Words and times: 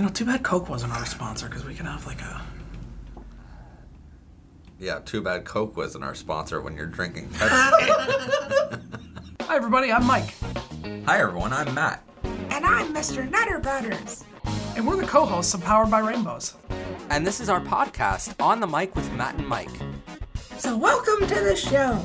You 0.00 0.06
know, 0.06 0.12
too 0.12 0.24
bad 0.24 0.42
Coke 0.42 0.70
wasn't 0.70 0.94
our 0.94 1.04
sponsor 1.04 1.46
because 1.46 1.66
we 1.66 1.74
can 1.74 1.84
have 1.84 2.06
like 2.06 2.22
a. 2.22 2.40
Yeah, 4.78 5.00
too 5.00 5.20
bad 5.20 5.44
Coke 5.44 5.76
wasn't 5.76 6.04
our 6.04 6.14
sponsor 6.14 6.62
when 6.62 6.74
you're 6.74 6.86
drinking 6.86 7.28
Pepsi. 7.34 8.80
Hi, 9.42 9.56
everybody. 9.56 9.92
I'm 9.92 10.06
Mike, 10.06 10.32
Hi, 11.04 11.20
everyone. 11.20 11.52
I'm 11.52 11.74
Matt. 11.74 12.02
And 12.24 12.64
I'm 12.64 12.94
Mr. 12.94 13.30
Nutter 13.30 13.58
Butters. 13.58 14.24
and 14.74 14.86
we're 14.86 14.96
the 14.96 15.06
co-hosts 15.06 15.52
of 15.52 15.62
Powered 15.62 15.90
by 15.90 15.98
Rainbows. 16.00 16.54
And 17.10 17.26
this 17.26 17.38
is 17.38 17.50
our 17.50 17.60
podcast, 17.60 18.42
On 18.42 18.58
the 18.58 18.66
Mic 18.66 18.96
with 18.96 19.12
Matt 19.12 19.34
and 19.34 19.46
Mike. 19.46 19.68
So 20.56 20.78
welcome 20.78 21.28
to 21.28 21.34
the 21.34 21.54
show. 21.54 22.02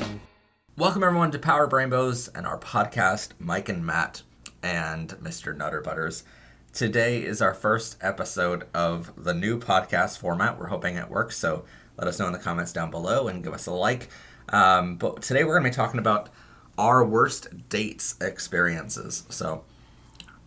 Welcome, 0.78 1.02
everyone, 1.02 1.32
to 1.32 1.40
Power 1.40 1.66
Rainbows 1.66 2.28
and 2.28 2.46
our 2.46 2.60
podcast, 2.60 3.30
Mike 3.40 3.70
and 3.70 3.86
Matt 3.86 4.24
and 4.62 5.12
Mr. 5.12 5.56
Nutter 5.56 5.80
Butters. 5.80 6.26
Today 6.76 7.24
is 7.24 7.42
our 7.42 7.54
first 7.54 7.96
episode 8.02 8.68
of 8.74 9.24
the 9.24 9.34
new 9.34 9.58
podcast 9.58 10.18
format. 10.18 10.60
We're 10.60 10.68
hoping 10.68 10.98
it 10.98 11.10
works, 11.10 11.38
so 11.38 11.64
let 11.98 12.06
us 12.06 12.20
know 12.20 12.28
in 12.28 12.34
the 12.34 12.38
comments 12.38 12.74
down 12.74 12.92
below 12.92 13.30
and 13.30 13.42
give 13.42 13.54
us 13.54 13.66
a 13.68 13.72
like. 13.72 14.10
Um, 14.50 14.98
but 14.98 15.22
today 15.22 15.46
we're 15.46 15.58
going 15.58 15.64
to 15.64 15.70
be 15.70 15.74
talking 15.74 16.02
about 16.02 16.28
our 16.78 17.06
worst 17.06 17.70
dates 17.70 18.16
experiences. 18.20 19.24
So, 19.30 19.64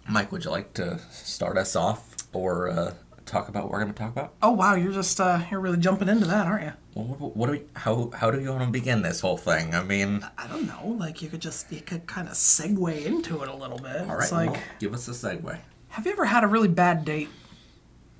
Mike, 0.06 0.30
would 0.30 0.44
you 0.44 0.50
like 0.50 0.74
to 0.74 0.98
start 1.10 1.56
us 1.56 1.74
off 1.74 2.14
or 2.34 2.68
uh, 2.68 2.94
talk 3.24 3.48
about 3.48 3.62
what 3.62 3.72
we're 3.72 3.80
going 3.80 3.94
to 3.94 3.98
talk 3.98 4.12
about? 4.12 4.34
Oh 4.42 4.50
wow, 4.50 4.74
you're 4.74 4.92
just 4.92 5.18
uh, 5.22 5.40
you're 5.50 5.60
really 5.60 5.78
jumping 5.78 6.08
into 6.10 6.26
that, 6.26 6.46
aren't 6.46 6.64
you? 6.66 6.72
Well, 6.92 7.06
what, 7.06 7.36
what 7.38 7.46
do 7.46 7.52
we, 7.52 7.62
how, 7.74 8.10
how 8.10 8.30
do 8.30 8.38
you 8.38 8.50
want 8.50 8.64
to 8.64 8.70
begin 8.70 9.00
this 9.00 9.20
whole 9.20 9.38
thing? 9.38 9.74
I 9.74 9.82
mean, 9.82 10.28
I 10.36 10.46
don't 10.46 10.66
know. 10.66 10.94
Like 10.98 11.22
you 11.22 11.30
could 11.30 11.40
just 11.40 11.72
you 11.72 11.80
could 11.80 12.06
kind 12.06 12.28
of 12.28 12.34
segue 12.34 13.06
into 13.06 13.42
it 13.42 13.48
a 13.48 13.54
little 13.54 13.78
bit. 13.78 14.02
all 14.02 14.16
right, 14.16 14.24
It's 14.24 14.32
like, 14.32 14.50
well, 14.50 14.62
give 14.78 14.92
us 14.92 15.08
a 15.08 15.12
segue. 15.12 15.58
Have 15.90 16.06
you 16.06 16.12
ever 16.12 16.24
had 16.26 16.44
a 16.44 16.46
really 16.46 16.68
bad 16.68 17.04
date? 17.04 17.28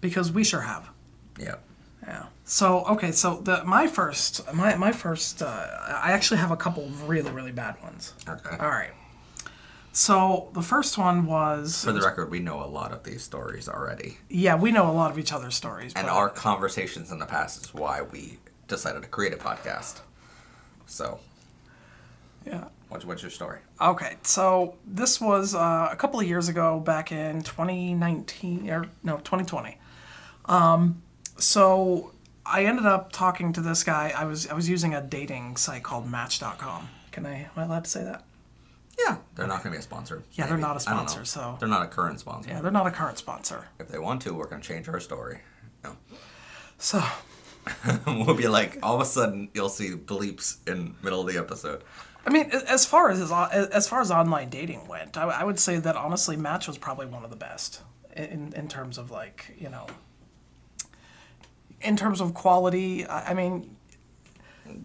Because 0.01 0.31
we 0.31 0.45
sure 0.45 0.61
have. 0.63 0.89
Yeah. 1.39 1.57
Yeah. 2.07 2.27
So 2.45 2.85
okay, 2.87 3.13
so 3.13 3.41
the 3.41 3.65
my 3.65 3.87
first 3.87 4.53
my 4.55 4.75
my 4.77 4.93
first 4.93 5.43
uh, 5.43 5.67
I 6.03 6.13
actually 6.13 6.39
have 6.39 6.51
a 6.51 6.57
couple 6.57 6.85
of 6.85 7.09
really 7.09 7.31
really 7.31 7.53
bad 7.53 7.81
ones. 7.83 8.15
Okay. 8.29 8.57
All 8.59 8.69
right. 8.71 8.91
So 9.93 10.49
the 10.53 10.63
first 10.63 10.97
one 10.97 11.27
was 11.27 11.85
For 11.85 11.93
the 11.93 12.01
record, 12.01 12.31
we 12.31 12.39
know 12.39 12.63
a 12.63 12.67
lot 12.67 12.93
of 12.93 13.03
these 13.03 13.23
stories 13.23 13.69
already. 13.69 14.19
yeah 14.29 14.55
we 14.55 14.71
know 14.71 14.89
a 14.89 14.93
lot 14.93 15.11
of 15.11 15.19
each 15.19 15.33
other's 15.33 15.57
stories. 15.57 15.93
And 15.97 16.07
but- 16.07 16.13
our 16.15 16.29
conversations 16.31 17.11
in 17.11 17.19
the 17.19 17.27
past 17.27 17.63
is 17.65 17.75
why 17.75 18.03
we 18.03 18.39
decided 18.69 19.03
to 19.03 19.09
create 19.09 19.33
a 19.33 19.37
podcast. 19.37 20.01
So, 20.87 21.19
yeah. 22.47 22.65
What's, 22.89 23.05
what's 23.05 23.23
your 23.23 23.31
story? 23.31 23.59
Okay, 23.81 24.17
so 24.23 24.77
this 24.87 25.21
was 25.21 25.55
uh, 25.55 25.89
a 25.91 25.97
couple 25.97 26.21
of 26.21 26.27
years 26.27 26.49
ago, 26.49 26.81
back 26.81 27.13
in 27.13 27.43
2019 27.43 28.69
or 28.71 28.87
no 29.03 29.17
2020. 29.19 29.79
Um, 30.47 31.03
so 31.39 32.13
I 32.45 32.65
ended 32.65 32.87
up 32.87 33.13
talking 33.13 33.53
to 33.53 33.61
this 33.61 33.85
guy. 33.85 34.13
I 34.17 34.25
was 34.25 34.47
I 34.49 34.55
was 34.55 34.69
using 34.69 34.95
a 34.95 35.01
dating 35.01 35.57
site 35.57 35.83
called 35.83 36.11
Match.com. 36.11 36.89
Can 37.13 37.27
I 37.27 37.41
am 37.43 37.51
I 37.57 37.65
allowed 37.65 37.85
to 37.85 37.91
say 37.91 38.05
that? 38.05 38.25
Yeah. 38.99 39.17
They're 39.37 39.47
not 39.47 39.63
going 39.63 39.73
to 39.73 39.79
be 39.79 39.79
a 39.79 39.83
sponsor. 39.83 40.23
Yeah, 40.33 40.47
they're 40.47 40.57
not 40.59 40.77
a 40.77 40.81
sponsor, 40.81 41.25
so- 41.25 41.57
They're 41.61 41.69
not 41.69 41.83
a 41.83 41.87
current 41.87 42.19
sponsor. 42.19 42.51
Yeah, 42.51 42.61
they're 42.61 42.73
not 42.73 42.87
a 42.87 42.91
current 42.91 43.17
sponsor. 43.19 43.69
If 43.79 43.89
they 43.89 43.99
want 43.99 44.23
to, 44.23 44.35
we're 44.35 44.49
going 44.49 44.61
to 44.61 44.67
change 44.67 44.89
our 44.89 44.99
story. 44.99 45.39
No. 45.85 45.97
So 46.79 47.03
we'll 48.07 48.35
be 48.35 48.49
like, 48.49 48.79
all 48.83 48.97
of 48.97 49.01
a 49.01 49.05
sudden, 49.05 49.51
you'll 49.55 49.69
see 49.69 49.91
bleeps 49.91 50.57
in 50.67 50.97
middle 51.03 51.21
of 51.21 51.33
the 51.33 51.39
episode. 51.39 51.83
I 52.29 52.31
mean, 52.31 52.51
as 52.51 52.85
far 52.85 53.09
as 53.09 53.33
as 53.33 53.89
far 53.89 54.03
as 54.03 54.11
online 54.11 54.51
dating 54.51 54.87
went, 54.87 55.17
I, 55.17 55.23
I 55.25 55.45
would 55.45 55.59
say 55.59 55.79
that 55.79 55.97
honestly, 55.97 56.37
Match 56.37 56.69
was 56.69 56.77
probably 56.77 57.07
one 57.07 57.25
of 57.25 57.31
the 57.31 57.37
best 57.37 57.81
in 58.15 58.53
in 58.55 58.69
terms 58.69 58.99
of 58.99 59.11
like 59.11 59.57
you 59.59 59.71
know, 59.71 59.87
in 61.81 61.97
terms 61.97 62.21
of 62.21 62.35
quality. 62.35 63.07
I, 63.07 63.31
I 63.31 63.35
mean, 63.35 63.75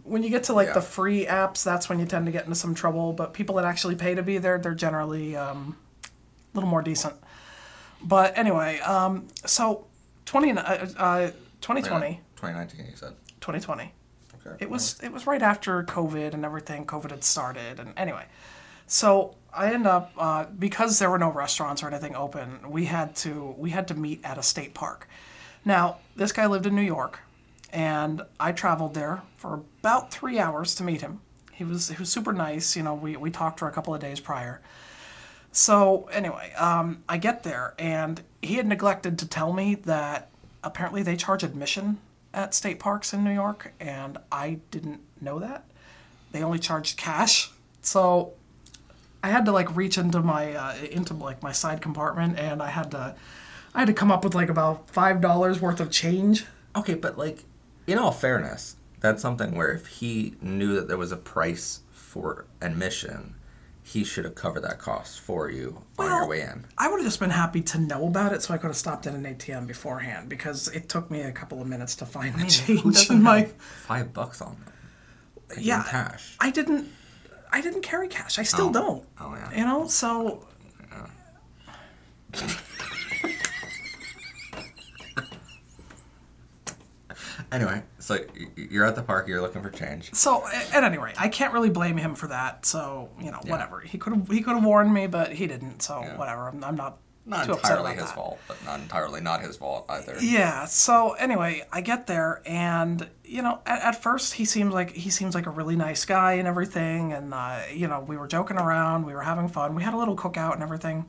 when 0.06 0.24
you 0.24 0.30
get 0.30 0.46
to 0.46 0.54
like 0.54 0.68
Yeah. 0.68 0.76
the 0.76 0.82
free 0.82 1.26
apps, 1.26 1.66
that's 1.66 1.90
when 1.90 2.00
you 2.00 2.06
tend 2.06 2.28
to 2.28 2.32
get 2.32 2.46
into 2.46 2.56
some 2.56 2.74
trouble. 2.74 3.12
But 3.12 3.34
people 3.34 3.56
that 3.56 3.66
actually 3.66 3.96
pay 3.96 4.16
to 4.16 4.24
be 4.24 4.38
there, 4.38 4.58
they're 4.58 4.74
generally 4.74 5.36
um, 5.36 5.76
a 6.02 6.08
little 6.54 6.70
more 6.70 6.82
decent. 6.82 7.16
But 8.02 8.38
anyway, 8.38 8.80
um, 8.80 9.28
so 9.46 9.88
twenty 10.24 10.54
uh, 10.54 10.62
uh, 10.62 11.32
2020, 11.60 12.22
2019, 12.38 12.86
you 12.86 12.96
said. 12.96 13.16
2020. 13.42 13.92
Okay. 14.46 14.66
It 14.66 14.70
was 14.70 15.00
it 15.02 15.12
was 15.12 15.26
right 15.26 15.42
after 15.42 15.84
COVID 15.84 16.34
and 16.34 16.44
everything. 16.44 16.86
COVID 16.86 17.12
had 17.12 17.24
started, 17.24 17.80
and 17.80 17.94
anyway, 17.98 18.26
so 18.88 19.36
I 19.54 19.74
end 19.74 19.88
up 19.88 20.12
uh, 20.18 20.46
because 20.58 21.00
there 21.00 21.10
were 21.10 21.20
no 21.20 21.30
restaurants 21.30 21.84
or 21.84 21.88
anything 21.88 22.16
open. 22.16 22.70
We 22.70 22.86
had 22.86 23.16
to 23.18 23.56
we 23.58 23.70
had 23.70 23.88
to 23.90 23.96
meet 23.96 24.22
at 24.24 24.38
a 24.38 24.44
state 24.44 24.74
park. 24.74 25.08
Now 25.64 25.98
this 26.16 26.32
guy 26.32 26.46
lived 26.48 26.66
in 26.66 26.76
New 26.76 26.82
York, 26.82 27.20
and 27.72 28.22
I 28.40 28.52
traveled 28.52 28.94
there 28.94 29.22
for 29.36 29.62
about 29.80 30.12
three 30.12 30.40
hours 30.40 30.76
to 30.76 30.84
meet 30.84 31.02
him. 31.02 31.22
He 31.54 31.64
was 31.64 31.90
he 31.90 31.98
was 31.98 32.10
super 32.10 32.34
nice. 32.34 32.76
You 32.76 32.84
know, 32.84 32.96
we 32.96 33.16
we 33.16 33.30
talked 33.32 33.60
for 33.60 33.68
a 33.68 33.72
couple 33.72 33.94
of 33.94 34.02
days 34.02 34.20
prior. 34.20 34.62
So 35.52 36.10
anyway, 36.12 36.52
um, 36.54 37.04
I 37.08 37.18
get 37.18 37.44
there, 37.44 37.76
and 37.78 38.22
he 38.42 38.56
had 38.56 38.66
neglected 38.66 39.20
to 39.20 39.28
tell 39.28 39.54
me 39.54 39.76
that 39.76 40.30
apparently 40.64 41.04
they 41.04 41.16
charge 41.16 41.44
admission 41.44 42.00
at 42.34 42.54
state 42.54 42.80
parks 42.80 43.14
in 43.14 43.24
New 43.24 43.34
York, 43.34 43.74
and 43.80 44.18
I 44.32 44.60
didn't 44.72 45.02
know 45.22 45.40
that. 45.40 45.66
They 46.32 46.42
only 46.42 46.60
charged 46.60 46.98
cash, 46.98 47.52
so 47.82 48.34
I 49.24 49.30
had 49.30 49.46
to 49.46 49.52
like 49.52 49.76
reach 49.76 49.98
into 49.98 50.22
my 50.22 50.54
uh, 50.54 50.76
into 50.92 51.14
like 51.14 51.44
my 51.44 51.52
side 51.52 51.82
compartment, 51.82 52.40
and 52.40 52.62
I 52.62 52.70
had 52.70 52.92
to 52.92 53.16
I 53.76 53.80
had 53.80 53.88
to 53.88 53.94
come 53.94 54.12
up 54.12 54.24
with 54.24 54.36
like 54.36 54.50
about 54.50 54.90
five 54.90 55.22
dollars 55.22 55.62
worth 55.62 55.80
of 55.80 55.92
change. 55.92 56.46
Okay, 56.76 56.96
but 56.96 57.18
like, 57.18 57.44
in 57.86 57.98
all 57.98 58.12
fairness, 58.12 58.76
that's 59.00 59.22
something 59.22 59.56
where 59.56 59.72
if 59.72 59.88
he 59.88 60.36
knew 60.42 60.74
that 60.76 60.88
there 60.88 60.98
was 60.98 61.12
a 61.12 61.18
price 61.18 61.82
for 61.92 62.46
admission, 62.62 63.36
he 63.86 64.04
should 64.04 64.24
have 64.26 64.36
covered 64.36 64.62
that 64.62 64.80
cost 64.80 65.20
for 65.20 65.50
you 65.50 65.84
on 66.00 66.06
your 66.08 66.28
way 66.28 66.42
in. 66.42 66.66
I 66.78 66.90
would 66.90 66.98
have 66.98 67.06
just 67.06 67.20
been 67.20 67.30
happy 67.32 67.62
to 67.62 67.78
know 67.80 68.08
about 68.08 68.32
it, 68.34 68.42
so 68.42 68.54
I 68.54 68.58
could 68.58 68.68
have 68.68 68.78
stopped 68.78 69.06
at 69.08 69.14
an 69.14 69.24
ATM 69.24 69.68
beforehand 69.68 70.30
because 70.30 70.70
it 70.70 70.88
took 70.90 71.12
me 71.12 71.22
a 71.22 71.32
couple 71.32 71.62
of 71.62 71.68
minutes 71.68 71.96
to 71.98 72.06
find 72.06 72.34
the 72.40 72.46
change 72.48 73.10
in 73.10 73.22
my. 73.22 73.46
five 73.58 74.14
bucks 74.14 74.42
on 74.42 74.54
them? 74.54 74.66
Like, 75.50 75.60
yeah, 75.62 75.84
cash. 75.88 76.36
I 76.40 76.50
didn't. 76.50 76.88
I 77.52 77.62
didn't 77.62 77.82
carry 77.82 78.08
cash. 78.08 78.40
I 78.40 78.44
still 78.44 78.70
Oh. 78.70 78.74
don't. 78.74 79.06
Oh, 79.20 79.36
yeah. 79.36 79.58
You 79.60 79.66
know, 79.66 79.88
so 79.88 80.48
Anyway, 87.54 87.84
so 88.00 88.18
you're 88.56 88.86
at 88.86 88.96
the 88.96 89.04
park, 89.04 89.28
you're 89.28 89.42
looking 89.42 89.62
for 89.62 89.70
change. 89.70 90.14
so 90.14 90.46
at 90.74 90.84
any 90.84 90.98
rate, 90.98 91.16
I 91.20 91.28
can't 91.28 91.54
really 91.54 91.70
blame 91.70 91.98
him 91.98 92.16
for 92.16 92.28
that. 92.28 92.66
So 92.66 93.10
you 93.22 93.32
know, 93.32 93.40
Yeah. 93.44 93.52
whatever. 93.52 93.80
He 93.82 93.98
could 93.98 94.14
have 94.14 94.28
he 94.28 94.42
could 94.42 94.56
have 94.56 94.64
warned 94.64 94.94
me, 94.94 95.08
but 95.08 95.32
he 95.34 95.46
didn't. 95.48 95.82
So 95.82 96.02
Yeah. 96.02 96.18
whatever. 96.18 96.50
I'm, 96.50 96.64
I'm 96.64 96.76
not 96.76 96.98
Not 97.26 97.48
entirely 97.48 97.94
his 97.94 98.06
that. 98.06 98.16
fault, 98.16 98.40
but 98.48 98.58
not 98.66 98.80
entirely 98.82 99.22
not 99.22 99.42
his 99.42 99.56
fault 99.56 99.86
either. 99.90 100.18
Yeah. 100.20 100.66
So 100.66 101.14
anyway, 101.14 101.64
I 101.72 101.82
get 101.82 102.08
there, 102.08 102.42
and 102.46 103.08
you 103.24 103.42
know, 103.42 103.60
at, 103.66 103.82
at 103.82 104.02
first 104.04 104.34
he 104.34 104.46
seems 104.46 104.74
like 104.74 104.92
he 104.92 105.10
seems 105.10 105.34
like 105.36 105.46
a 105.46 105.50
really 105.52 105.76
nice 105.76 106.04
guy 106.06 106.34
and 106.34 106.48
everything, 106.48 107.14
and 107.14 107.34
uh, 107.34 107.60
you 107.74 107.88
know, 107.88 108.00
we 108.02 108.18
were 108.18 108.28
joking 108.28 108.58
around, 108.58 109.06
we 109.06 109.14
were 109.14 109.22
having 109.22 109.48
fun, 109.48 109.74
we 109.76 109.84
had 109.84 109.94
a 109.94 109.98
little 109.98 110.18
cookout 110.18 110.54
and 110.56 110.64
everything, 110.64 111.06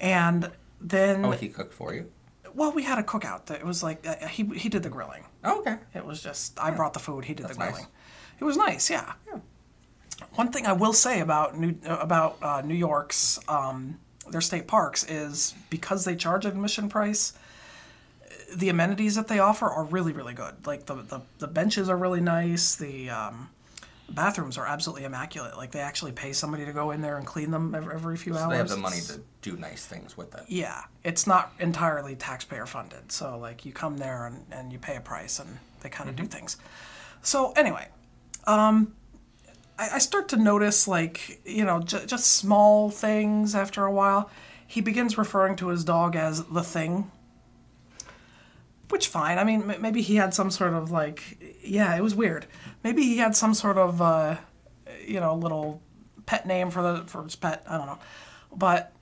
and 0.00 0.50
then 0.80 1.24
Oh, 1.24 1.30
he 1.30 1.48
cooked 1.48 1.72
for 1.72 1.94
you? 1.94 2.10
Well, 2.56 2.72
we 2.72 2.82
had 2.82 2.98
a 2.98 3.02
cookout. 3.02 3.46
That 3.46 3.60
it 3.60 3.66
was 3.66 3.82
like 3.82 4.04
uh, 4.06 4.26
he 4.26 4.44
he 4.56 4.68
did 4.68 4.82
the 4.82 4.88
grilling. 4.88 5.24
Oh, 5.44 5.60
okay. 5.60 5.76
It 5.94 6.04
was 6.04 6.22
just 6.22 6.58
I 6.58 6.70
brought 6.70 6.94
the 6.94 6.98
food, 6.98 7.24
he 7.26 7.34
did 7.34 7.44
That's 7.44 7.56
the 7.56 7.64
nice. 7.64 7.72
grilling. 7.72 7.90
It 8.40 8.44
was 8.44 8.56
nice, 8.56 8.90
yeah. 8.90 9.12
One 10.34 10.50
thing 10.50 10.66
I 10.66 10.72
will 10.72 10.92
say 10.92 11.20
about 11.20 11.58
New 11.58 11.76
about 11.86 12.38
uh, 12.42 12.62
New 12.64 12.74
York's 12.74 13.38
um, 13.48 13.98
their 14.30 14.40
state 14.40 14.66
parks 14.66 15.04
is 15.04 15.54
because 15.70 16.04
they 16.04 16.16
charge 16.16 16.44
an 16.46 16.52
admission 16.52 16.88
price, 16.88 17.34
the 18.54 18.68
amenities 18.68 19.14
that 19.14 19.28
they 19.28 19.38
offer 19.38 19.66
are 19.66 19.84
really 19.84 20.12
really 20.12 20.34
good. 20.34 20.66
Like 20.66 20.86
the 20.86 20.94
the, 20.94 21.20
the 21.38 21.46
benches 21.46 21.88
are 21.88 21.96
really 21.96 22.20
nice. 22.20 22.74
The 22.74 23.10
um, 23.10 23.50
bathrooms 24.08 24.56
are 24.58 24.66
absolutely 24.66 25.04
immaculate. 25.04 25.56
Like 25.56 25.72
they 25.72 25.80
actually 25.80 26.12
pay 26.12 26.32
somebody 26.32 26.64
to 26.64 26.72
go 26.72 26.90
in 26.92 27.00
there 27.00 27.16
and 27.16 27.26
clean 27.26 27.50
them 27.50 27.74
every, 27.74 27.94
every 27.94 28.16
few 28.16 28.34
So 28.34 28.40
hours. 28.40 28.50
they 28.50 28.56
have 28.58 28.68
the 28.68 28.76
money 28.76 29.00
to 29.08 29.20
do 29.42 29.56
nice 29.56 29.84
things 29.84 30.16
with 30.16 30.34
it. 30.34 30.42
Yeah, 30.48 30.84
it's 31.04 31.26
not 31.26 31.52
entirely 31.58 32.14
taxpayer 32.16 32.66
funded. 32.66 33.10
So 33.12 33.38
like 33.38 33.64
you 33.64 33.72
come 33.72 33.96
there 33.98 34.26
and, 34.26 34.44
and 34.52 34.72
you 34.72 34.78
pay 34.78 34.96
a 34.96 35.00
price 35.00 35.38
and 35.38 35.58
they 35.80 35.88
kind 35.88 36.08
of 36.08 36.16
do 36.16 36.24
things. 36.24 36.56
So 37.22 37.52
anyway, 37.52 37.88
um, 38.46 38.94
I, 39.78 39.90
I 39.94 39.98
start 39.98 40.28
to 40.28 40.36
notice 40.36 40.86
like 40.86 41.40
you 41.44 41.64
know 41.64 41.80
j- 41.80 42.06
just 42.06 42.28
small 42.28 42.90
things 42.90 43.54
after 43.54 43.84
a 43.84 43.92
while. 43.92 44.30
He 44.68 44.80
begins 44.80 45.16
referring 45.18 45.56
to 45.56 45.68
his 45.68 45.84
dog 45.84 46.16
as 46.16 46.44
the 46.44 46.62
thing. 46.62 47.10
Which 48.88 49.08
fine. 49.08 49.38
I 49.38 49.44
mean, 49.44 49.74
maybe 49.80 50.00
he 50.00 50.16
had 50.16 50.32
some 50.32 50.50
sort 50.50 50.72
of 50.72 50.90
like, 50.90 51.56
yeah, 51.62 51.96
it 51.96 52.02
was 52.02 52.14
weird. 52.14 52.46
Maybe 52.84 53.02
he 53.02 53.18
had 53.18 53.34
some 53.34 53.52
sort 53.52 53.78
of, 53.78 54.00
uh, 54.00 54.36
you 55.04 55.18
know, 55.18 55.34
little 55.34 55.82
pet 56.26 56.46
name 56.46 56.70
for 56.70 56.82
the 56.82 57.04
for 57.06 57.24
his 57.24 57.36
pet. 57.36 57.64
I 57.68 57.78
don't 57.78 57.86
know, 57.86 57.98
but 58.54 58.92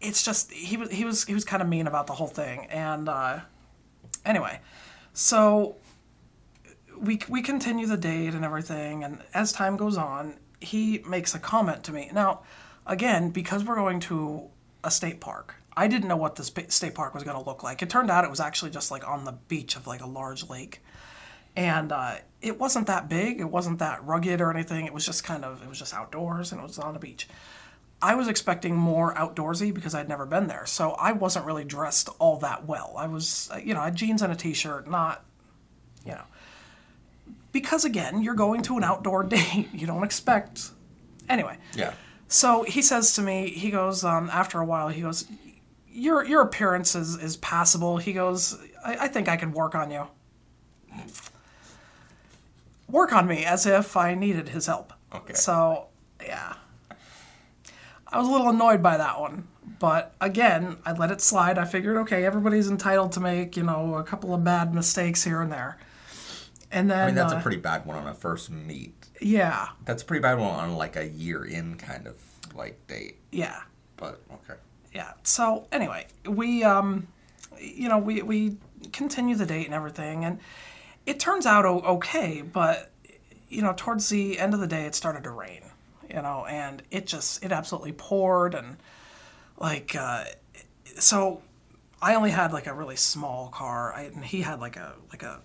it's 0.00 0.22
just 0.22 0.52
he 0.52 0.76
was 0.76 0.90
he 0.90 1.04
was 1.04 1.24
he 1.24 1.34
was 1.34 1.44
kind 1.44 1.62
of 1.62 1.68
mean 1.68 1.86
about 1.86 2.06
the 2.06 2.12
whole 2.12 2.28
thing. 2.28 2.66
And 2.66 3.08
uh, 3.08 3.40
anyway, 4.24 4.60
so 5.12 5.76
we 6.98 7.20
we 7.28 7.42
continue 7.42 7.86
the 7.86 7.96
date 7.96 8.34
and 8.34 8.44
everything. 8.44 9.02
And 9.02 9.22
as 9.34 9.52
time 9.52 9.76
goes 9.76 9.96
on, 9.96 10.34
he 10.60 11.02
makes 11.08 11.34
a 11.34 11.38
comment 11.38 11.82
to 11.84 11.92
me. 11.92 12.10
Now, 12.12 12.42
again, 12.86 13.30
because 13.30 13.64
we're 13.64 13.76
going 13.76 14.00
to 14.00 14.48
a 14.84 14.90
state 14.90 15.20
park. 15.20 15.54
I 15.76 15.88
didn't 15.88 16.08
know 16.08 16.16
what 16.16 16.36
the 16.36 16.44
spa- 16.44 16.62
state 16.68 16.94
park 16.94 17.14
was 17.14 17.22
going 17.22 17.36
to 17.36 17.42
look 17.42 17.62
like. 17.62 17.82
It 17.82 17.90
turned 17.90 18.10
out 18.10 18.24
it 18.24 18.30
was 18.30 18.40
actually 18.40 18.70
just 18.70 18.90
like 18.90 19.06
on 19.06 19.24
the 19.24 19.32
beach 19.32 19.76
of 19.76 19.86
like 19.86 20.00
a 20.00 20.06
large 20.06 20.48
lake. 20.48 20.82
And 21.54 21.92
uh, 21.92 22.16
it 22.42 22.58
wasn't 22.58 22.86
that 22.86 23.08
big 23.08 23.40
it 23.40 23.50
wasn't 23.50 23.78
that 23.78 24.04
rugged 24.04 24.40
or 24.40 24.50
anything 24.50 24.86
it 24.86 24.92
was 24.92 25.04
just 25.04 25.24
kind 25.24 25.44
of 25.44 25.62
it 25.62 25.68
was 25.68 25.78
just 25.78 25.94
outdoors 25.94 26.52
and 26.52 26.60
it 26.60 26.62
was 26.62 26.78
on 26.78 26.94
the 26.94 27.00
beach. 27.00 27.28
I 28.00 28.14
was 28.14 28.28
expecting 28.28 28.76
more 28.76 29.14
outdoorsy 29.14 29.72
because 29.72 29.94
i'd 29.94 30.08
never 30.08 30.26
been 30.26 30.48
there 30.48 30.66
so 30.66 30.90
i 30.92 31.12
wasn't 31.12 31.46
really 31.46 31.64
dressed 31.64 32.08
all 32.18 32.36
that 32.38 32.66
well. 32.66 32.94
I 32.96 33.06
was 33.06 33.50
uh, 33.52 33.56
you 33.58 33.74
know 33.74 33.80
i 33.80 33.86
had 33.86 33.96
jeans 33.96 34.22
and 34.22 34.32
a 34.32 34.36
t-shirt 34.36 34.88
not 34.88 35.24
you 36.04 36.12
know. 36.12 36.24
Because 37.52 37.84
again 37.84 38.22
you're 38.22 38.34
going 38.34 38.62
to 38.62 38.76
an 38.76 38.84
outdoor 38.84 39.22
date 39.36 39.68
you 39.72 39.86
don't 39.86 40.04
expect 40.04 40.70
anyway. 41.28 41.56
Yeah. 41.74 41.94
so 42.28 42.62
he 42.62 42.82
says 42.82 43.14
to 43.14 43.22
me, 43.22 43.48
he 43.50 43.70
goes, 43.70 44.04
um, 44.04 44.30
after 44.32 44.60
a 44.60 44.64
while, 44.64 44.88
he 44.88 45.00
goes, 45.00 45.26
your 45.96 46.24
your 46.24 46.42
appearance 46.42 46.94
is, 46.94 47.16
is 47.16 47.36
passable. 47.38 47.96
He 47.96 48.12
goes, 48.12 48.58
I, 48.84 48.96
I 49.04 49.08
think 49.08 49.28
I 49.28 49.36
can 49.36 49.52
work 49.52 49.74
on 49.74 49.90
you. 49.90 50.06
Work 52.88 53.12
on 53.12 53.26
me 53.26 53.44
as 53.44 53.66
if 53.66 53.96
I 53.96 54.14
needed 54.14 54.50
his 54.50 54.66
help. 54.66 54.92
Okay. 55.12 55.34
So, 55.34 55.88
yeah. 56.22 56.54
I 58.06 58.18
was 58.18 58.28
a 58.28 58.30
little 58.30 58.50
annoyed 58.50 58.82
by 58.82 58.96
that 58.96 59.18
one. 59.18 59.48
But 59.80 60.14
again, 60.20 60.76
I 60.86 60.92
let 60.92 61.10
it 61.10 61.20
slide. 61.20 61.58
I 61.58 61.64
figured, 61.64 61.96
okay, 61.98 62.24
everybody's 62.24 62.70
entitled 62.70 63.12
to 63.12 63.20
make, 63.20 63.56
you 63.56 63.64
know, 63.64 63.96
a 63.96 64.04
couple 64.04 64.32
of 64.32 64.44
bad 64.44 64.72
mistakes 64.74 65.24
here 65.24 65.42
and 65.42 65.50
there. 65.50 65.78
And 66.70 66.90
then, 66.90 66.98
I 66.98 67.06
mean, 67.06 67.14
that's 67.16 67.32
uh, 67.32 67.38
a 67.38 67.40
pretty 67.40 67.58
bad 67.58 67.84
one 67.84 67.96
on 67.96 68.06
a 68.06 68.14
first 68.14 68.50
meet. 68.50 68.94
yeah, 69.20 69.68
That's 69.84 70.02
a 70.02 70.06
pretty 70.06 70.22
bad 70.22 70.38
one 70.38 70.50
on 70.50 70.76
like 70.76 70.96
a 70.96 71.08
year 71.08 71.44
in 71.44 71.76
kind 71.76 72.06
of 72.06 72.16
like 72.54 72.86
date. 72.86 73.16
yeah. 73.32 73.62
But 73.96 74.20
okay. 74.32 74.58
Yeah. 74.96 75.12
So 75.22 75.66
anyway 75.72 76.06
we 76.26 76.64
um 76.64 77.06
you 77.60 77.88
know 77.88 77.98
we 77.98 78.22
we 78.22 78.56
continue 78.92 79.34
the 79.34 79.46
date 79.46 79.66
and 79.66 79.74
everything 79.74 80.24
and 80.24 80.38
it 81.06 81.20
turns 81.20 81.46
out 81.46 81.64
okay 81.64 82.42
but 82.42 82.90
you 83.48 83.62
know 83.62 83.72
towards 83.76 84.08
the 84.08 84.38
end 84.38 84.54
of 84.54 84.60
the 84.60 84.66
day 84.66 84.84
it 84.84 84.94
started 84.94 85.22
to 85.24 85.30
rain 85.30 85.62
you 86.08 86.20
know 86.20 86.44
and 86.48 86.82
it 86.90 87.06
just 87.06 87.44
it 87.44 87.52
absolutely 87.52 87.92
poured 87.92 88.54
and 88.54 88.76
like 89.58 89.94
uh 89.94 90.24
so 90.98 91.40
i 92.02 92.14
only 92.14 92.30
had 92.30 92.52
like 92.52 92.66
a 92.66 92.74
really 92.74 92.96
small 92.96 93.48
car 93.48 93.94
I, 93.94 94.02
and 94.02 94.24
he 94.24 94.42
had 94.42 94.60
like 94.60 94.76
a 94.76 94.94
like 95.10 95.22
a, 95.22 95.40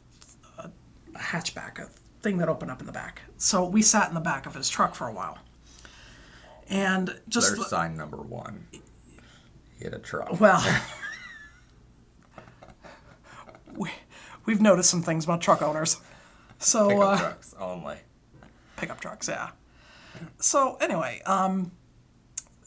a 0.57 0.69
hatchback 1.15 1.80
a 1.80 1.89
thing 2.21 2.38
that 2.38 2.50
opened 2.50 2.71
up 2.71 2.80
in 2.80 2.86
the 2.86 2.92
back. 2.92 3.21
So 3.38 3.65
we 3.65 3.81
sat 3.81 4.07
in 4.07 4.13
the 4.13 4.21
back 4.21 4.45
of 4.45 4.56
his 4.56 4.69
truck 4.69 4.95
for 4.95 5.07
a 5.07 5.13
while. 5.13 5.38
And 6.69 7.19
just 7.27 7.56
There's 7.56 7.68
sign 7.68 7.97
number 7.97 8.18
one. 8.18 8.68
Had 9.83 9.94
a 9.94 10.00
truck. 10.00 10.39
well, 10.39 10.63
we, 13.75 13.89
we've 14.45 14.62
noticed 14.62 14.89
some 14.89 15.01
things 15.01 15.24
about 15.25 15.42
truck 15.42 15.62
owners. 15.62 16.00
So, 16.60 16.89
Pickup 16.89 17.04
uh, 17.04 17.18
trucks 17.18 17.56
only. 17.60 17.98
pickup 18.78 19.01
trucks, 19.01 19.28
yeah. 19.28 19.50
So, 20.39 20.75
anyway, 20.80 21.22
um, 21.25 21.72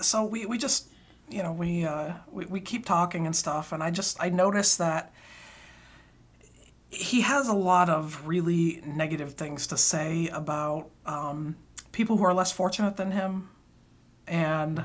so 0.00 0.24
we, 0.24 0.46
we 0.46 0.58
just, 0.58 0.88
you 1.30 1.42
know, 1.42 1.52
we, 1.52 1.84
uh, 1.84 2.14
we, 2.32 2.46
we 2.46 2.60
keep 2.60 2.84
talking 2.84 3.26
and 3.26 3.36
stuff, 3.36 3.72
and 3.72 3.82
I 3.82 3.90
just, 3.90 4.16
I 4.20 4.30
noticed 4.30 4.78
that 4.78 5.12
he 6.90 7.20
has 7.22 7.48
a 7.48 7.54
lot 7.54 7.88
of 7.90 8.26
really 8.26 8.80
negative 8.86 9.34
things 9.34 9.66
to 9.68 9.76
say 9.76 10.28
about 10.28 10.90
um, 11.06 11.56
people 11.92 12.16
who 12.16 12.24
are 12.24 12.34
less 12.34 12.52
fortunate 12.52 12.96
than 12.96 13.10
him. 13.12 13.50
And, 14.26 14.84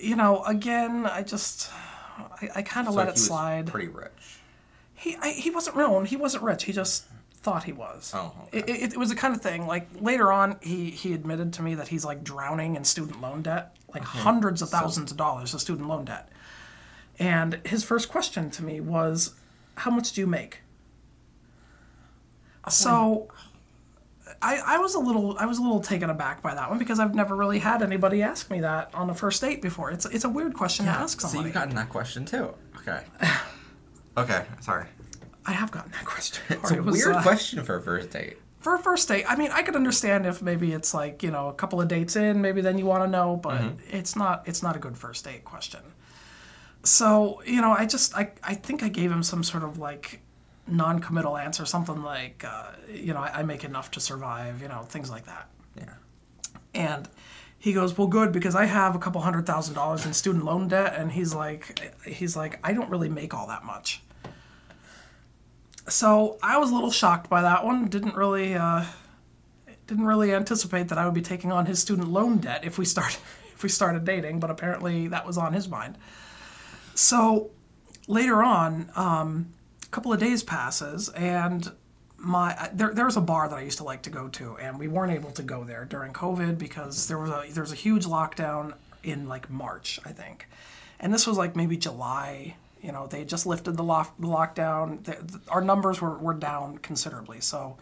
you 0.00 0.16
know, 0.16 0.42
again, 0.44 1.06
I 1.06 1.22
just, 1.22 1.70
I, 2.18 2.48
I 2.56 2.62
kind 2.62 2.86
of 2.88 2.94
So 2.94 2.98
let 2.98 3.04
he 3.04 3.10
it 3.10 3.12
was 3.12 3.26
slide. 3.26 3.66
Pretty 3.66 3.88
rich. 3.88 4.40
He 4.94 5.16
I, 5.16 5.30
he 5.30 5.50
wasn't 5.50 5.76
real. 5.76 6.00
He 6.00 6.16
wasn't 6.16 6.42
rich. 6.42 6.64
He 6.64 6.72
just 6.72 7.06
thought 7.34 7.64
he 7.64 7.72
was. 7.72 8.12
Oh, 8.14 8.32
okay. 8.48 8.58
it, 8.58 8.68
it, 8.68 8.92
it 8.94 8.96
was 8.98 9.10
the 9.10 9.14
kind 9.16 9.34
of 9.34 9.40
thing. 9.40 9.66
Like 9.66 9.88
later 10.00 10.32
on, 10.32 10.56
he 10.60 10.90
he 10.90 11.12
admitted 11.12 11.52
to 11.54 11.62
me 11.62 11.74
that 11.76 11.88
he's 11.88 12.04
like 12.04 12.24
drowning 12.24 12.76
in 12.76 12.84
student 12.84 13.20
loan 13.20 13.42
debt, 13.42 13.76
like 13.94 14.02
hundreds 14.02 14.62
of 14.62 14.70
thousands 14.70 15.10
of 15.10 15.16
dollars 15.16 15.54
of 15.54 15.60
student 15.60 15.88
loan 15.88 16.04
debt. 16.04 16.28
And 17.18 17.60
his 17.64 17.84
first 17.84 18.08
question 18.08 18.50
to 18.50 18.64
me 18.64 18.80
was, 18.80 19.34
"How 19.76 19.90
much 19.90 20.12
do 20.12 20.20
you 20.20 20.26
make?" 20.26 20.60
So. 22.68 23.28
I, 24.40 24.58
I 24.58 24.78
was 24.78 24.94
a 24.94 25.00
little 25.00 25.36
I 25.38 25.46
was 25.46 25.58
a 25.58 25.62
little 25.62 25.80
taken 25.80 26.10
aback 26.10 26.42
by 26.42 26.54
that 26.54 26.70
one 26.70 26.78
because 26.78 27.00
I've 27.00 27.14
never 27.14 27.34
really 27.34 27.58
had 27.58 27.82
anybody 27.82 28.22
ask 28.22 28.50
me 28.50 28.60
that 28.60 28.94
on 28.94 29.10
a 29.10 29.14
first 29.14 29.40
date 29.40 29.60
before. 29.60 29.90
It's 29.90 30.06
it's 30.06 30.24
a 30.24 30.28
weird 30.28 30.54
question 30.54 30.84
to 30.86 30.92
ask 30.92 31.20
So 31.20 31.40
you've 31.40 31.52
gotten 31.52 31.74
that 31.74 31.88
question 31.88 32.24
too. 32.24 32.54
Okay. 32.78 33.02
Okay, 34.16 34.44
sorry. 34.60 34.86
I 35.46 35.52
have 35.52 35.70
gotten 35.70 35.92
that 35.92 36.04
question. 36.04 36.42
It's 36.50 36.72
a 36.72 36.74
It 36.74 36.84
was, 36.84 36.96
weird 36.96 37.14
uh, 37.14 37.22
question 37.22 37.62
for 37.62 37.76
a 37.76 37.80
first 37.82 38.10
date. 38.10 38.36
for 38.58 38.74
a 38.74 38.78
first 38.80 39.06
date, 39.06 39.24
I 39.28 39.36
mean, 39.36 39.52
I 39.52 39.62
could 39.62 39.76
understand 39.76 40.26
if 40.26 40.42
maybe 40.42 40.72
it's 40.72 40.92
like 40.92 41.22
you 41.22 41.30
know 41.30 41.48
a 41.48 41.52
couple 41.54 41.80
of 41.80 41.86
dates 41.86 42.16
in, 42.16 42.40
maybe 42.42 42.60
then 42.60 42.78
you 42.78 42.86
want 42.86 43.04
to 43.04 43.08
know, 43.08 43.36
but 43.36 43.62
it's 43.88 44.16
not. 44.16 44.42
It's 44.48 44.60
not 44.60 44.74
a 44.74 44.80
good 44.80 44.98
first 44.98 45.24
date 45.24 45.44
question. 45.44 45.80
So 46.82 47.42
you 47.46 47.60
know, 47.60 47.72
I 47.72 47.86
just 47.86 48.16
I 48.16 48.32
I 48.42 48.54
think 48.54 48.82
I 48.82 48.88
gave 48.88 49.10
him 49.12 49.22
some 49.22 49.44
sort 49.44 49.62
of 49.62 49.78
like 49.78 50.20
non-committal 50.68 51.36
answer, 51.36 51.64
something 51.66 52.02
like 52.02 52.44
uh, 52.44 52.72
you 52.92 53.12
know 53.12 53.20
I, 53.20 53.40
I 53.40 53.42
make 53.42 53.64
enough 53.64 53.90
to 53.92 54.00
survive, 54.00 54.62
you 54.62 54.68
know, 54.68 54.82
things 54.82 55.10
like 55.10 55.26
that. 55.26 55.48
Yeah. 55.76 55.94
And 56.74 57.08
he 57.58 57.72
goes, 57.72 57.96
"Well, 57.96 58.06
good 58.08 58.32
because 58.32 58.54
I 58.54 58.66
have 58.66 58.94
a 58.94 58.98
couple 58.98 59.20
hundred 59.20 59.46
thousand 59.46 59.74
dollars 59.74 60.06
in 60.06 60.12
student 60.12 60.44
loan 60.44 60.68
debt." 60.68 60.94
And 60.96 61.12
he's 61.12 61.34
like, 61.34 61.80
"He's 62.06 62.36
like, 62.36 62.58
I 62.62 62.72
don't 62.72 62.90
really 62.90 63.08
make 63.08 63.34
all 63.34 63.46
that 63.48 63.64
much." 63.64 64.02
So 65.88 66.38
I 66.42 66.58
was 66.58 66.70
a 66.70 66.74
little 66.74 66.90
shocked 66.90 67.30
by 67.30 67.42
that 67.42 67.64
one. 67.64 67.88
Didn't 67.88 68.14
really, 68.14 68.54
uh, 68.54 68.84
didn't 69.86 70.04
really 70.04 70.34
anticipate 70.34 70.88
that 70.88 70.98
I 70.98 71.04
would 71.06 71.14
be 71.14 71.22
taking 71.22 71.50
on 71.50 71.66
his 71.66 71.80
student 71.80 72.08
loan 72.08 72.38
debt 72.38 72.64
if 72.64 72.78
we 72.78 72.84
start, 72.84 73.18
if 73.54 73.62
we 73.62 73.68
started 73.68 74.04
dating. 74.04 74.38
But 74.40 74.50
apparently 74.50 75.08
that 75.08 75.26
was 75.26 75.38
on 75.38 75.52
his 75.52 75.68
mind. 75.68 75.96
So 76.94 77.50
later 78.06 78.42
on, 78.42 78.90
um, 78.96 79.52
couple 79.90 80.12
of 80.12 80.20
days 80.20 80.42
passes, 80.42 81.08
and 81.10 81.70
my 82.16 82.68
there 82.72 82.92
there's 82.92 83.16
a 83.16 83.20
bar 83.20 83.48
that 83.48 83.56
I 83.56 83.62
used 83.62 83.78
to 83.78 83.84
like 83.84 84.02
to 84.02 84.10
go 84.10 84.28
to, 84.28 84.56
and 84.58 84.78
we 84.78 84.88
weren't 84.88 85.12
able 85.12 85.30
to 85.32 85.42
go 85.42 85.64
there 85.64 85.84
during 85.84 86.12
COVID 86.12 86.58
because 86.58 87.08
there 87.08 87.18
was 87.18 87.30
a 87.30 87.44
there 87.52 87.62
was 87.62 87.72
a 87.72 87.76
huge 87.76 88.04
lockdown 88.06 88.74
in 89.02 89.28
like 89.28 89.48
March, 89.50 90.00
I 90.04 90.10
think, 90.12 90.48
and 91.00 91.12
this 91.14 91.26
was 91.26 91.36
like 91.38 91.56
maybe 91.56 91.76
July. 91.76 92.56
You 92.80 92.92
know, 92.92 93.08
they 93.08 93.24
just 93.24 93.44
lifted 93.44 93.76
the, 93.76 93.82
lock, 93.82 94.16
the 94.20 94.28
lockdown. 94.28 95.02
The, 95.02 95.12
the- 95.20 95.40
our 95.48 95.60
numbers 95.60 96.00
were, 96.00 96.16
were 96.16 96.32
down 96.32 96.78
considerably. 96.78 97.40
So, 97.40 97.76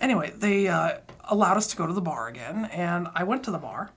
anyway, 0.00 0.32
they 0.36 0.68
uh, 0.68 0.98
allowed 1.24 1.56
us 1.56 1.66
to 1.68 1.76
go 1.76 1.88
to 1.88 1.92
the 1.92 2.00
bar 2.00 2.28
again, 2.28 2.66
and 2.66 3.08
I 3.16 3.24
went 3.24 3.42
to 3.44 3.50
the 3.50 3.58
bar. 3.58 3.90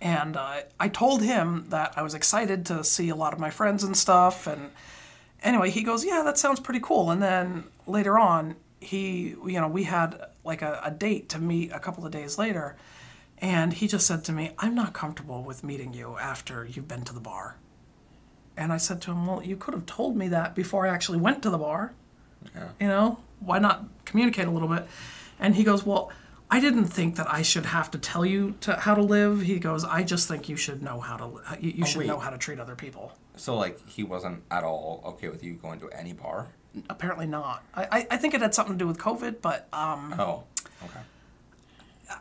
And 0.00 0.36
uh, 0.36 0.60
I 0.78 0.88
told 0.88 1.22
him 1.22 1.64
that 1.70 1.94
I 1.96 2.02
was 2.02 2.14
excited 2.14 2.64
to 2.66 2.84
see 2.84 3.08
a 3.08 3.16
lot 3.16 3.32
of 3.32 3.40
my 3.40 3.50
friends 3.50 3.82
and 3.82 3.96
stuff. 3.96 4.46
And 4.46 4.70
anyway, 5.42 5.70
he 5.70 5.82
goes, 5.82 6.04
"Yeah, 6.04 6.22
that 6.24 6.38
sounds 6.38 6.60
pretty 6.60 6.80
cool." 6.80 7.10
And 7.10 7.22
then 7.22 7.64
later 7.86 8.18
on, 8.18 8.56
he, 8.80 9.34
you 9.46 9.60
know, 9.60 9.68
we 9.68 9.84
had 9.84 10.26
like 10.44 10.62
a, 10.62 10.80
a 10.84 10.90
date 10.90 11.28
to 11.30 11.38
meet 11.38 11.72
a 11.72 11.78
couple 11.78 12.04
of 12.04 12.12
days 12.12 12.38
later, 12.38 12.76
and 13.38 13.72
he 13.72 13.88
just 13.88 14.06
said 14.06 14.24
to 14.24 14.32
me, 14.32 14.52
"I'm 14.58 14.74
not 14.74 14.92
comfortable 14.92 15.42
with 15.42 15.64
meeting 15.64 15.92
you 15.94 16.16
after 16.18 16.66
you've 16.66 16.88
been 16.88 17.04
to 17.04 17.12
the 17.12 17.20
bar." 17.20 17.56
And 18.56 18.72
I 18.72 18.78
said 18.78 19.00
to 19.02 19.10
him, 19.10 19.26
"Well, 19.26 19.42
you 19.42 19.56
could 19.56 19.74
have 19.74 19.86
told 19.86 20.16
me 20.16 20.28
that 20.28 20.54
before 20.54 20.86
I 20.86 20.90
actually 20.90 21.18
went 21.18 21.42
to 21.42 21.50
the 21.50 21.58
bar. 21.58 21.92
Yeah. 22.54 22.68
You 22.80 22.88
know, 22.88 23.18
why 23.40 23.58
not 23.58 23.84
communicate 24.04 24.46
a 24.46 24.50
little 24.50 24.68
bit?" 24.68 24.86
And 25.38 25.54
he 25.54 25.64
goes, 25.64 25.84
"Well." 25.84 26.10
I 26.50 26.60
didn't 26.60 26.84
think 26.86 27.16
that 27.16 27.26
I 27.32 27.42
should 27.42 27.66
have 27.66 27.90
to 27.90 27.98
tell 27.98 28.24
you 28.24 28.54
to 28.60 28.74
how 28.76 28.94
to 28.94 29.02
live. 29.02 29.40
He 29.42 29.58
goes, 29.58 29.84
I 29.84 30.02
just 30.04 30.28
think 30.28 30.48
you 30.48 30.56
should 30.56 30.82
know 30.82 31.00
how 31.00 31.16
to. 31.16 31.40
You, 31.60 31.70
you 31.78 31.86
should 31.86 31.98
wait. 31.98 32.06
know 32.06 32.18
how 32.18 32.30
to 32.30 32.38
treat 32.38 32.60
other 32.60 32.76
people. 32.76 33.12
So 33.36 33.56
like 33.56 33.84
he 33.88 34.04
wasn't 34.04 34.42
at 34.50 34.62
all 34.64 35.02
okay 35.06 35.28
with 35.28 35.42
you 35.42 35.54
going 35.54 35.80
to 35.80 35.88
any 35.90 36.12
bar. 36.12 36.46
Apparently 36.88 37.26
not. 37.26 37.64
I, 37.74 37.84
I, 37.90 38.06
I 38.12 38.16
think 38.16 38.34
it 38.34 38.40
had 38.42 38.54
something 38.54 38.74
to 38.74 38.78
do 38.78 38.86
with 38.86 38.98
COVID, 38.98 39.40
but 39.42 39.66
um, 39.72 40.14
Oh. 40.18 40.44
Okay. 40.84 41.00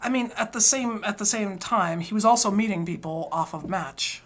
I 0.01 0.10
mean, 0.10 0.32
at 0.38 0.53
the 0.53 0.62
same 0.62 1.03
at 1.03 1.17
the 1.20 1.25
same 1.25 1.58
time, 1.60 2.00
he 2.00 2.13
was 2.13 2.25
also 2.25 2.50
meeting 2.50 2.86
people 2.86 3.29
off 3.32 3.53
of 3.53 3.70
Match. 3.70 4.24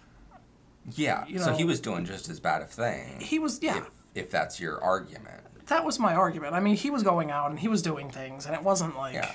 Yeah. 0.92 1.26
You 1.26 1.40
so 1.40 1.52
he 1.52 1.62
know- 1.62 1.68
was 1.68 1.80
doing 1.80 2.04
just 2.06 2.28
as 2.30 2.40
bad 2.40 2.62
a 2.62 2.64
thing. 2.66 3.20
He 3.20 3.38
was 3.38 3.62
yeah. 3.62 3.78
If, 3.78 3.90
if 4.14 4.30
that's 4.30 4.58
your 4.58 4.82
argument. 4.82 5.42
That 5.66 5.84
was 5.84 5.98
my 6.00 6.14
argument. 6.14 6.54
I 6.54 6.60
mean, 6.60 6.74
he 6.76 6.90
was 6.90 7.02
going 7.04 7.30
out 7.30 7.50
and 7.50 7.60
he 7.60 7.68
was 7.68 7.82
doing 7.82 8.10
things, 8.10 8.46
and 8.46 8.54
it 8.56 8.62
wasn't 8.62 8.96
like, 8.96 9.14
Yeah. 9.14 9.30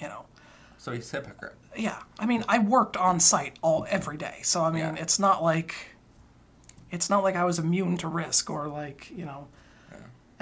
You 0.00 0.08
know. 0.08 0.24
So 0.78 0.92
he's 0.92 1.10
hypocrite. 1.10 1.54
Yeah, 1.76 1.98
I 2.18 2.26
mean, 2.26 2.44
I 2.48 2.58
worked 2.58 2.96
on 2.96 3.20
site 3.20 3.58
all 3.62 3.86
every 3.88 4.16
day, 4.16 4.38
so 4.42 4.64
I 4.64 4.70
mean, 4.70 4.80
Yeah. 4.96 5.02
it's 5.02 5.18
not 5.18 5.42
like 5.42 5.74
it's 6.90 7.08
not 7.10 7.22
like 7.22 7.36
I 7.36 7.44
was 7.44 7.58
immune 7.58 7.96
to 7.98 8.08
risk 8.08 8.50
or 8.50 8.66
like 8.68 9.10
you 9.14 9.24
know. 9.24 9.48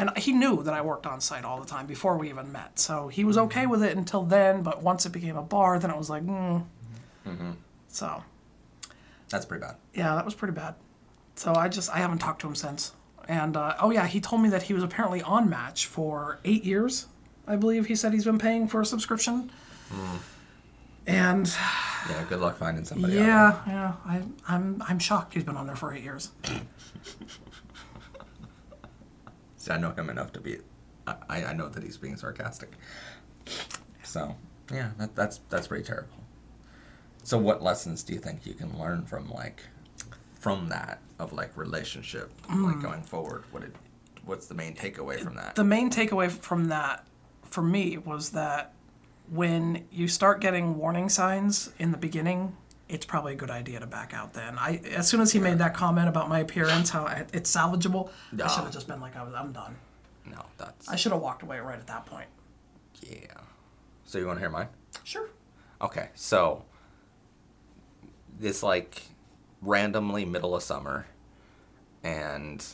And 0.01 0.17
he 0.17 0.33
knew 0.33 0.63
that 0.63 0.73
I 0.73 0.81
worked 0.81 1.07
on 1.07 1.21
site 1.21 1.45
all 1.45 1.59
the 1.61 1.67
time 1.67 1.87
before 1.87 2.17
we 2.17 2.29
even 2.29 2.53
met, 2.53 2.79
so 2.79 3.09
he 3.09 3.25
was 3.25 3.37
okay 3.37 3.67
with 3.67 3.83
it 3.83 3.97
until 3.97 4.23
then. 4.23 4.63
But 4.63 4.81
once 4.81 5.05
it 5.05 5.11
became 5.11 5.37
a 5.37 5.43
bar, 5.43 5.77
then 5.81 5.91
it 5.91 5.97
was 5.99 6.09
like, 6.09 6.23
mm. 6.25 6.65
So 7.89 8.23
That's 9.29 9.45
pretty 9.45 9.63
bad. 9.63 9.75
yeah, 9.95 10.15
that 10.15 10.25
was 10.25 10.35
pretty 10.35 10.55
bad. 10.55 10.77
So 11.35 11.53
I 11.55 11.69
just 11.69 11.91
I 11.91 11.99
haven't 11.99 12.19
talked 12.19 12.41
to 12.43 12.47
him 12.47 12.55
since. 12.55 12.93
And 13.27 13.57
uh, 13.57 13.75
oh 13.81 13.91
yeah, 13.91 14.07
he 14.07 14.21
told 14.21 14.41
me 14.41 14.49
that 14.51 14.63
he 14.65 14.73
was 14.73 14.83
apparently 14.85 15.21
on 15.23 15.51
Match 15.51 15.87
for 15.87 16.39
eight 16.45 16.65
years. 16.65 17.07
I 17.49 17.57
believe 17.57 17.87
he 17.87 17.97
said 17.97 18.13
he's 18.13 18.27
been 18.27 18.39
paying 18.39 18.69
for 18.69 18.83
a 18.83 18.87
subscription. 18.87 19.51
Hmm. 19.91 20.17
And 21.07 21.51
Yeah, 22.11 22.25
good 22.29 22.41
luck 22.41 22.59
finding 22.59 22.85
somebody. 22.85 23.15
yeah, 23.15 23.59
yeah, 23.67 23.95
I, 24.05 24.23
I'm 24.47 24.83
I'm 24.87 24.99
shocked 24.99 25.33
he's 25.33 25.45
been 25.45 25.57
on 25.57 25.67
there 25.67 25.77
for 25.77 25.95
eight 25.95 26.05
years. 26.05 26.31
See, 29.57 29.71
I 29.71 29.79
know 29.79 29.93
him 29.93 30.11
enough 30.11 30.33
to 30.35 30.41
be. 30.41 30.59
I, 31.07 31.45
I 31.45 31.53
know 31.55 31.69
that 31.69 31.83
he's 31.83 31.97
being 31.97 32.17
sarcastic. 32.17 32.73
So 34.03 34.37
yeah, 34.71 34.91
that, 34.99 35.17
that's 35.17 35.41
that's 35.49 35.67
pretty 35.67 35.85
terrible. 35.85 36.15
So 37.23 37.39
what 37.39 37.63
lessons 37.63 38.03
do 38.03 38.13
you 38.13 38.19
think 38.19 38.45
you 38.45 38.53
can 38.53 38.79
learn 38.79 39.07
from 39.07 39.31
like 39.31 39.63
from 40.35 40.69
that 40.69 41.01
of 41.19 41.33
like 41.33 41.57
relationship 41.57 42.31
like 42.49 42.77
hmm. 42.77 42.83
going 42.83 43.03
forward? 43.03 43.45
What 43.51 43.63
did 43.63 43.73
what's 44.27 44.47
the 44.47 44.55
main 44.55 44.75
takeaway 44.75 45.19
from 45.19 45.37
that? 45.37 45.55
The 45.55 45.65
main 45.65 45.91
takeaway 45.91 46.31
from 46.31 46.69
that, 46.69 47.07
for 47.51 47.63
me, 47.63 47.99
was 47.99 48.31
that 48.31 48.73
when 49.31 49.85
you 49.91 50.09
start 50.09 50.41
getting 50.41 50.77
warning 50.79 51.09
signs 51.09 51.71
in 51.79 51.91
the 51.91 51.99
beginning, 51.99 52.57
it's 52.89 53.05
probably 53.05 53.35
a 53.35 53.37
good 53.37 53.51
idea 53.51 53.81
to 53.81 53.87
back 53.87 54.15
out. 54.15 54.33
Then, 54.33 54.59
I 54.59 54.81
as 54.95 55.07
soon 55.09 55.21
as 55.21 55.33
he 55.33 55.39
made 55.39 55.59
that 55.59 55.75
comment 55.75 56.09
about 56.09 56.29
my 56.29 56.39
appearance, 56.39 56.91
how 56.91 57.05
I- 57.05 57.27
it's 57.33 57.55
salvageable, 57.55 58.11
I 58.43 58.47
should 58.49 58.65
have 58.65 58.73
just 58.73 58.89
been 58.89 59.01
like, 59.01 59.17
I 59.17 59.23
was, 59.23 59.35
I'm 59.35 59.53
done. 59.53 59.77
no, 60.25 60.45
that's 60.57 60.89
I 60.89 60.97
should 60.97 61.13
have 61.13 61.21
walked 61.21 61.43
away 61.43 61.59
right 61.59 61.79
at 61.79 61.87
that 61.87 62.07
point. 62.07 62.29
yeah. 63.03 63.19
So 64.05 64.17
you 64.19 64.27
want 64.27 64.39
to 64.39 64.41
hear 64.41 64.49
mine? 64.51 64.69
Sure. 65.05 65.29
Okay, 65.83 66.09
so 66.15 66.65
it's 68.41 68.63
like 68.63 69.03
randomly 69.61 70.25
middle 70.25 70.55
of 70.57 70.63
summer, 70.63 71.07
and 72.03 72.65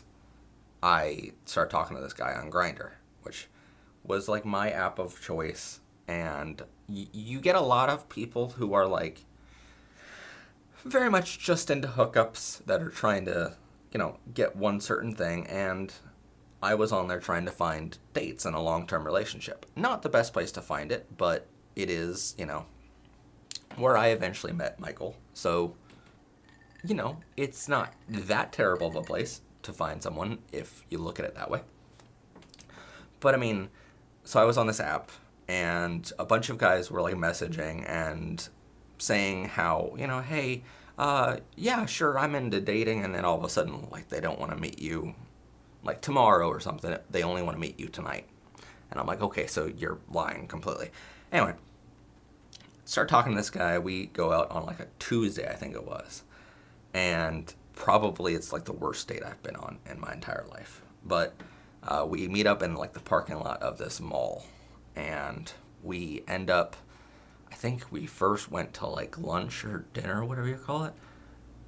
I 0.82 1.32
start 1.44 1.70
talking 1.70 1.96
to 1.96 2.02
this 2.02 2.12
guy 2.12 2.34
on 2.34 2.50
Grindr, 2.52 2.90
which 3.22 3.48
was 4.04 4.28
like 4.28 4.44
my 4.44 4.70
app 4.70 4.98
of 4.98 5.20
choice, 5.20 5.80
and 6.06 6.62
y- 6.88 7.08
you 7.12 7.40
get 7.40 7.56
a 7.56 7.60
lot 7.60 7.88
of 7.88 8.08
people 8.08 8.50
who 8.50 8.74
are 8.74 8.86
like 8.86 9.24
very 10.84 11.10
much 11.10 11.38
just 11.38 11.70
into 11.70 11.88
hookups 11.88 12.64
that 12.66 12.82
are 12.82 12.90
trying 12.90 13.24
to, 13.24 13.56
you 13.92 13.98
know, 13.98 14.18
get 14.34 14.54
one 14.54 14.80
certain 14.80 15.14
thing, 15.14 15.46
and 15.46 15.92
I 16.62 16.74
was 16.74 16.92
on 16.92 17.08
there 17.08 17.20
trying 17.20 17.46
to 17.46 17.50
find 17.50 17.96
dates 18.12 18.44
in 18.44 18.54
a 18.54 18.62
long 18.62 18.86
term 18.86 19.04
relationship. 19.04 19.66
Not 19.74 20.02
the 20.02 20.08
best 20.08 20.32
place 20.32 20.52
to 20.52 20.62
find 20.62 20.92
it, 20.92 21.16
but 21.16 21.46
it 21.74 21.90
is, 21.90 22.34
you 22.38 22.46
know, 22.46 22.66
where 23.76 23.96
I 23.96 24.08
eventually 24.08 24.52
met 24.52 24.78
Michael. 24.78 25.16
So, 25.32 25.74
you 26.84 26.94
know, 26.94 27.18
it's 27.36 27.68
not 27.68 27.94
that 28.08 28.52
terrible 28.52 28.88
of 28.88 28.96
a 28.96 29.02
place 29.02 29.40
to 29.62 29.72
find 29.72 30.02
someone 30.02 30.38
if 30.52 30.84
you 30.90 30.98
look 30.98 31.18
at 31.18 31.24
it 31.24 31.34
that 31.34 31.50
way. 31.50 31.62
But 33.20 33.34
I 33.34 33.38
mean, 33.38 33.70
so 34.24 34.40
I 34.40 34.44
was 34.44 34.58
on 34.58 34.66
this 34.66 34.80
app 34.80 35.10
and 35.48 36.10
a 36.18 36.24
bunch 36.24 36.48
of 36.48 36.58
guys 36.58 36.90
were 36.90 37.02
like 37.02 37.14
messaging 37.14 37.88
and 37.88 38.48
saying 38.98 39.46
how, 39.46 39.94
you 39.98 40.06
know, 40.06 40.20
hey, 40.20 40.62
uh, 40.98 41.36
yeah, 41.56 41.84
sure, 41.86 42.18
I'm 42.18 42.34
into 42.34 42.60
dating. 42.60 43.04
And 43.04 43.14
then 43.14 43.24
all 43.24 43.36
of 43.36 43.44
a 43.44 43.48
sudden, 43.48 43.88
like, 43.90 44.08
they 44.08 44.20
don't 44.20 44.38
want 44.38 44.52
to 44.52 44.56
meet 44.56 44.80
you 44.80 45.14
like 45.82 46.00
tomorrow 46.00 46.48
or 46.48 46.60
something. 46.60 46.96
They 47.10 47.22
only 47.22 47.42
want 47.42 47.56
to 47.56 47.60
meet 47.60 47.78
you 47.78 47.88
tonight. 47.88 48.26
And 48.90 49.00
I'm 49.00 49.06
like, 49.06 49.20
okay, 49.22 49.46
so 49.46 49.66
you're 49.66 49.98
lying 50.10 50.46
completely. 50.46 50.90
Anyway, 51.32 51.54
start 52.84 53.08
talking 53.08 53.32
to 53.32 53.36
this 53.36 53.50
guy. 53.50 53.78
We 53.78 54.06
go 54.06 54.32
out 54.32 54.50
on 54.50 54.64
like 54.64 54.80
a 54.80 54.86
Tuesday, 54.98 55.48
I 55.48 55.54
think 55.54 55.74
it 55.74 55.84
was. 55.84 56.22
And 56.94 57.52
probably 57.74 58.34
it's 58.34 58.52
like 58.52 58.64
the 58.64 58.72
worst 58.72 59.08
date 59.08 59.24
I've 59.24 59.42
been 59.42 59.56
on 59.56 59.78
in 59.90 60.00
my 60.00 60.12
entire 60.12 60.46
life. 60.48 60.82
But 61.04 61.34
uh, 61.86 62.06
we 62.08 62.28
meet 62.28 62.46
up 62.46 62.62
in 62.62 62.74
like 62.74 62.92
the 62.92 63.00
parking 63.00 63.38
lot 63.38 63.62
of 63.62 63.78
this 63.78 64.00
mall. 64.00 64.46
And 64.96 65.52
we 65.82 66.22
end 66.26 66.50
up, 66.50 66.76
I 67.50 67.54
think 67.54 67.90
we 67.90 68.06
first 68.06 68.50
went 68.50 68.74
to 68.74 68.86
like 68.86 69.18
lunch 69.18 69.64
or 69.64 69.86
dinner 69.92 70.22
or 70.22 70.24
whatever 70.24 70.48
you 70.48 70.56
call 70.56 70.84
it. 70.84 70.94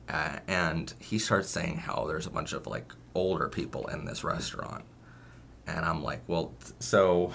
Uh, 0.09 0.39
and 0.47 0.95
he 1.01 1.19
starts 1.19 1.51
saying 1.51 1.79
how 1.79 2.07
there's 2.07 2.27
a 2.27 2.31
bunch 2.31 2.53
of 2.53 2.67
like 2.67 2.93
older 3.15 3.49
people 3.49 3.87
in 3.89 4.05
this 4.05 4.23
restaurant. 4.23 4.85
And 5.67 5.85
I'm 5.85 6.03
like, 6.03 6.23
well, 6.29 6.53
so. 6.79 7.33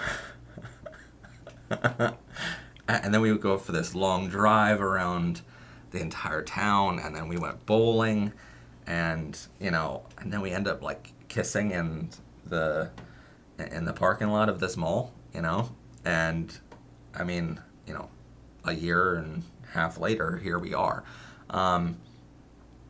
and 2.88 3.14
then 3.14 3.22
we 3.22 3.32
would 3.32 3.42
go 3.42 3.58
for 3.58 3.74
this 3.74 3.94
long 3.94 4.30
drive 4.30 4.82
around 4.82 5.42
the 5.92 6.00
entire 6.00 6.42
town, 6.42 7.00
and 7.00 7.16
then 7.16 7.28
we 7.28 7.38
went 7.38 7.66
bowling, 7.66 8.32
and 8.88 9.38
you 9.60 9.72
know, 9.72 10.04
and 10.18 10.32
then 10.32 10.42
we 10.42 10.52
end 10.52 10.68
up 10.68 10.82
like 10.82 11.14
kissing 11.28 11.72
in 11.72 12.10
the 12.46 12.90
in 13.72 13.86
the 13.86 13.94
parking 13.94 14.30
lot 14.30 14.50
of 14.50 14.60
this 14.60 14.76
mall, 14.76 15.14
you 15.34 15.42
know, 15.42 15.70
and 16.04 16.58
I 17.16 17.24
mean, 17.24 17.60
you 17.86 17.94
know, 17.94 18.10
a 18.66 18.74
year 18.74 19.16
and 19.16 19.44
a 19.64 19.72
half 19.78 19.98
later, 20.00 20.38
here 20.38 20.58
we 20.60 20.74
are. 20.74 21.04
Um, 21.50 21.98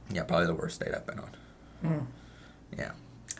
yeah, 0.09 0.23
probably 0.23 0.47
the 0.47 0.55
worst 0.55 0.79
date 0.79 0.93
I've 0.95 1.05
been 1.05 1.19
on. 1.19 2.07
Yeah, 2.77 2.91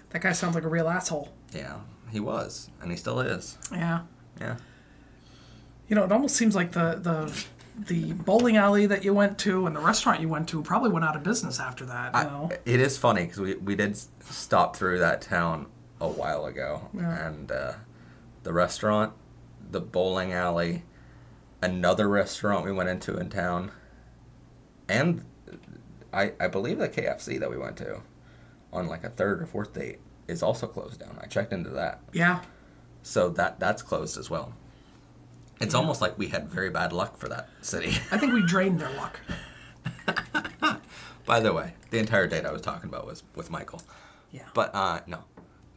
That 0.09 0.21
guy 0.21 0.31
sounds 0.33 0.55
like 0.55 0.63
a 0.63 0.69
real 0.69 0.89
asshole. 0.89 1.31
yeah, 1.53 1.75
he 2.11 2.19
was, 2.19 2.69
and 2.81 2.91
he 2.91 2.97
still 2.97 3.19
is. 3.21 3.57
Yeah. 3.71 4.01
Yeah. 4.39 4.57
You 5.87 5.95
know, 5.95 6.03
it 6.03 6.11
almost 6.11 6.35
seems 6.35 6.55
like 6.55 6.71
the 6.71 6.95
the 7.01 7.45
the 7.77 8.13
bowling 8.13 8.57
alley 8.57 8.85
that 8.85 9.03
you 9.05 9.13
went 9.13 9.37
to 9.39 9.65
and 9.65 9.75
the 9.75 9.79
restaurant 9.79 10.19
you 10.19 10.27
went 10.27 10.49
to 10.49 10.61
probably 10.61 10.89
went 10.89 11.05
out 11.05 11.15
of 11.15 11.23
business 11.23 11.59
after 11.59 11.85
that. 11.85 12.13
You 12.13 12.23
know? 12.29 12.49
I, 12.51 12.57
it 12.65 12.79
is 12.81 12.97
funny 12.97 13.23
because 13.23 13.39
we, 13.39 13.55
we 13.55 13.75
did 13.75 13.95
stop 14.29 14.75
through 14.75 14.99
that 14.99 15.21
town 15.21 15.67
a 16.01 16.07
while 16.07 16.45
ago, 16.45 16.89
Yeah. 16.93 17.27
and 17.27 17.49
uh, 17.51 17.73
the 18.43 18.51
restaurant, 18.51 19.13
the 19.69 19.79
bowling 19.79 20.33
alley, 20.33 20.83
another 21.61 22.09
restaurant 22.09 22.65
we 22.65 22.71
went 22.73 22.89
into 22.89 23.17
in 23.17 23.29
town, 23.29 23.71
and 24.89 25.23
I 26.11 26.33
I 26.39 26.47
believe 26.47 26.79
the 26.79 26.89
KFC 26.89 27.39
that 27.39 27.49
we 27.49 27.57
went 27.57 27.77
to 27.77 28.01
on 28.73 28.87
like 28.87 29.03
a 29.05 29.09
third 29.09 29.41
or 29.41 29.45
fourth 29.45 29.73
date 29.73 29.99
is 30.27 30.41
also 30.43 30.65
closed 30.67 30.99
down. 30.99 31.17
I 31.21 31.27
checked 31.27 31.53
into 31.53 31.69
that, 31.71 32.01
yeah. 32.13 32.41
so 33.03 33.29
that 33.29 33.59
that's 33.59 33.81
closed 33.81 34.17
as 34.17 34.29
well. 34.29 34.53
It's 35.59 35.75
almost 35.75 36.01
like 36.01 36.17
we 36.17 36.27
had 36.29 36.49
very 36.49 36.71
bad 36.71 36.91
luck 36.91 37.17
for 37.17 37.29
that 37.29 37.47
city. 37.61 37.89
I 38.11 38.17
think 38.17 38.33
we 38.33 38.43
drained 38.43 38.79
their 38.79 38.89
luck. 38.97 39.19
By 41.25 41.39
the 41.39 41.53
way, 41.53 41.75
the 41.91 41.99
entire 41.99 42.25
date 42.27 42.45
I 42.45 42.51
was 42.51 42.61
talking 42.63 42.89
about 42.89 43.05
was 43.05 43.21
with 43.35 43.51
Michael. 43.51 43.81
Yeah. 44.31 44.47
But 44.55 44.73
uh 44.73 45.01
no. 45.07 45.19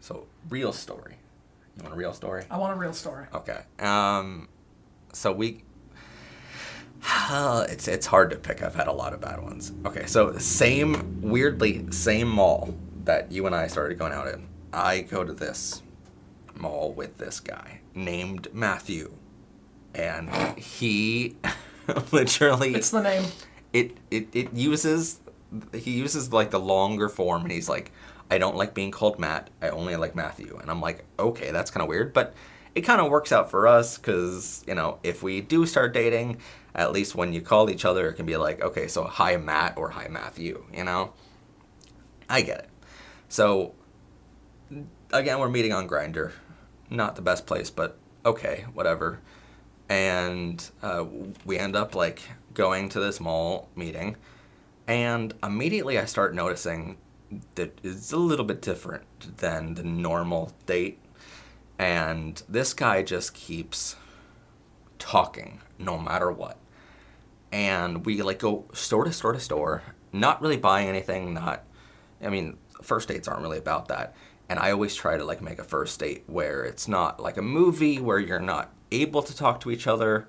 So 0.04 0.26
real 0.50 0.74
story. 0.74 1.16
You 1.78 1.82
want 1.84 1.94
a 1.94 1.96
real 1.96 2.12
story? 2.12 2.44
I 2.50 2.58
want 2.58 2.74
a 2.74 2.76
real 2.76 2.92
story. 2.92 3.24
Okay. 3.32 3.62
Um 3.78 4.48
so 5.14 5.32
we 5.32 5.64
it's 7.30 7.88
it's 7.88 8.04
hard 8.04 8.28
to 8.28 8.36
pick. 8.36 8.62
I've 8.62 8.74
had 8.74 8.86
a 8.86 8.92
lot 8.92 9.14
of 9.14 9.22
bad 9.22 9.42
ones. 9.42 9.72
Okay, 9.86 10.04
so 10.04 10.36
same 10.36 11.22
weirdly 11.22 11.90
same 11.90 12.28
mall 12.28 12.74
that 13.04 13.32
you 13.32 13.46
and 13.46 13.54
I 13.54 13.66
started 13.66 13.98
going 13.98 14.12
out 14.12 14.28
in. 14.28 14.46
I 14.74 15.00
go 15.00 15.24
to 15.24 15.32
this 15.32 15.80
mall 16.54 16.92
with 16.92 17.16
this 17.16 17.40
guy 17.40 17.80
named 17.94 18.48
Matthew. 18.52 19.14
And 19.94 20.28
he 20.58 21.36
literally 22.12 22.74
It's 22.74 22.90
the 22.90 23.00
name. 23.00 23.24
it, 23.72 23.96
it 24.10 24.28
it 24.34 24.52
uses 24.52 25.20
he 25.72 25.92
uses 25.92 26.30
like 26.30 26.50
the 26.50 26.60
longer 26.60 27.08
form 27.08 27.40
and 27.40 27.52
he's 27.52 27.70
like 27.70 27.90
i 28.30 28.38
don't 28.38 28.56
like 28.56 28.74
being 28.74 28.90
called 28.90 29.18
matt 29.18 29.50
i 29.62 29.68
only 29.68 29.96
like 29.96 30.14
matthew. 30.14 30.58
And 30.60 30.70
i'm 30.70 30.80
like 30.80 31.04
okay 31.18 31.50
that's 31.50 31.70
kind 31.70 31.82
of 31.82 31.88
weird 31.88 32.12
but 32.12 32.34
it 32.74 32.82
kind 32.82 33.00
of 33.00 33.10
works 33.10 33.32
out 33.32 33.50
for 33.50 33.66
us 33.66 33.98
because 33.98 34.64
you 34.66 34.74
know 34.74 34.98
if 35.02 35.22
we 35.22 35.40
do 35.40 35.66
start 35.66 35.94
dating 35.94 36.38
at 36.74 36.92
least 36.92 37.14
when 37.14 37.32
you 37.32 37.40
call 37.40 37.70
each 37.70 37.84
other 37.84 38.08
it 38.08 38.14
can 38.14 38.26
be 38.26 38.36
like 38.36 38.60
okay 38.62 38.88
so 38.88 39.04
hi 39.04 39.36
matt 39.36 39.76
or 39.76 39.90
hi 39.90 40.08
matthew 40.08 40.64
you 40.72 40.84
know? 40.84 41.12
I 42.28 42.40
get 42.40 42.60
it. 42.60 42.70
So 43.28 43.74
again 45.12 45.38
we're 45.38 45.50
meeting 45.50 45.72
on 45.72 45.88
Grindr 45.88 46.32
not 46.90 47.16
the 47.16 47.22
best 47.22 47.46
place 47.46 47.70
but 47.70 47.98
okay 48.24 48.64
whatever. 48.72 49.20
And 49.88 50.66
uh, 50.82 51.04
we 51.44 51.58
end 51.58 51.76
up 51.76 51.94
like 51.94 52.22
going 52.54 52.88
to 52.88 53.00
this 53.00 53.20
mall 53.20 53.68
meeting 53.74 54.16
and 54.86 55.34
immediately 55.42 55.98
i 55.98 56.04
start 56.04 56.34
noticing 56.34 56.96
that 57.54 57.78
it's 57.82 58.12
a 58.12 58.16
little 58.16 58.44
bit 58.44 58.62
different 58.62 59.04
than 59.38 59.74
the 59.74 59.82
normal 59.82 60.52
date 60.66 60.98
and 61.78 62.42
this 62.48 62.72
guy 62.72 63.02
just 63.02 63.34
keeps 63.34 63.96
talking 64.98 65.60
no 65.78 65.98
matter 65.98 66.30
what. 66.30 66.58
And 67.52 68.04
we 68.04 68.22
like 68.22 68.38
go 68.38 68.66
store 68.72 69.04
to 69.04 69.12
store 69.12 69.32
to 69.32 69.40
store, 69.40 69.82
not 70.12 70.40
really 70.40 70.56
buying 70.56 70.88
anything, 70.88 71.34
not 71.34 71.64
I 72.22 72.28
mean, 72.28 72.56
first 72.82 73.08
dates 73.08 73.28
aren't 73.28 73.42
really 73.42 73.58
about 73.58 73.88
that. 73.88 74.14
And 74.48 74.58
I 74.58 74.70
always 74.70 74.94
try 74.94 75.16
to 75.16 75.24
like 75.24 75.40
make 75.40 75.58
a 75.58 75.64
first 75.64 75.98
date 75.98 76.24
where 76.26 76.64
it's 76.64 76.86
not 76.86 77.20
like 77.20 77.36
a 77.36 77.42
movie 77.42 77.98
where 77.98 78.18
you're 78.18 78.40
not 78.40 78.72
able 78.92 79.22
to 79.22 79.36
talk 79.36 79.60
to 79.60 79.70
each 79.70 79.86
other 79.86 80.28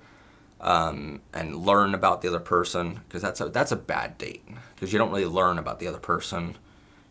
um, 0.61 1.21
and 1.33 1.55
learn 1.55 1.93
about 1.93 2.21
the 2.21 2.27
other 2.27 2.39
person 2.39 3.01
because 3.07 3.21
that's 3.21 3.41
a 3.41 3.49
that's 3.49 3.71
a 3.71 3.75
bad 3.75 4.17
date 4.17 4.43
because 4.73 4.93
you 4.93 4.97
don't 4.99 5.11
really 5.11 5.25
learn 5.25 5.59
about 5.59 5.79
the 5.79 5.87
other 5.87 5.99
person. 5.99 6.57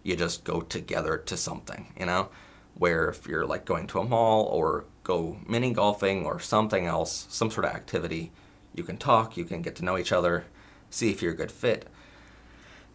You 0.05 0.15
just 0.15 0.45
go 0.45 0.61
together 0.61 1.17
to 1.17 1.37
something, 1.37 1.93
you 1.99 2.07
know. 2.07 2.29
Where 2.77 3.09
if 3.09 3.27
you're 3.27 3.47
like 3.47 3.65
going 3.65 3.87
to 3.89 4.01
a 4.01 4.05
mall 4.05 4.45
or 4.45 4.85
go 5.03 5.39
mini 5.49 5.73
golfing 5.73 6.25
or 6.25 6.39
something 6.39 6.87
else, 6.87 7.27
some 7.29 7.51
sort 7.51 7.67
of 7.67 7.73
activity, 7.73 8.31
you 8.75 8.85
can 8.85 8.97
talk, 8.97 9.37
you 9.37 9.45
can 9.45 9.63
get 9.63 9.77
to 9.77 9.85
know 9.85 9.97
each 9.97 10.13
other, 10.13 10.45
see 10.91 11.11
if 11.11 11.23
you're 11.23 11.33
a 11.33 11.37
good 11.37 11.53
fit. 11.53 11.89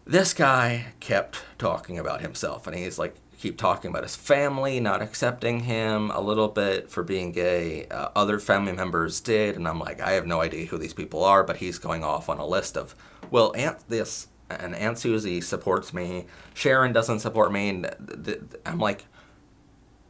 This 0.06 0.34
guy 0.34 0.92
kept 1.00 1.42
talking 1.58 1.98
about 1.98 2.20
himself, 2.20 2.66
and 2.66 2.76
he's 2.76 2.98
like, 2.98 3.16
keep 3.38 3.56
talking 3.56 3.88
about 3.88 4.02
his 4.02 4.16
family 4.16 4.80
not 4.80 5.00
accepting 5.00 5.60
him 5.60 6.10
a 6.10 6.20
little 6.20 6.48
bit 6.48 6.90
for 6.90 7.02
being 7.02 7.32
gay. 7.32 7.86
Uh, 7.86 8.10
other 8.14 8.38
family 8.38 8.72
members 8.72 9.20
did, 9.20 9.56
and 9.56 9.66
I'm 9.66 9.78
like, 9.78 10.00
I 10.00 10.12
have 10.12 10.26
no 10.26 10.42
idea 10.42 10.66
who 10.66 10.76
these 10.76 10.92
people 10.92 11.24
are, 11.24 11.42
but 11.42 11.56
he's 11.56 11.78
going 11.78 12.04
off 12.04 12.28
on 12.28 12.38
a 12.38 12.46
list 12.46 12.76
of, 12.76 12.94
well, 13.30 13.54
Aunt 13.56 13.78
this 13.88 14.26
and 14.58 14.74
Aunt 14.74 14.98
Susie 14.98 15.40
supports 15.40 15.94
me, 15.94 16.26
Sharon 16.54 16.92
doesn't 16.92 17.20
support 17.20 17.52
me, 17.52 17.68
and 17.68 18.48
I'm 18.66 18.78
like, 18.78 19.06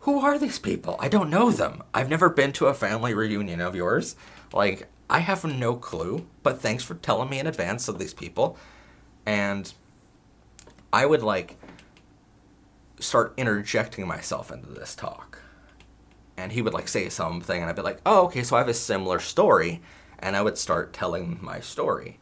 who 0.01 0.21
are 0.21 0.39
these 0.39 0.59
people? 0.59 0.97
I 0.99 1.09
don't 1.09 1.29
know 1.29 1.51
them. 1.51 1.83
I've 1.93 2.09
never 2.09 2.31
been 2.31 2.53
to 2.53 2.67
a 2.67 2.75
family 2.75 3.13
reunion 3.13 3.61
of 3.61 3.75
yours. 3.75 4.17
Like, 4.53 4.89
I 5.11 5.19
have 5.19 5.45
no 5.45 5.77
clue, 5.77 6.27
but 6.43 6.61
thanks 6.61 6.83
for 6.83 6.95
telling 6.95 7.29
me 7.29 7.39
in 7.39 7.47
advance 7.47 7.87
of 7.89 7.99
these 7.99 8.15
people. 8.15 8.57
And 9.27 9.73
I 10.93 11.05
would 11.05 11.23
like 11.23 11.59
start 12.99 13.35
interjecting 13.37 14.07
myself 14.07 14.51
into 14.51 14.69
this 14.69 14.95
talk. 14.95 15.43
And 16.37 16.53
he 16.53 16.63
would 16.63 16.73
like 16.73 16.89
say 16.89 17.11
something, 17.11 17.61
and 17.61 17.69
I'd 17.69 17.77
be 17.77 17.83
like, 17.83 18.01
oh, 18.07 18.25
okay, 18.27 18.43
so 18.43 18.57
I 18.57 18.61
have 18.61 18.69
a 18.69 18.75
similar 18.75 19.19
story. 19.19 19.83
And 20.19 20.35
I 20.37 20.43
would 20.43 20.57
start 20.57 20.93
telling 20.93 21.39
my 21.43 21.61
story 21.61 22.19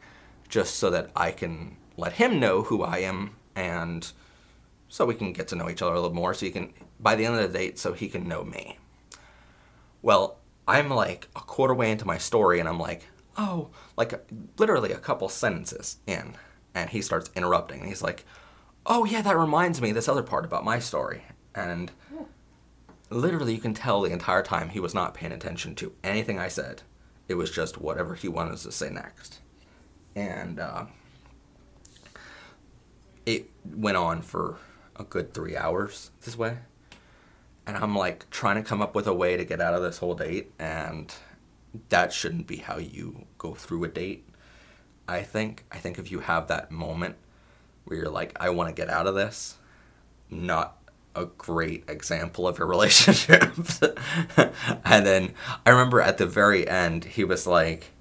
just 0.49 0.77
so 0.77 0.91
that 0.91 1.11
I 1.15 1.31
can 1.31 1.77
let 1.99 2.15
him 2.15 2.41
know 2.41 2.63
who 2.63 2.83
I 2.83 2.99
am 2.99 3.37
and 3.55 4.11
so 4.89 5.05
we 5.05 5.15
can 5.15 5.35
get 5.35 5.49
to 5.49 5.57
know 5.57 5.69
each 5.69 5.83
other 5.83 5.93
a 5.93 6.01
little 6.01 6.17
more 6.17 6.33
so 6.33 6.47
you 6.47 6.53
can 6.53 6.73
by 6.99 7.15
the 7.15 7.27
end 7.27 7.35
of 7.39 7.53
the 7.53 7.59
date 7.59 7.79
so 7.79 7.93
he 7.93 8.09
can 8.09 8.27
know 8.27 8.45
me. 8.45 8.79
Well 10.01 10.39
i'm 10.67 10.91
like 10.91 11.29
a 11.35 11.41
quarter 11.41 11.75
way 11.75 11.91
into 11.91 12.07
my 12.07 12.19
story 12.19 12.61
and 12.61 12.69
i'm 12.69 12.79
like 12.79 13.07
oh 13.39 13.71
like 13.97 14.13
literally 14.59 14.93
a 14.93 14.99
couple 14.99 15.29
sentences 15.29 15.97
in 16.07 16.35
and 16.75 16.91
he 16.91 17.01
starts 17.01 17.31
interrupting 17.35 17.81
and 17.81 17.89
he's 17.89 18.03
like 18.03 18.25
oh 18.85 19.07
yeah 19.07 19.23
that 19.23 19.37
reminds 19.37 19.81
me 19.81 19.93
this 19.93 20.09
other 20.09 20.23
part 20.23 20.45
about 20.45 20.65
my 20.65 20.79
story 20.79 21.23
and 21.55 21.91
literally 23.11 23.55
you 23.55 23.61
can 23.61 23.75
tell 23.75 24.03
the 24.03 24.13
entire 24.13 24.43
time 24.43 24.69
he 24.69 24.81
was 24.81 24.95
not 24.95 25.15
paying 25.15 25.33
attention 25.33 25.75
to 25.75 25.93
anything 26.05 26.39
i 26.39 26.49
said. 26.49 26.83
It 27.29 27.35
was 27.35 27.51
just 27.51 27.79
whatever 27.79 28.15
he 28.15 28.29
wanted 28.29 28.57
to 28.59 28.73
say 28.73 28.89
next. 28.89 29.41
And 30.17 30.59
uh, 30.59 30.87
went 33.75 33.97
on 33.97 34.23
for 34.23 34.59
a 34.97 35.05
good 35.05 35.33
three 35.33 35.57
hours 35.57 36.11
this 36.25 36.37
way. 36.37 36.59
And 37.67 37.77
I'm 37.77 37.95
like 37.95 38.29
trying 38.31 38.57
to 38.57 38.63
come 38.63 38.81
up 38.81 38.95
with 38.95 39.07
a 39.07 39.15
way 39.15 39.37
to 39.37 39.45
get 39.45 39.61
out 39.61 39.75
of 39.75 39.83
this 39.83 39.99
whole 39.99 40.15
date, 40.15 40.53
and 40.59 41.15
that 41.91 42.13
shouldn't 42.13 42.47
be 42.47 42.57
how 42.57 42.79
you 42.79 43.27
go 43.37 43.55
through 43.55 43.85
a 43.85 43.89
date. 43.89 44.27
I 45.07 45.23
think. 45.23 45.65
I 45.73 45.79
think 45.79 45.99
if 45.99 46.11
you 46.11 46.21
have 46.21 46.49
that 46.49 46.71
moment 46.71 47.17
where 47.85 47.99
you're 47.99 48.11
like, 48.11 48.37
I 48.41 48.51
want 48.51 48.69
to 48.69 48.75
get 48.75 48.91
out 48.91 49.07
of 49.07 49.15
this, 49.15 49.57
not 50.31 50.77
a 51.15 51.27
great 51.27 51.85
example 51.89 52.47
of 52.47 52.59
your 52.59 52.67
relationship. 52.69 53.43
and 54.85 55.07
then 55.07 55.35
I 55.65 55.71
remember 55.71 56.01
at 56.01 56.19
the 56.19 56.27
very 56.27 56.69
end, 56.69 57.05
he 57.05 57.25
was 57.25 57.47
like, 57.47 57.93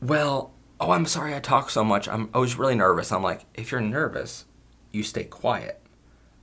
Well, 0.00 0.52
oh, 0.80 0.90
I'm 0.90 1.06
sorry 1.06 1.34
I 1.34 1.40
talk 1.40 1.70
so 1.70 1.84
much. 1.84 2.08
I'm, 2.08 2.28
I 2.34 2.38
was 2.38 2.56
really 2.56 2.74
nervous. 2.74 3.12
I'm 3.12 3.22
like, 3.22 3.46
if 3.54 3.72
you're 3.72 3.80
nervous, 3.80 4.44
you 4.92 5.02
stay 5.02 5.24
quiet. 5.24 5.80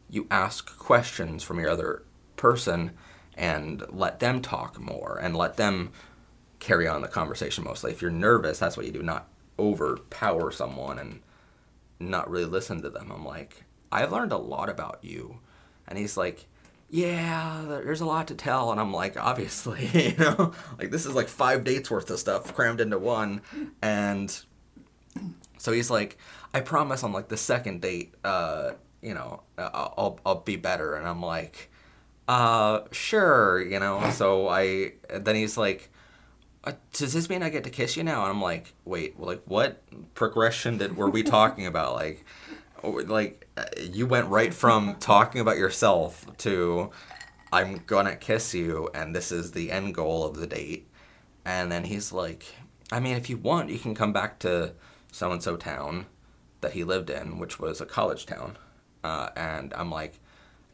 You 0.09 0.27
ask 0.29 0.77
questions 0.77 1.43
from 1.43 1.59
your 1.59 1.69
other 1.69 2.03
person 2.35 2.91
and 3.35 3.83
let 3.89 4.19
them 4.19 4.41
talk 4.41 4.79
more 4.79 5.19
and 5.21 5.35
let 5.35 5.57
them 5.57 5.91
carry 6.59 6.87
on 6.87 7.01
the 7.01 7.07
conversation 7.07 7.63
mostly. 7.63 7.91
If 7.91 8.01
you're 8.01 8.11
nervous, 8.11 8.59
that's 8.59 8.77
what 8.77 8.85
you 8.85 8.91
do, 8.91 9.03
not 9.03 9.27
overpower 9.59 10.51
someone 10.51 10.99
and 10.99 11.19
not 11.99 12.29
really 12.29 12.45
listen 12.45 12.81
to 12.81 12.89
them. 12.89 13.11
I'm 13.11 13.25
like, 13.25 13.63
I've 13.91 14.11
learned 14.11 14.31
a 14.31 14.37
lot 14.37 14.69
about 14.69 14.99
you. 15.01 15.39
And 15.87 15.97
he's 15.97 16.17
like, 16.17 16.45
yeah, 16.89 17.65
there's 17.67 18.01
a 18.01 18.05
lot 18.05 18.27
to 18.27 18.35
tell. 18.35 18.71
And 18.71 18.79
I'm 18.79 18.93
like, 18.93 19.17
obviously, 19.17 19.87
you 19.93 20.15
know, 20.17 20.53
like 20.77 20.91
this 20.91 21.05
is 21.05 21.15
like 21.15 21.27
five 21.27 21.63
dates 21.63 21.89
worth 21.89 22.09
of 22.09 22.19
stuff 22.19 22.53
crammed 22.53 22.81
into 22.81 22.99
one. 22.99 23.41
And 23.81 24.35
so 25.57 25.71
he's 25.71 25.89
like, 25.89 26.17
I 26.53 26.61
promise 26.61 27.03
on 27.03 27.11
like 27.11 27.29
the 27.29 27.37
second 27.37 27.81
date, 27.81 28.13
uh, 28.23 28.73
you 29.01 29.13
know, 29.13 29.41
I'll, 29.57 30.19
I'll 30.25 30.41
be 30.41 30.55
better. 30.55 30.95
And 30.95 31.07
I'm 31.07 31.21
like, 31.21 31.71
uh, 32.27 32.81
sure, 32.91 33.61
you 33.61 33.79
know. 33.79 34.09
So 34.11 34.47
I, 34.47 34.93
then 35.09 35.35
he's 35.35 35.57
like, 35.57 35.89
uh, 36.63 36.73
does 36.93 37.13
this 37.13 37.27
mean 37.27 37.43
I 37.43 37.49
get 37.49 37.63
to 37.65 37.69
kiss 37.69 37.97
you 37.97 38.03
now? 38.03 38.21
And 38.21 38.31
I'm 38.31 38.41
like, 38.41 38.73
wait, 38.85 39.19
like 39.19 39.41
what 39.45 39.83
progression 40.13 40.77
did 40.77 40.95
were 40.95 41.09
we 41.09 41.23
talking 41.23 41.65
about? 41.65 41.95
Like, 42.83 43.07
like 43.07 43.47
uh, 43.55 43.63
you 43.79 44.05
went 44.05 44.27
right 44.27 44.53
from 44.53 44.95
talking 44.99 45.39
about 45.39 45.55
yourself 45.55 46.25
to 46.39 46.91
I'm 47.53 47.81
gonna 47.85 48.17
kiss 48.17 48.53
you, 48.53 48.89
and 48.93 49.15
this 49.15 49.31
is 49.31 49.53
the 49.53 49.71
end 49.71 49.95
goal 49.95 50.25
of 50.25 50.35
the 50.35 50.47
date. 50.47 50.89
And 51.45 51.71
then 51.71 51.85
he's 51.85 52.11
like, 52.11 52.43
I 52.91 52.99
mean, 52.99 53.15
if 53.15 53.29
you 53.29 53.37
want, 53.37 53.69
you 53.69 53.79
can 53.79 53.95
come 53.95 54.11
back 54.11 54.37
to 54.39 54.73
so 55.13 55.31
and 55.31 55.41
so 55.41 55.55
town 55.55 56.07
that 56.63 56.73
he 56.73 56.83
lived 56.83 57.09
in, 57.09 57.37
which 57.37 57.59
was 57.59 57.79
a 57.79 57.85
college 57.85 58.25
town. 58.25 58.57
Uh, 59.03 59.29
and 59.35 59.73
I'm 59.75 59.91
like, 59.91 60.19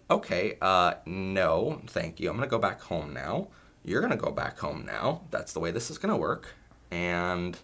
okay, 0.10 0.58
uh, 0.62 0.94
no, 1.06 1.82
thank 1.88 2.20
you. 2.20 2.30
I'm 2.30 2.38
gonna 2.38 2.48
go 2.48 2.60
back 2.60 2.82
home 2.82 3.14
now. 3.14 3.50
You're 3.84 4.02
gonna 4.02 4.16
go 4.16 4.32
back 4.32 4.60
home 4.60 4.86
now. 4.86 5.24
That's 5.32 5.52
the 5.52 5.60
way 5.60 5.72
this 5.72 5.90
is 5.92 5.98
gonna 5.98 6.18
work. 6.18 6.56
And 6.92 7.58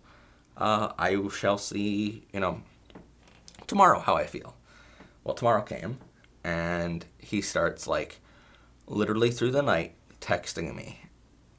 uh, 0.57 0.91
I 0.97 1.17
shall 1.29 1.57
see, 1.57 2.25
you 2.33 2.39
know, 2.39 2.61
tomorrow 3.67 3.99
how 3.99 4.15
I 4.15 4.25
feel. 4.25 4.55
Well, 5.23 5.35
tomorrow 5.35 5.61
came, 5.61 5.99
and 6.43 7.05
he 7.17 7.41
starts 7.41 7.87
like 7.87 8.19
literally 8.87 9.31
through 9.31 9.51
the 9.51 9.63
night 9.63 9.95
texting 10.21 10.75
me 10.75 10.99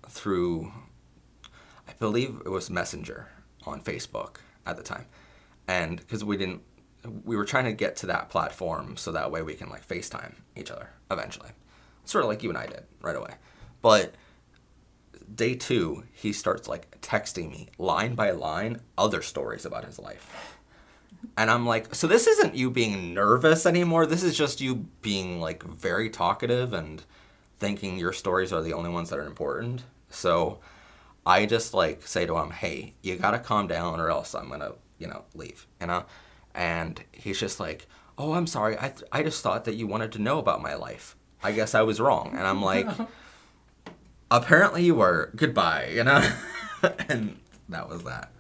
through, 0.08 0.72
I 1.88 1.92
believe 1.98 2.40
it 2.44 2.48
was 2.48 2.70
Messenger 2.70 3.28
on 3.64 3.80
Facebook 3.80 4.36
at 4.64 4.76
the 4.76 4.82
time. 4.82 5.06
And 5.68 5.98
because 5.98 6.24
we 6.24 6.36
didn't, 6.36 6.62
we 7.24 7.36
were 7.36 7.44
trying 7.44 7.64
to 7.64 7.72
get 7.72 7.96
to 7.96 8.06
that 8.06 8.30
platform 8.30 8.96
so 8.96 9.12
that 9.12 9.30
way 9.30 9.42
we 9.42 9.54
can 9.54 9.68
like 9.68 9.86
FaceTime 9.86 10.34
each 10.54 10.70
other 10.70 10.90
eventually. 11.10 11.50
Sort 12.04 12.24
of 12.24 12.28
like 12.28 12.42
you 12.42 12.50
and 12.50 12.58
I 12.58 12.66
did 12.66 12.84
right 13.00 13.16
away. 13.16 13.34
But 13.82 14.14
day 15.34 15.54
two, 15.54 16.04
he 16.12 16.32
starts 16.32 16.68
like 16.68 17.00
texting 17.00 17.50
me 17.50 17.68
line 17.78 18.14
by 18.14 18.30
line 18.30 18.80
other 18.96 19.22
stories 19.22 19.64
about 19.64 19.84
his 19.84 19.98
life. 19.98 20.56
And 21.36 21.50
I'm 21.50 21.66
like, 21.66 21.94
so 21.94 22.06
this 22.06 22.26
isn't 22.26 22.54
you 22.54 22.70
being 22.70 23.14
nervous 23.14 23.66
anymore. 23.66 24.06
This 24.06 24.22
is 24.22 24.36
just 24.36 24.60
you 24.60 24.86
being 25.02 25.40
like 25.40 25.62
very 25.62 26.10
talkative 26.10 26.72
and 26.72 27.02
thinking 27.58 27.98
your 27.98 28.12
stories 28.12 28.52
are 28.52 28.62
the 28.62 28.72
only 28.72 28.90
ones 28.90 29.10
that 29.10 29.18
are 29.18 29.26
important. 29.26 29.82
So 30.10 30.60
I 31.24 31.46
just 31.46 31.74
like 31.74 32.06
say 32.06 32.26
to 32.26 32.36
him, 32.38 32.50
hey, 32.50 32.94
you 33.02 33.16
gotta 33.16 33.38
calm 33.38 33.66
down 33.66 33.98
or 33.98 34.10
else 34.10 34.34
I'm 34.34 34.48
gonna, 34.48 34.72
you 34.98 35.06
know, 35.06 35.24
leave, 35.34 35.66
you 35.80 35.86
know? 35.86 36.04
And 36.54 37.02
he's 37.12 37.38
just 37.38 37.60
like, 37.60 37.86
oh, 38.18 38.32
I'm 38.32 38.46
sorry. 38.46 38.76
I, 38.78 38.88
th- 38.88 39.08
I 39.12 39.22
just 39.22 39.42
thought 39.42 39.64
that 39.66 39.74
you 39.74 39.86
wanted 39.86 40.12
to 40.12 40.18
know 40.18 40.38
about 40.38 40.62
my 40.62 40.74
life. 40.74 41.16
I 41.42 41.52
guess 41.52 41.74
I 41.74 41.82
was 41.82 42.00
wrong. 42.00 42.30
And 42.32 42.46
I'm 42.46 42.62
like, 42.62 42.86
apparently 44.30 44.84
you 44.84 44.94
were. 44.94 45.30
Goodbye, 45.36 45.90
you 45.94 46.04
know? 46.04 46.28
and 47.08 47.38
that 47.68 47.88
was 47.88 48.04
that. 48.04 48.32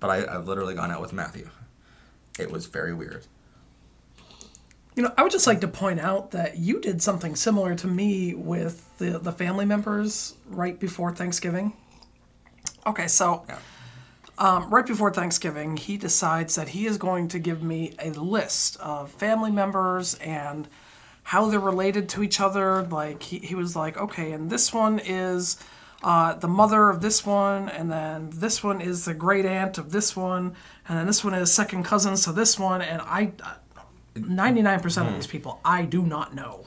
But 0.00 0.10
I, 0.10 0.36
I've 0.36 0.46
literally 0.46 0.74
gone 0.74 0.90
out 0.90 1.00
with 1.00 1.12
Matthew. 1.12 1.48
It 2.38 2.50
was 2.50 2.66
very 2.66 2.92
weird. 2.92 3.26
You 4.94 5.02
know, 5.02 5.12
I 5.16 5.22
would 5.22 5.32
just 5.32 5.46
like 5.46 5.60
to 5.60 5.68
point 5.68 6.00
out 6.00 6.30
that 6.30 6.58
you 6.58 6.80
did 6.80 7.02
something 7.02 7.36
similar 7.36 7.74
to 7.74 7.86
me 7.86 8.34
with 8.34 8.96
the, 8.98 9.18
the 9.18 9.32
family 9.32 9.66
members 9.66 10.34
right 10.48 10.78
before 10.78 11.14
Thanksgiving. 11.14 11.74
Okay, 12.86 13.06
so 13.08 13.44
Yeah. 13.48 13.58
Um, 14.38 14.70
right 14.70 14.86
before 14.86 15.12
Thanksgiving, 15.12 15.76
he 15.76 15.96
decides 15.96 16.54
that 16.54 16.68
he 16.68 16.86
is 16.86 16.98
going 16.98 17.28
to 17.28 17.38
give 17.38 17.62
me 17.62 17.94
a 17.98 18.10
list 18.10 18.76
of 18.78 19.10
family 19.10 19.50
members 19.50 20.14
and 20.16 20.68
how 21.22 21.46
they're 21.46 21.58
related 21.58 22.08
to 22.10 22.22
each 22.22 22.40
other. 22.40 22.82
Like, 22.82 23.22
he, 23.22 23.38
he 23.38 23.54
was 23.54 23.74
like, 23.74 23.96
okay, 23.96 24.32
and 24.32 24.50
this 24.50 24.72
one 24.72 24.98
is 24.98 25.58
uh, 26.02 26.34
the 26.34 26.48
mother 26.48 26.90
of 26.90 27.00
this 27.00 27.24
one, 27.26 27.68
and 27.68 27.90
then 27.90 28.30
this 28.32 28.62
one 28.62 28.80
is 28.80 29.06
the 29.06 29.14
great 29.14 29.46
aunt 29.46 29.78
of 29.78 29.90
this 29.90 30.14
one, 30.14 30.54
and 30.88 30.98
then 30.98 31.06
this 31.06 31.24
one 31.24 31.34
is 31.34 31.52
second 31.52 31.84
cousins 31.84 32.24
to 32.24 32.32
this 32.32 32.58
one, 32.58 32.82
and 32.82 33.00
I, 33.02 33.32
ninety 34.14 34.62
nine 34.62 34.80
percent 34.80 35.08
of 35.08 35.14
these 35.14 35.26
people 35.26 35.58
I 35.64 35.84
do 35.84 36.02
not 36.02 36.34
know. 36.34 36.64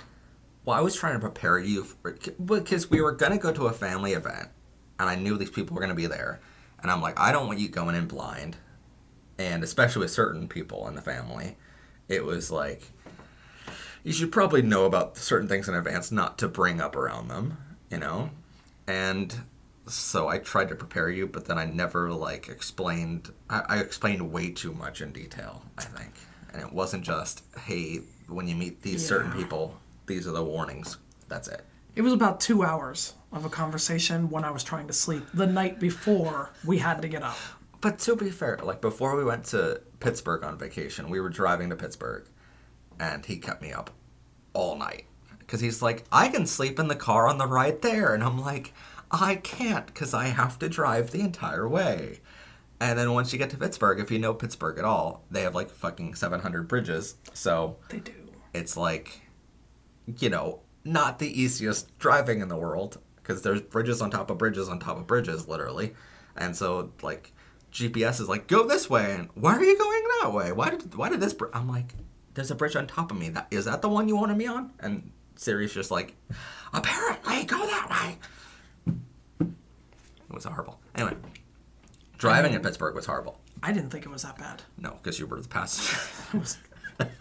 Well, 0.66 0.78
I 0.78 0.82
was 0.82 0.96
trying 0.96 1.14
to 1.14 1.20
prepare 1.20 1.58
you 1.60 1.84
for 1.84 2.18
because 2.44 2.90
we 2.90 3.02
were 3.02 3.12
gonna 3.12 3.38
go 3.38 3.54
to 3.54 3.68
a 3.68 3.72
family 3.72 4.14
event, 4.14 4.50
and 5.00 5.08
I 5.08 5.16
knew 5.16 5.38
these 5.38 5.52
people 5.52 5.76
were 5.76 5.82
gonna 5.82 5.96
be 5.96 6.08
there, 6.08 6.42
and 6.82 6.92
I'm 6.92 7.02
like, 7.02 7.20
I 7.20 7.32
don't 7.32 7.48
want 7.48 7.60
you 7.60 7.70
going 7.70 7.96
in 7.96 8.08
blind, 8.08 8.58
and 9.38 9.64
especially 9.64 10.02
with 10.02 10.12
certain 10.12 10.48
people 10.48 10.88
in 10.88 10.96
the 10.96 11.02
family, 11.02 11.58
it 12.08 12.26
was 12.26 12.52
like 12.52 12.92
you 14.04 14.14
should 14.14 14.32
probably 14.32 14.62
know 14.62 14.86
about 14.86 15.18
certain 15.18 15.48
things 15.48 15.68
in 15.68 15.76
advance, 15.76 16.12
not 16.12 16.38
to 16.40 16.48
bring 16.48 16.82
up 16.82 16.96
around 16.96 17.28
them, 17.28 17.58
you 17.92 17.98
know, 17.98 18.32
and 18.88 19.42
so 19.88 20.28
I 20.28 20.38
tried 20.38 20.70
to 20.70 20.76
prepare 20.76 21.10
you, 21.10 21.28
but 21.28 21.46
then 21.46 21.58
I 21.58 21.66
never 21.66 22.12
like 22.12 22.48
explained. 22.48 23.32
I, 23.50 23.64
I 23.68 23.80
explained 23.80 24.32
way 24.32 24.52
too 24.52 24.74
much 24.74 25.02
in 25.02 25.12
detail, 25.12 25.64
I 25.78 25.84
think, 25.84 26.14
and 26.54 26.62
it 26.62 26.72
wasn't 26.72 27.04
just 27.04 27.44
hey, 27.66 28.02
when 28.28 28.48
you 28.48 28.56
meet 28.56 28.82
these 28.82 29.06
certain 29.06 29.32
people, 29.32 29.80
these 30.06 30.28
are 30.28 30.32
the 30.32 30.44
warnings. 30.44 30.98
That's 31.28 31.48
it. 31.48 31.66
It 31.96 32.02
was 32.02 32.14
about 32.14 32.40
two 32.40 32.64
hours 32.64 33.14
of 33.32 33.46
a 33.46 33.50
conversation 33.50 34.30
when 34.30 34.44
I 34.44 34.52
was 34.52 34.64
trying 34.64 34.88
to 34.88 34.94
sleep 34.94 35.24
the 35.34 35.46
night 35.48 35.80
before 35.80 36.52
we 36.66 36.80
had 36.80 37.02
to 37.02 37.08
get 37.08 37.24
up. 37.24 37.38
But 37.82 38.00
to 38.00 38.16
be 38.16 38.30
fair, 38.32 38.58
like 38.64 38.82
before 38.82 39.16
we 39.16 39.24
went 39.24 39.46
to 39.46 39.82
Pittsburgh 40.00 40.44
on 40.44 40.58
vacation, 40.58 41.10
we 41.10 41.20
were 41.20 41.30
driving 41.30 41.70
to 41.70 41.76
Pittsburgh, 41.76 42.26
and 43.00 43.26
he 43.26 43.38
kept 43.38 43.62
me 43.62 43.72
up 43.72 43.92
all 44.54 44.76
night 44.78 45.06
because 45.40 45.62
he's 45.62 45.82
like, 45.82 46.04
I 46.12 46.28
can 46.28 46.46
sleep 46.46 46.80
in 46.80 46.88
the 46.88 46.96
car 46.96 47.28
on 47.28 47.38
the 47.38 47.48
ride 47.48 47.82
there, 47.82 48.14
and 48.14 48.24
I'm 48.24 48.40
like, 48.40 48.74
I 49.12 49.36
can't 49.36 49.86
because 49.88 50.14
I 50.14 50.26
have 50.26 50.60
to 50.60 50.70
drive 50.70 51.12
the 51.12 51.22
entire 51.22 51.68
way. 51.68 52.20
And 52.82 52.98
then 52.98 53.14
once 53.14 53.32
you 53.34 53.40
get 53.40 53.50
to 53.52 53.58
Pittsburgh, 53.58 54.00
if 54.00 54.10
you 54.12 54.20
know 54.20 54.34
Pittsburgh 54.34 54.78
at 54.80 54.86
all, 54.86 55.24
they 55.30 55.42
have 55.42 55.56
like 55.56 55.70
fucking 55.70 56.16
700 56.16 56.68
bridges, 56.68 57.16
so 57.34 57.78
They 57.90 58.00
do. 58.00 58.14
it's 58.54 58.76
like, 58.78 59.22
you 60.18 60.30
know, 60.30 60.62
not 60.86 61.20
the 61.20 61.42
easiest 61.42 61.98
driving 62.00 62.40
in 62.42 62.48
the 62.48 62.56
world 62.56 63.00
because 63.30 63.44
there's 63.44 63.62
bridges 63.62 64.02
on 64.02 64.10
top 64.10 64.32
of 64.32 64.40
bridges 64.40 64.70
on 64.70 64.80
top 64.80 64.98
of 64.98 65.06
bridges, 65.06 65.48
literally. 65.48 65.94
And 66.36 66.56
so, 66.56 66.92
like, 67.04 67.32
GPS 67.72 68.20
is 68.20 68.28
like, 68.28 68.48
go 68.48 68.68
this 68.68 68.90
way, 68.90 69.14
and 69.14 69.30
why 69.36 69.56
are 69.56 69.64
you 69.64 69.78
going 69.78 70.04
that 70.22 70.34
way? 70.34 70.52
Why 70.52 70.72
did 70.72 70.96
why 70.96 71.10
did 71.10 71.20
this? 71.20 71.36
Br-? 71.36 71.46
I'm 71.54 71.70
like, 71.70 71.94
there's 72.34 72.50
a 72.50 72.56
bridge 72.56 72.76
on 72.76 72.88
top 72.88 73.12
of 73.12 73.20
me. 73.20 73.30
That 73.30 73.46
is 73.52 73.66
that 73.66 73.84
the 73.84 73.90
one 73.90 74.08
you 74.08 74.16
wanted 74.16 74.38
me 74.38 74.48
on? 74.48 74.72
And 74.80 75.12
Siri's 75.36 75.72
just 75.72 75.92
like, 75.92 76.16
apparently, 76.74 77.46
go 77.46 77.58
that 77.58 77.88
way. 77.92 78.18
It 79.42 80.34
was 80.34 80.46
horrible. 80.46 80.80
Anyway, 80.96 81.14
driving 82.18 82.54
in 82.54 82.64
Pittsburgh 82.64 82.96
was 82.96 83.06
horrible. 83.06 83.40
I 83.62 83.72
didn't 83.72 83.92
think 83.92 84.08
it 84.08 84.10
was 84.10 84.24
that 84.24 84.40
bad. 84.40 84.64
No, 84.80 84.98
because 85.04 85.20
you 85.20 85.28
were 85.28 85.40
the 85.40 85.48
passenger. 85.48 86.00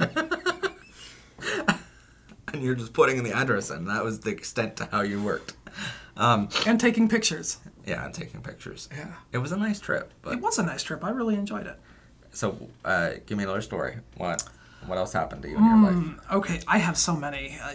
and 2.52 2.62
you're 2.62 2.74
just 2.74 2.92
putting 2.92 3.18
in 3.18 3.24
the 3.24 3.32
address 3.32 3.70
and 3.70 3.88
That 3.88 4.04
was 4.04 4.20
the 4.20 4.30
extent 4.30 4.76
to 4.76 4.88
how 4.90 5.02
you 5.02 5.22
worked. 5.22 5.54
Um, 6.16 6.48
And 6.66 6.80
taking 6.80 7.08
pictures. 7.08 7.58
yeah, 7.86 8.04
and 8.04 8.12
taking 8.12 8.42
pictures. 8.42 8.88
Yeah. 8.90 9.14
It 9.30 9.38
was 9.38 9.52
a 9.52 9.56
nice 9.56 9.78
trip, 9.78 10.12
but 10.22 10.32
It 10.32 10.40
was 10.40 10.58
a 10.58 10.64
nice 10.64 10.82
trip. 10.82 11.04
I 11.04 11.10
really 11.10 11.36
enjoyed 11.36 11.66
it. 11.66 11.78
so 12.32 12.68
uh, 12.84 13.10
give 13.26 13.38
me 13.38 13.44
another 13.44 13.62
story. 13.62 13.98
What 14.16 14.42
what 14.86 14.98
else 14.98 15.12
happened 15.12 15.42
to 15.42 15.48
you 15.48 15.56
in 15.58 15.64
your 15.64 15.92
life? 15.92 16.20
Okay, 16.32 16.60
I 16.66 16.78
have 16.78 16.96
so 16.98 17.14
many. 17.14 17.56
Uh, 17.62 17.72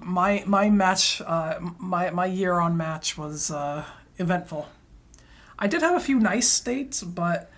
my 0.00 0.44
my 0.46 0.70
match, 0.70 1.20
uh, 1.26 1.58
my 1.78 2.10
my 2.10 2.26
year 2.26 2.60
on 2.60 2.76
match 2.76 3.18
was 3.18 3.50
uh, 3.50 3.84
eventful. 4.18 4.68
I 5.58 5.66
did 5.66 5.82
have 5.82 5.96
a 5.96 6.00
few 6.00 6.20
nice 6.20 6.60
dates, 6.60 7.02
but 7.02 7.50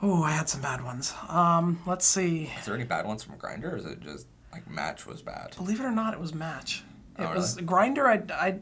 oh, 0.00 0.22
I 0.24 0.30
had 0.32 0.48
some 0.48 0.62
bad 0.62 0.82
ones. 0.84 1.14
Um, 1.28 1.78
let's 1.86 2.06
see. 2.06 2.50
Is 2.58 2.64
there 2.66 2.74
any 2.74 2.84
bad 2.84 3.06
ones 3.06 3.22
from 3.22 3.36
Grindr, 3.38 3.72
or 3.72 3.76
is 3.76 3.84
it 3.84 4.00
just 4.00 4.26
like 4.52 4.68
match 4.68 5.06
was 5.06 5.22
bad? 5.22 5.54
Believe 5.56 5.78
it 5.80 5.84
or 5.84 5.92
not, 5.92 6.12
it 6.14 6.20
was 6.20 6.34
match. 6.34 6.82
It 7.22 7.28
Oh, 7.30 7.34
was 7.34 7.56
really? 7.56 7.68
Grindr. 7.68 8.06
I, 8.32 8.60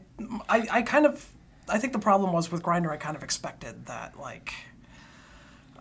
I 0.49 0.57
I 0.57 0.67
I 0.77 0.81
kind 0.83 1.05
of. 1.05 1.27
I 1.69 1.77
think 1.77 1.93
the 1.93 1.99
problem 1.99 2.33
was 2.33 2.51
with 2.51 2.61
Grindr. 2.63 2.89
I 2.91 2.97
kind 2.97 3.15
of 3.15 3.23
expected 3.23 3.85
that 3.87 4.19
like. 4.19 4.53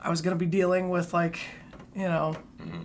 I 0.03 0.09
was 0.09 0.23
gonna 0.23 0.37
be 0.37 0.47
dealing 0.47 0.89
with 0.89 1.13
like, 1.13 1.39
you 1.95 2.05
know, 2.09 2.37
Mm-hmm. 2.61 2.85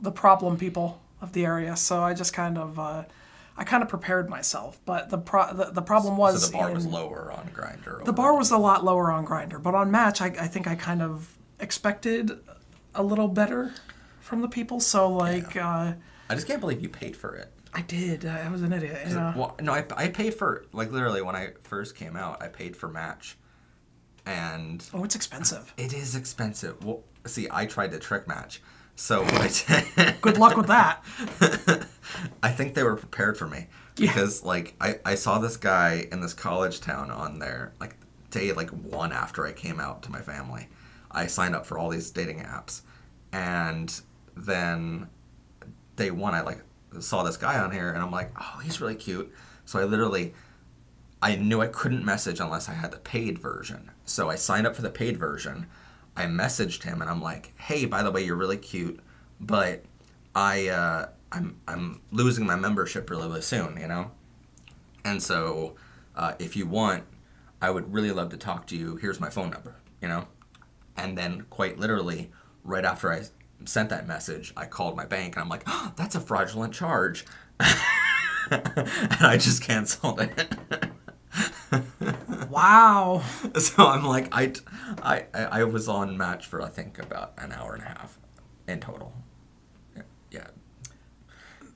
the 0.00 0.12
problem 0.12 0.56
people 0.56 1.00
of 1.20 1.32
the 1.32 1.44
area. 1.44 1.76
So 1.76 2.02
I 2.02 2.14
just 2.14 2.32
kind 2.32 2.56
of. 2.58 2.78
Uh, 2.78 3.04
I 3.56 3.64
kind 3.64 3.82
of 3.82 3.90
prepared 3.90 4.30
myself, 4.30 4.80
but 4.86 5.10
the 5.10 5.18
pro- 5.18 5.52
the, 5.52 5.66
the 5.66 5.82
problem 5.82 6.16
was 6.16 6.42
so 6.46 6.50
the 6.50 6.56
bar 6.56 6.72
was 6.72 6.86
in- 6.86 6.92
lower 6.92 7.30
on 7.30 7.48
Grindr. 7.54 8.02
the 8.06 8.12
bar 8.12 8.34
was 8.34 8.50
a 8.50 8.56
lot 8.56 8.84
lower 8.84 9.10
on 9.10 9.26
Grindr, 9.26 9.62
but 9.62 9.74
on 9.74 9.90
match, 9.90 10.22
I, 10.22 10.26
I 10.28 10.46
think 10.48 10.66
I 10.66 10.74
kind 10.76 11.02
of 11.02 11.36
expected 11.58 12.38
a 12.94 13.02
little 13.02 13.28
better 13.28 13.74
from 14.20 14.40
the 14.40 14.48
people. 14.48 14.80
So 14.80 15.10
like, 15.10 15.56
uh, 15.56 15.92
I 16.30 16.34
just 16.34 16.46
can't 16.46 16.60
believe 16.60 16.80
you 16.80 16.88
paid 16.88 17.14
for 17.18 17.34
it. 17.36 17.52
I 17.72 17.82
did. 17.82 18.24
I 18.26 18.48
was 18.50 18.62
an 18.62 18.72
idiot. 18.72 18.98
You 19.08 19.14
know? 19.14 19.32
Well, 19.36 19.56
no, 19.60 19.72
I, 19.72 19.84
I 19.96 20.08
paid 20.08 20.34
for 20.34 20.64
like 20.72 20.90
literally 20.90 21.22
when 21.22 21.36
I 21.36 21.52
first 21.62 21.94
came 21.94 22.16
out, 22.16 22.42
I 22.42 22.48
paid 22.48 22.76
for 22.76 22.88
match, 22.88 23.36
and 24.26 24.84
Oh, 24.92 25.04
it's 25.04 25.14
expensive. 25.14 25.72
it 25.78 25.92
is 25.92 26.14
expensive. 26.16 26.84
Well, 26.84 27.02
see, 27.26 27.46
I 27.50 27.66
tried 27.66 27.92
to 27.92 27.98
trick 27.98 28.26
match, 28.26 28.60
so 28.96 29.22
I, 29.26 30.14
Good 30.20 30.38
luck 30.38 30.56
with 30.56 30.66
that. 30.66 31.04
I 32.42 32.50
think 32.50 32.74
they 32.74 32.82
were 32.82 32.96
prepared 32.96 33.38
for 33.38 33.46
me 33.46 33.66
Yeah. 33.96 34.08
because 34.12 34.42
like 34.44 34.74
I, 34.80 34.98
I 35.04 35.14
saw 35.14 35.38
this 35.38 35.56
guy 35.56 36.08
in 36.10 36.20
this 36.20 36.34
college 36.34 36.80
town 36.80 37.10
on 37.10 37.38
there 37.38 37.72
like 37.80 37.96
day 38.30 38.52
like 38.52 38.70
one 38.70 39.12
after 39.12 39.46
I 39.46 39.52
came 39.52 39.78
out 39.80 40.02
to 40.02 40.10
my 40.10 40.20
family. 40.20 40.68
I 41.10 41.26
signed 41.26 41.54
up 41.56 41.66
for 41.66 41.78
all 41.78 41.88
these 41.88 42.10
dating 42.10 42.40
apps, 42.40 42.82
and 43.32 44.00
then 44.36 45.08
day 45.96 46.10
one 46.10 46.34
I 46.34 46.40
like 46.42 46.62
saw 46.98 47.22
this 47.22 47.36
guy 47.36 47.58
on 47.58 47.70
here 47.70 47.90
and 47.90 48.02
I'm 48.02 48.10
like, 48.10 48.32
oh, 48.40 48.60
he's 48.62 48.80
really 48.80 48.96
cute. 48.96 49.32
So 49.64 49.78
I 49.78 49.84
literally 49.84 50.34
I 51.22 51.36
knew 51.36 51.60
I 51.60 51.66
couldn't 51.66 52.04
message 52.04 52.40
unless 52.40 52.68
I 52.68 52.72
had 52.72 52.90
the 52.90 52.98
paid 52.98 53.38
version. 53.38 53.90
So 54.04 54.30
I 54.30 54.36
signed 54.36 54.66
up 54.66 54.74
for 54.74 54.82
the 54.82 54.90
paid 54.90 55.18
version. 55.18 55.66
I 56.16 56.24
messaged 56.24 56.82
him 56.82 57.00
and 57.02 57.10
I'm 57.10 57.22
like, 57.22 57.52
"Hey, 57.58 57.84
by 57.84 58.02
the 58.02 58.10
way, 58.10 58.24
you're 58.24 58.36
really 58.36 58.56
cute, 58.56 59.00
but 59.38 59.84
I 60.34 60.68
uh, 60.68 61.08
I'm 61.32 61.60
I'm 61.68 62.00
losing 62.10 62.46
my 62.46 62.56
membership 62.56 63.08
really, 63.10 63.26
really 63.26 63.42
soon, 63.42 63.78
you 63.80 63.88
know. 63.88 64.10
And 65.04 65.22
so, 65.22 65.76
uh, 66.16 66.34
if 66.38 66.56
you 66.56 66.66
want, 66.66 67.04
I 67.62 67.70
would 67.70 67.92
really 67.92 68.10
love 68.12 68.30
to 68.30 68.36
talk 68.36 68.66
to 68.68 68.76
you. 68.76 68.96
Here's 68.96 69.20
my 69.20 69.30
phone 69.30 69.50
number, 69.50 69.76
you 70.02 70.08
know. 70.08 70.26
And 70.96 71.16
then, 71.16 71.46
quite 71.50 71.78
literally, 71.78 72.30
right 72.64 72.84
after 72.84 73.12
I 73.12 73.22
sent 73.64 73.90
that 73.90 74.06
message, 74.06 74.52
I 74.56 74.66
called 74.66 74.96
my 74.96 75.04
bank 75.06 75.34
and 75.36 75.42
I'm 75.42 75.48
like, 75.48 75.62
oh, 75.66 75.92
"That's 75.96 76.14
a 76.14 76.20
fraudulent 76.20 76.72
charge," 76.74 77.24
and 77.60 77.70
I 79.20 79.36
just 79.38 79.62
canceled 79.62 80.20
it. 80.20 80.54
Wow. 82.50 83.22
so 83.58 83.86
I'm 83.86 84.04
like, 84.04 84.28
I, 84.32 84.52
I, 85.02 85.24
I 85.32 85.64
was 85.64 85.88
on 85.88 86.16
match 86.18 86.46
for 86.46 86.60
I 86.60 86.68
think 86.68 86.98
about 86.98 87.32
an 87.38 87.52
hour 87.52 87.74
and 87.74 87.82
a 87.82 87.86
half 87.86 88.18
in 88.66 88.80
total. 88.80 89.12
Yeah, 90.32 90.48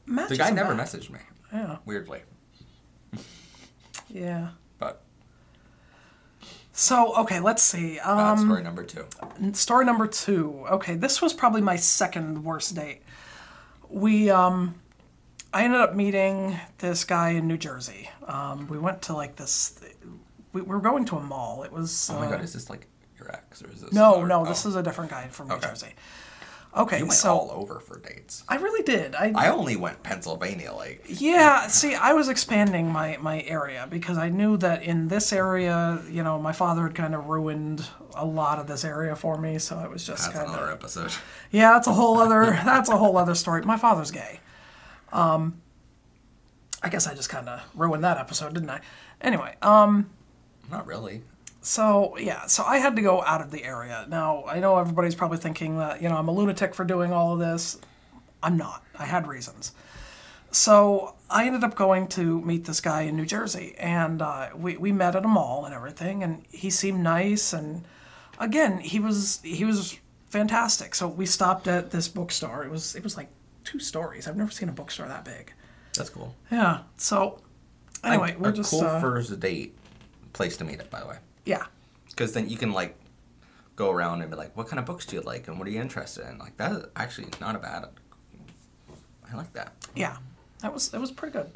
Match 0.05 0.31
the 0.31 0.37
guy 0.37 0.51
never 0.51 0.75
bad. 0.75 0.85
messaged 0.85 1.11
me. 1.11 1.21
Yeah. 1.53 1.77
Weirdly, 1.85 2.23
Yeah. 4.09 4.49
So 6.77 7.15
okay, 7.19 7.39
let's 7.39 7.63
see. 7.63 8.01
Um, 8.01 8.37
story 8.37 8.63
number 8.65 8.83
two. 8.83 9.07
story 9.53 9.85
number 9.85 10.09
two. 10.09 10.67
Okay, 10.69 10.97
this 10.97 11.23
was 11.23 11.33
probably 11.33 11.61
my 11.61 11.77
second 11.77 12.43
worst 12.43 12.75
date. 12.75 13.03
We 13.89 14.29
um, 14.29 14.75
I 15.53 15.63
ended 15.63 15.81
up 15.81 15.95
meeting 15.95 16.59
this 16.79 17.05
guy 17.05 17.31
in 17.31 17.47
New 17.47 17.57
Jersey. 17.57 18.11
Um, 18.27 18.67
we 18.67 18.77
went 18.77 19.03
to 19.03 19.15
like 19.15 19.37
this. 19.37 19.79
We 20.53 20.63
we 20.63 20.67
were 20.67 20.81
going 20.81 21.05
to 21.07 21.17
a 21.17 21.23
mall. 21.23 21.63
It 21.63 21.71
was. 21.71 22.11
Oh 22.13 22.19
my 22.19 22.27
uh, 22.27 22.31
god, 22.31 22.43
is 22.43 22.55
this 22.55 22.69
like 22.69 22.89
your 23.17 23.31
ex 23.31 23.63
or 23.63 23.71
is 23.71 23.81
this? 23.81 23.93
No, 23.93 24.25
no, 24.27 24.45
this 24.45 24.67
oh. 24.67 24.71
is 24.71 24.75
a 24.75 24.83
different 24.83 25.13
guy 25.13 25.29
from 25.29 25.47
New 25.47 25.55
Okay. 25.55 25.69
Jersey. 25.69 25.95
Okay, 26.77 26.99
You 26.99 27.05
went 27.05 27.15
so 27.15 27.33
all 27.33 27.51
over 27.53 27.79
for 27.79 28.01
dates. 28.01 28.43
I 28.49 28.57
really 28.57 28.83
did. 28.83 29.15
I, 29.15 29.33
I 29.37 29.49
only 29.51 29.77
went 29.77 30.03
Pennsylvania, 30.03 30.73
like 30.73 31.05
Yeah, 31.07 31.69
see, 31.69 31.95
I 31.95 32.15
was 32.15 32.29
expanding 32.29 32.91
my, 32.91 33.17
my 33.21 33.43
area 33.43 33.87
because 33.89 34.19
I 34.19 34.29
knew 34.29 34.57
that 34.57 34.83
in 34.83 35.07
this 35.07 35.33
area, 35.33 36.03
you 36.11 36.25
know, 36.25 36.41
my 36.41 36.53
father 36.53 36.83
had 36.83 36.95
kind 36.97 37.15
of 37.15 37.27
ruined 37.27 37.87
a 38.17 38.25
lot 38.25 38.59
of 38.59 38.67
this 38.67 38.85
area 38.85 39.15
for 39.15 39.39
me, 39.39 39.59
so 39.61 39.77
I 39.79 39.87
was 39.87 40.05
just 40.05 40.25
that's 40.25 40.35
kind 40.37 40.49
another 40.49 40.67
of 40.71 40.79
episode. 40.79 41.13
yeah, 41.53 41.73
that's 41.75 41.87
a 41.87 41.93
whole 41.93 42.19
other 42.19 42.45
that's 42.65 42.89
a 42.89 42.97
whole 42.97 43.17
other 43.19 43.37
story. 43.37 43.63
My 43.63 43.77
father's 43.77 44.11
gay. 44.11 44.41
Um, 45.13 45.61
I 46.83 46.89
guess 46.89 47.07
I 47.07 47.15
just 47.15 47.31
kind 47.31 47.49
of 47.49 47.63
ruined 47.75 48.03
that 48.03 48.19
episode, 48.19 48.53
didn't 48.55 48.71
I? 48.71 48.81
Anyway, 49.21 49.55
um, 49.63 50.11
Not 50.71 50.87
really. 50.87 51.23
So 51.65 52.19
yeah, 52.19 52.45
so 52.47 52.63
I 52.63 52.77
had 52.77 52.95
to 52.97 53.03
go 53.03 53.23
out 53.23 53.41
of 53.41 53.51
the 53.51 53.65
area. 53.65 54.05
Now 54.09 54.45
I 54.47 54.61
know 54.61 54.77
everybody's 54.77 55.15
probably 55.15 55.39
thinking 55.39 55.79
that 55.79 56.03
you 56.03 56.11
know 56.11 56.17
I'm 56.17 56.29
a 56.29 56.33
lunatic 56.33 56.75
for 56.75 56.85
doing 56.85 57.11
all 57.11 57.33
of 57.33 57.39
this. 57.39 57.79
I'm 58.43 58.59
not. 58.59 58.85
I 58.99 59.07
had 59.07 59.27
reasons. 59.27 59.73
So 60.51 61.15
I 61.31 61.47
ended 61.47 61.65
up 61.65 61.75
going 61.75 62.07
to 62.09 62.43
meet 62.43 62.67
this 62.67 62.83
guy 62.83 63.03
in 63.03 63.17
New 63.17 63.25
Jersey, 63.25 63.75
and 63.79 64.21
uh, 64.21 64.51
we 64.55 64.77
we 64.77 64.93
met 64.93 65.17
at 65.17 65.25
a 65.25 65.29
mall 65.29 65.65
and 65.65 65.75
everything, 65.75 66.23
and 66.23 66.45
he 66.51 66.69
seemed 66.69 67.03
nice, 67.03 67.55
and 67.55 67.85
again 68.39 68.79
he 68.81 69.01
was 69.01 69.41
he 69.43 69.65
was 69.65 69.99
fantastic. 70.29 70.95
So 70.95 71.09
we 71.09 71.25
stopped 71.25 71.67
at 71.67 71.93
this 71.93 72.09
bookstore. 72.09 72.63
It 72.63 72.71
was 72.71 72.95
it 72.95 73.03
was 73.03 73.17
like 73.17 73.31
two 73.65 73.79
stories. 73.79 74.29
I've 74.29 74.37
never 74.37 74.51
seen 74.51 74.69
a 74.69 74.73
bookstore 74.73 75.09
that 75.09 75.25
big. 75.25 75.55
That's 75.97 76.11
cool. 76.11 76.35
Yeah. 76.53 76.81
So 76.99 77.41
anyway, 78.05 78.35
a, 78.37 78.39
we're 78.39 78.51
a 78.51 78.53
just 78.53 78.71
cool 78.71 78.83
uh, 78.83 79.01
first 79.01 79.41
date 79.41 79.79
place 80.35 80.59
to 80.59 80.65
meet 80.65 80.81
it, 80.81 80.91
by 80.91 81.01
the 81.01 81.07
way. 81.07 81.17
Yeah. 81.45 81.65
Because 82.11 82.33
then 82.33 82.49
you 82.49 82.57
can 82.57 82.73
like 82.73 82.97
go 83.77 83.91
around 83.91 84.23
and 84.23 84.31
be 84.31 84.37
like, 84.37 84.57
"What 84.57 84.69
kind 84.69 84.79
of 84.79 84.87
books 84.87 85.05
do 85.07 85.17
you 85.17 85.23
like, 85.23 85.49
and 85.49 85.59
what 85.59 85.67
are 85.67 85.71
you 85.71 85.81
interested 85.81 86.29
in?" 86.29 86.39
Like 86.39 86.57
that 86.59 86.73
is 86.73 86.85
actually 86.97 87.29
not 87.41 87.57
a 87.57 87.59
bad. 87.59 87.87
I 89.31 89.37
like 89.37 89.53
that. 89.55 89.73
Yeah, 89.97 90.17
that 90.61 90.73
was 90.73 90.91
that 90.91 91.01
was 91.01 91.11
pretty 91.11 91.33
good. 91.33 91.51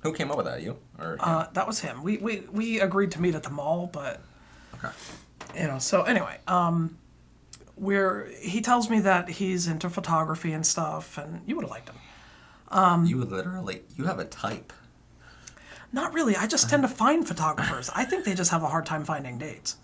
Who 0.00 0.12
came 0.12 0.30
up 0.30 0.36
with 0.36 0.46
that? 0.46 0.62
You 0.62 0.76
or 0.98 1.16
Uh, 1.18 1.46
that 1.54 1.66
was 1.66 1.80
him. 1.80 2.02
We, 2.02 2.18
we 2.18 2.40
we 2.52 2.80
agreed 2.80 3.10
to 3.12 3.20
meet 3.22 3.34
at 3.34 3.42
the 3.42 3.50
mall, 3.50 3.88
but 3.92 4.20
okay? 4.74 4.90
you 5.58 5.66
know. 5.66 5.78
So 5.78 6.02
anyway, 6.02 6.38
um, 6.46 6.98
we're 7.76 8.30
he 8.40 8.60
tells 8.60 8.90
me 8.90 9.00
that 9.00 9.28
he's 9.28 9.66
into 9.66 9.88
photography 9.88 10.52
and 10.52 10.66
stuff, 10.66 11.16
and 11.18 11.40
you 11.46 11.56
would 11.56 11.62
have 11.64 11.70
liked 11.70 11.88
him. 11.88 11.96
Um, 12.68 13.06
you 13.06 13.24
literally 13.24 13.82
you 13.96 14.04
have 14.04 14.18
a 14.18 14.24
type. 14.24 14.72
Not 15.94 16.12
really. 16.12 16.34
I 16.34 16.48
just 16.48 16.68
tend 16.68 16.82
to 16.82 16.88
find 16.88 17.26
photographers. 17.26 17.88
I 17.94 18.04
think 18.04 18.24
they 18.24 18.34
just 18.34 18.50
have 18.50 18.64
a 18.64 18.66
hard 18.66 18.84
time 18.84 19.04
finding 19.04 19.38
dates. 19.38 19.76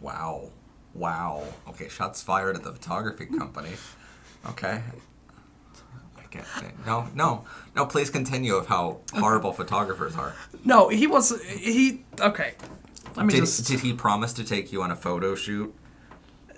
Wow, 0.00 0.50
wow. 0.92 1.44
Okay, 1.68 1.88
shots 1.88 2.20
fired 2.20 2.56
at 2.56 2.64
the 2.64 2.72
photography 2.72 3.26
company. 3.26 3.70
Okay. 4.48 4.82
I 6.18 6.22
can't 6.32 6.44
think. 6.44 6.84
No, 6.84 7.06
no, 7.14 7.44
no. 7.76 7.86
Please 7.86 8.10
continue 8.10 8.56
of 8.56 8.66
how 8.66 8.98
horrible 9.14 9.52
photographers 9.52 10.16
are. 10.16 10.34
No, 10.64 10.88
he 10.88 11.06
was 11.06 11.40
he. 11.44 12.02
Okay, 12.20 12.54
let 13.14 13.26
me 13.26 13.32
Did, 13.34 13.40
just. 13.40 13.68
did 13.68 13.78
he 13.80 13.92
promise 13.92 14.32
to 14.32 14.42
take 14.42 14.72
you 14.72 14.82
on 14.82 14.90
a 14.90 14.96
photo 14.96 15.36
shoot? 15.36 15.72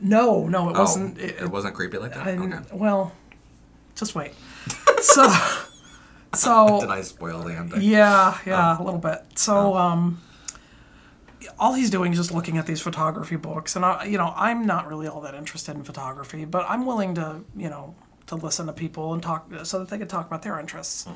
no, 0.00 0.46
no, 0.48 0.70
it 0.70 0.76
Oh, 0.76 0.80
wasn't. 0.80 1.18
it, 1.18 1.42
It, 1.42 1.50
wasn't 1.50 1.74
creepy 1.74 1.98
like 1.98 2.14
that. 2.14 2.26
I- 2.26 2.36
okay. 2.38 2.58
Well, 2.72 3.12
just 3.96 4.14
wait. 4.14 4.32
so, 5.02 5.28
so 6.34 6.80
Did 6.80 6.90
I 6.90 7.02
spoil 7.02 7.42
the 7.42 7.54
ending? 7.54 7.82
Yeah, 7.82 8.38
yeah, 8.46 8.78
a 8.78 8.82
little 8.82 9.00
bit. 9.00 9.22
So, 9.36 9.76
um, 9.76 10.20
all 11.58 11.74
he's 11.74 11.90
doing 11.90 12.12
is 12.12 12.18
just 12.18 12.32
looking 12.32 12.58
at 12.58 12.66
these 12.66 12.80
photography 12.80 13.36
books, 13.36 13.76
and 13.76 13.84
I, 13.84 14.04
you 14.04 14.18
know, 14.18 14.32
I'm 14.36 14.66
not 14.66 14.88
really 14.88 15.06
all 15.06 15.20
that 15.22 15.34
interested 15.34 15.76
in 15.76 15.84
photography, 15.84 16.44
but 16.44 16.66
I'm 16.68 16.86
willing 16.86 17.14
to, 17.16 17.44
you 17.56 17.68
know, 17.68 17.94
to 18.26 18.36
listen 18.36 18.66
to 18.66 18.72
people 18.72 19.12
and 19.12 19.22
talk 19.22 19.50
so 19.64 19.78
that 19.78 19.88
they 19.88 19.98
can 19.98 20.08
talk 20.08 20.26
about 20.26 20.42
their 20.42 20.58
interests. 20.58 21.06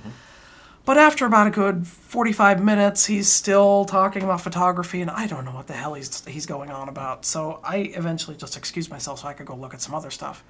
But 0.85 0.97
after 0.97 1.27
about 1.27 1.47
a 1.47 1.51
good 1.51 1.87
45 1.87 2.65
minutes, 2.65 3.05
he's 3.05 3.29
still 3.31 3.85
talking 3.85 4.23
about 4.23 4.41
photography, 4.41 5.03
and 5.03 5.11
I 5.11 5.27
don't 5.27 5.45
know 5.45 5.51
what 5.51 5.67
the 5.67 5.75
hell 5.75 5.93
he's 5.95 6.25
he's 6.25 6.47
going 6.47 6.71
on 6.71 6.89
about. 6.89 7.27
So 7.27 7.61
I 7.63 7.93
eventually 7.95 8.37
just 8.37 8.57
excused 8.57 8.91
myself 8.91 9.21
so 9.21 9.29
I 9.29 9.35
could 9.35 9.45
go 9.47 9.55
look 9.55 9.75
at 9.75 9.83
some 9.83 9.95
other 9.95 10.11
stuff. 10.11 10.43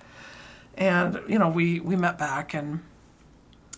And 0.77 1.21
you 1.29 1.41
know, 1.41 1.49
we 1.49 1.81
we 1.81 1.97
met 1.97 2.19
back 2.19 2.55
and 2.55 2.85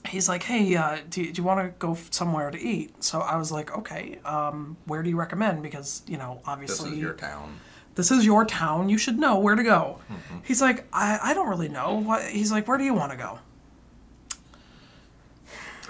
he's 0.08 0.28
like, 0.28 0.42
"Hey, 0.44 0.74
uh, 0.76 0.98
do, 1.08 1.22
you- 1.22 1.32
do 1.32 1.42
you 1.42 1.46
want 1.46 1.60
to 1.60 1.68
go 1.78 1.96
somewhere 2.10 2.50
to 2.50 2.58
eat?" 2.58 3.02
So 3.02 3.20
I 3.20 3.36
was 3.36 3.50
like, 3.52 3.76
"Okay, 3.76 4.18
um, 4.24 4.76
where 4.86 5.02
do 5.02 5.10
you 5.10 5.16
recommend?" 5.16 5.62
Because 5.62 6.02
you 6.06 6.16
know, 6.18 6.40
obviously. 6.46 6.90
This 6.90 6.96
is 6.96 7.02
your 7.02 7.12
town. 7.14 7.60
this 7.96 8.10
is 8.10 8.24
your 8.24 8.44
town. 8.44 8.88
You 8.88 8.96
should 8.98 9.18
know 9.18 9.38
where 9.38 9.54
to 9.56 9.62
go. 9.62 9.98
He's 10.42 10.60
like, 10.62 10.86
I, 10.92 11.18
"I 11.22 11.34
don't 11.34 11.48
really 11.48 11.68
know." 11.68 11.94
What? 11.96 12.22
He's 12.24 12.50
like, 12.52 12.66
"Where 12.68 12.78
do 12.78 12.84
you 12.84 12.94
want 12.94 13.12
to 13.12 13.18
go?" 13.18 13.38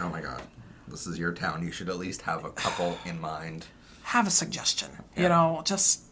Oh 0.01 0.09
my 0.09 0.21
god. 0.21 0.43
This 0.89 1.07
is 1.07 1.19
your 1.19 1.33
town. 1.33 1.63
You 1.63 1.71
should 1.71 1.89
at 1.89 1.99
least 1.99 2.23
have 2.23 2.45
a 2.45 2.51
couple 2.51 2.99
in 3.05 3.21
mind. 3.21 3.67
Have 4.03 4.27
a 4.27 4.31
suggestion. 4.31 4.91
Yeah. 5.17 5.23
You 5.25 5.29
know, 5.29 5.63
just 5.65 6.03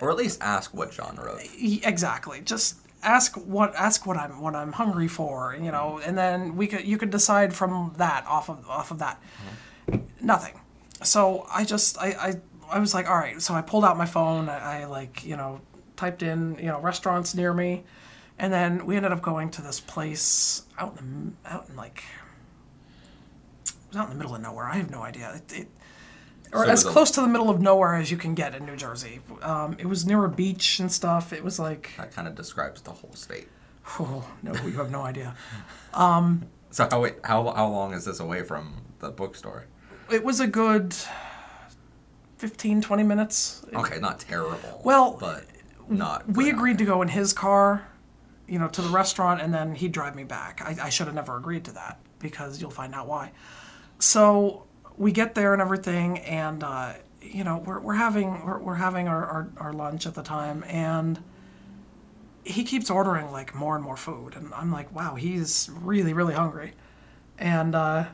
Or 0.00 0.10
at 0.10 0.16
least 0.16 0.38
ask 0.40 0.72
what 0.74 0.92
genre. 0.92 1.38
exactly. 1.60 2.40
Just 2.40 2.76
ask 3.02 3.34
what 3.36 3.74
ask 3.74 4.06
what 4.06 4.16
I'm 4.16 4.40
what 4.40 4.54
I'm 4.54 4.72
hungry 4.72 5.08
for. 5.08 5.56
You 5.60 5.70
know, 5.70 6.00
and 6.04 6.16
then 6.16 6.56
we 6.56 6.66
could 6.66 6.84
you 6.84 6.98
could 6.98 7.10
decide 7.10 7.54
from 7.54 7.94
that 7.96 8.26
off 8.26 8.48
of 8.48 8.68
off 8.68 8.90
of 8.90 8.98
that. 8.98 9.20
Mm-hmm. 9.90 10.26
Nothing. 10.26 10.60
So 11.02 11.46
I 11.52 11.64
just 11.64 11.98
I, 11.98 12.08
I 12.08 12.34
I 12.70 12.78
was 12.78 12.94
like, 12.94 13.08
all 13.08 13.16
right. 13.16 13.40
So 13.40 13.54
I 13.54 13.62
pulled 13.62 13.84
out 13.84 13.96
my 13.96 14.06
phone. 14.06 14.48
I, 14.48 14.82
I 14.82 14.84
like 14.84 15.24
you 15.24 15.36
know 15.36 15.60
typed 15.96 16.22
in 16.22 16.56
you 16.58 16.66
know 16.66 16.80
restaurants 16.80 17.34
near 17.34 17.52
me, 17.52 17.84
and 18.38 18.52
then 18.52 18.86
we 18.86 18.96
ended 18.96 19.12
up 19.12 19.22
going 19.22 19.50
to 19.50 19.62
this 19.62 19.80
place 19.80 20.62
out 20.78 20.98
in 20.98 21.36
the, 21.42 21.50
out 21.50 21.68
in 21.68 21.76
like 21.76 22.04
it 23.66 23.72
was 23.88 23.96
out 23.96 24.10
in 24.10 24.10
the 24.10 24.16
middle 24.16 24.34
of 24.34 24.42
nowhere. 24.42 24.66
I 24.66 24.76
have 24.76 24.90
no 24.90 25.02
idea. 25.02 25.34
It, 25.34 25.60
it, 25.60 25.68
or 26.52 26.64
So 26.64 26.70
as 26.70 26.84
close 26.84 27.10
to 27.12 27.20
the 27.20 27.28
middle 27.28 27.50
of 27.50 27.60
nowhere 27.60 27.94
as 27.94 28.10
you 28.10 28.16
can 28.16 28.34
get 28.34 28.54
in 28.54 28.66
New 28.66 28.76
Jersey. 28.76 29.20
Um, 29.42 29.76
it 29.78 29.86
was 29.86 30.06
near 30.06 30.24
a 30.24 30.28
beach 30.28 30.80
and 30.80 30.90
stuff. 30.90 31.32
It 31.32 31.44
was 31.44 31.58
like, 31.58 31.90
That 31.96 32.12
kind 32.12 32.26
of 32.28 32.34
describes 32.34 32.80
the 32.82 32.92
whole 32.92 33.14
state. 33.14 33.48
oh 33.98 34.28
no, 34.42 34.52
you 34.64 34.72
have 34.72 34.90
no 34.90 35.02
idea. 35.02 35.34
So 36.72 36.86
how 36.88 37.00
wait, 37.02 37.16
how 37.24 37.52
how 37.52 37.66
long 37.66 37.92
is 37.94 38.04
this 38.04 38.20
away 38.20 38.44
from 38.44 38.82
the 39.00 39.10
bookstore? 39.10 39.66
It 40.08 40.22
was 40.24 40.38
a 40.38 40.46
good 40.46 40.94
15, 42.38 42.80
20 42.80 43.02
minutes. 43.02 43.64
Okay, 43.74 43.98
not 43.98 44.20
terrible. 44.20 44.80
Well, 44.84 45.16
but 45.18 45.44
not. 45.88 46.28
we 46.32 46.48
agreed 46.50 46.78
to 46.78 46.84
go 46.84 47.02
in 47.02 47.08
his 47.08 47.32
car, 47.32 47.86
you 48.46 48.58
know, 48.58 48.68
to 48.68 48.82
the 48.82 48.88
restaurant, 48.88 49.40
and 49.40 49.52
then 49.52 49.74
he'd 49.74 49.92
drive 49.92 50.14
me 50.14 50.24
back. 50.24 50.62
I, 50.64 50.86
I 50.86 50.88
should 50.90 51.06
have 51.06 51.14
never 51.14 51.36
agreed 51.36 51.64
to 51.64 51.72
that 51.72 51.98
because 52.18 52.60
you'll 52.60 52.70
find 52.70 52.94
out 52.94 53.08
why. 53.08 53.32
So 53.98 54.64
we 55.00 55.12
get 55.12 55.34
there 55.34 55.54
and 55.54 55.62
everything, 55.62 56.18
and 56.18 56.62
uh, 56.62 56.92
you 57.22 57.42
know, 57.42 57.56
we're, 57.56 57.80
we're 57.80 57.94
having 57.94 58.44
we're, 58.44 58.58
we're 58.58 58.74
having 58.74 59.08
our, 59.08 59.24
our, 59.24 59.48
our 59.56 59.72
lunch 59.72 60.06
at 60.06 60.14
the 60.14 60.22
time, 60.22 60.62
and 60.68 61.24
he 62.44 62.64
keeps 62.64 62.90
ordering 62.90 63.32
like 63.32 63.54
more 63.54 63.74
and 63.74 63.82
more 63.82 63.96
food, 63.96 64.36
and 64.36 64.52
I'm 64.52 64.70
like, 64.70 64.94
wow, 64.94 65.14
he's 65.14 65.70
really 65.72 66.12
really 66.12 66.34
hungry, 66.34 66.74
and 67.38 67.74
uh, 67.74 68.04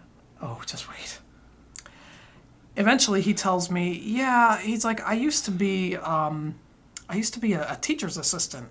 oh, 0.41 0.63
just 0.65 0.89
wait. 0.89 1.19
Eventually, 2.77 3.21
he 3.21 3.35
tells 3.35 3.69
me, 3.69 3.91
yeah, 4.05 4.59
he's 4.59 4.85
like, 4.85 5.03
I 5.03 5.15
used 5.15 5.45
to 5.47 5.51
be. 5.51 5.97
Um, 5.97 6.55
I 7.09 7.17
used 7.17 7.35
to 7.35 7.41
be 7.41 7.53
a, 7.53 7.73
a 7.73 7.77
teacher's 7.77 8.17
assistant, 8.17 8.69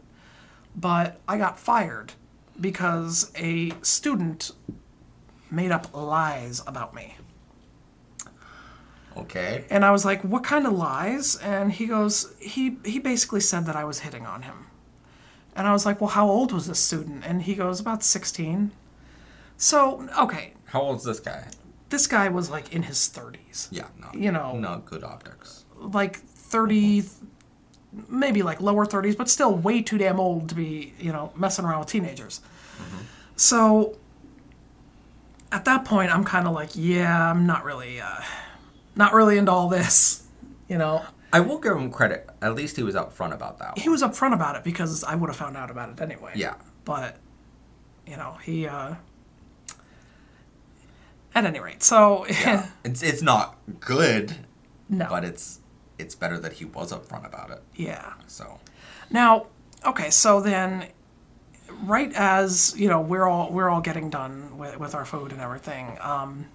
but 0.73 1.19
I 1.27 1.37
got 1.37 1.59
fired 1.59 2.13
because 2.61 3.31
a 3.35 3.71
student 3.81 4.51
made 5.51 5.71
up 5.71 5.93
lies 5.93 6.61
about 6.65 6.93
me. 6.93 7.15
Okay. 9.17 9.65
And 9.69 9.85
I 9.85 9.91
was 9.91 10.03
like, 10.05 10.21
"What 10.23 10.43
kind 10.43 10.65
of 10.67 10.73
lies?" 10.73 11.35
And 11.37 11.71
he 11.71 11.85
goes, 11.85 12.33
"He 12.39 12.77
he 12.85 12.99
basically 12.99 13.39
said 13.41 13.65
that 13.65 13.75
I 13.75 13.83
was 13.85 13.99
hitting 13.99 14.25
on 14.25 14.41
him." 14.43 14.67
And 15.55 15.67
I 15.67 15.71
was 15.71 15.85
like, 15.85 16.01
"Well, 16.01 16.09
how 16.09 16.27
old 16.29 16.51
was 16.51 16.67
this 16.67 16.79
student?" 16.79 17.23
And 17.25 17.43
he 17.43 17.55
goes, 17.55 17.79
"About 17.79 18.03
16." 18.03 18.71
So, 19.57 20.07
okay, 20.19 20.53
How 20.65 20.81
old's 20.81 21.03
this 21.05 21.19
guy? 21.21 21.47
this 21.89 22.07
guy 22.07 22.27
was 22.27 22.49
like 22.49 22.73
in 22.73 22.83
his 22.83 22.97
30s. 23.07 23.69
Yeah, 23.71 23.87
no. 24.01 24.09
You 24.13 24.31
know. 24.31 24.57
not 24.57 24.85
good 24.85 25.03
optics. 25.03 25.63
like 25.79 26.17
30 26.17 27.03
maybe 28.09 28.41
like 28.43 28.59
lower 28.59 28.85
30s 28.85 29.15
but 29.15 29.29
still 29.29 29.55
way 29.55 29.81
too 29.81 29.97
damn 29.97 30.19
old 30.19 30.49
to 30.49 30.55
be 30.55 30.93
you 30.99 31.11
know 31.13 31.31
messing 31.37 31.63
around 31.63 31.79
with 31.79 31.87
teenagers 31.87 32.41
so 33.37 33.95
at 35.51 35.63
that 35.63 35.85
point 35.85 36.13
i'm 36.13 36.23
kind 36.25 36.45
of 36.47 36.53
like 36.53 36.71
yeah 36.73 37.29
i'm 37.31 37.45
not 37.47 37.63
really 37.63 38.01
uh 38.01 38.19
not 38.95 39.13
really 39.13 39.37
into 39.37 39.51
all 39.51 39.67
this 39.69 40.23
you 40.67 40.77
know 40.77 41.03
I 41.33 41.41
will 41.41 41.57
give 41.59 41.75
him 41.75 41.91
credit. 41.91 42.29
At 42.41 42.55
least 42.55 42.77
he 42.77 42.83
was 42.83 42.95
upfront 42.95 43.33
about 43.33 43.59
that. 43.59 43.77
he 43.77 43.89
was 43.89 44.01
upfront 44.01 44.33
about 44.33 44.55
it 44.55 44.63
because 44.63 45.03
i 45.03 45.15
would 45.15 45.29
have 45.29 45.35
found 45.35 45.57
out 45.57 45.69
about 45.69 45.89
it 45.89 45.99
anyway 46.01 46.31
Yeah. 46.35 46.55
but 46.85 47.17
you 48.07 48.15
know 48.17 48.37
he 48.43 48.67
uh 48.67 48.95
at 51.33 51.45
any 51.45 51.59
rate 51.59 51.83
so 51.83 52.25
Yeah. 52.27 52.67
it's 52.85 53.03
it's 53.03 53.21
not 53.21 53.57
good, 53.79 54.35
no 54.89 55.07
but 55.09 55.23
it's 55.25 55.59
it's 55.97 56.15
better 56.15 56.37
that 56.39 56.53
he 56.53 56.65
was 56.65 56.91
upfront 56.93 57.25
about 57.25 57.51
it. 57.51 57.61
yeah 57.75 58.13
So 58.27 58.59
Now, 59.09 59.47
okay, 59.85 60.09
so 60.09 60.41
then 60.41 60.87
right 61.83 62.11
as, 62.15 62.73
you 62.77 62.89
know, 62.89 62.99
we're 63.01 63.25
all 63.27 63.51
we're 63.51 63.69
all 63.69 63.81
getting 63.81 64.09
done 64.09 64.57
with, 64.57 64.77
with 64.79 64.93
our 64.95 65.05
food 65.05 65.31
and 65.31 65.41
everything. 65.41 65.97
Um 66.01 66.47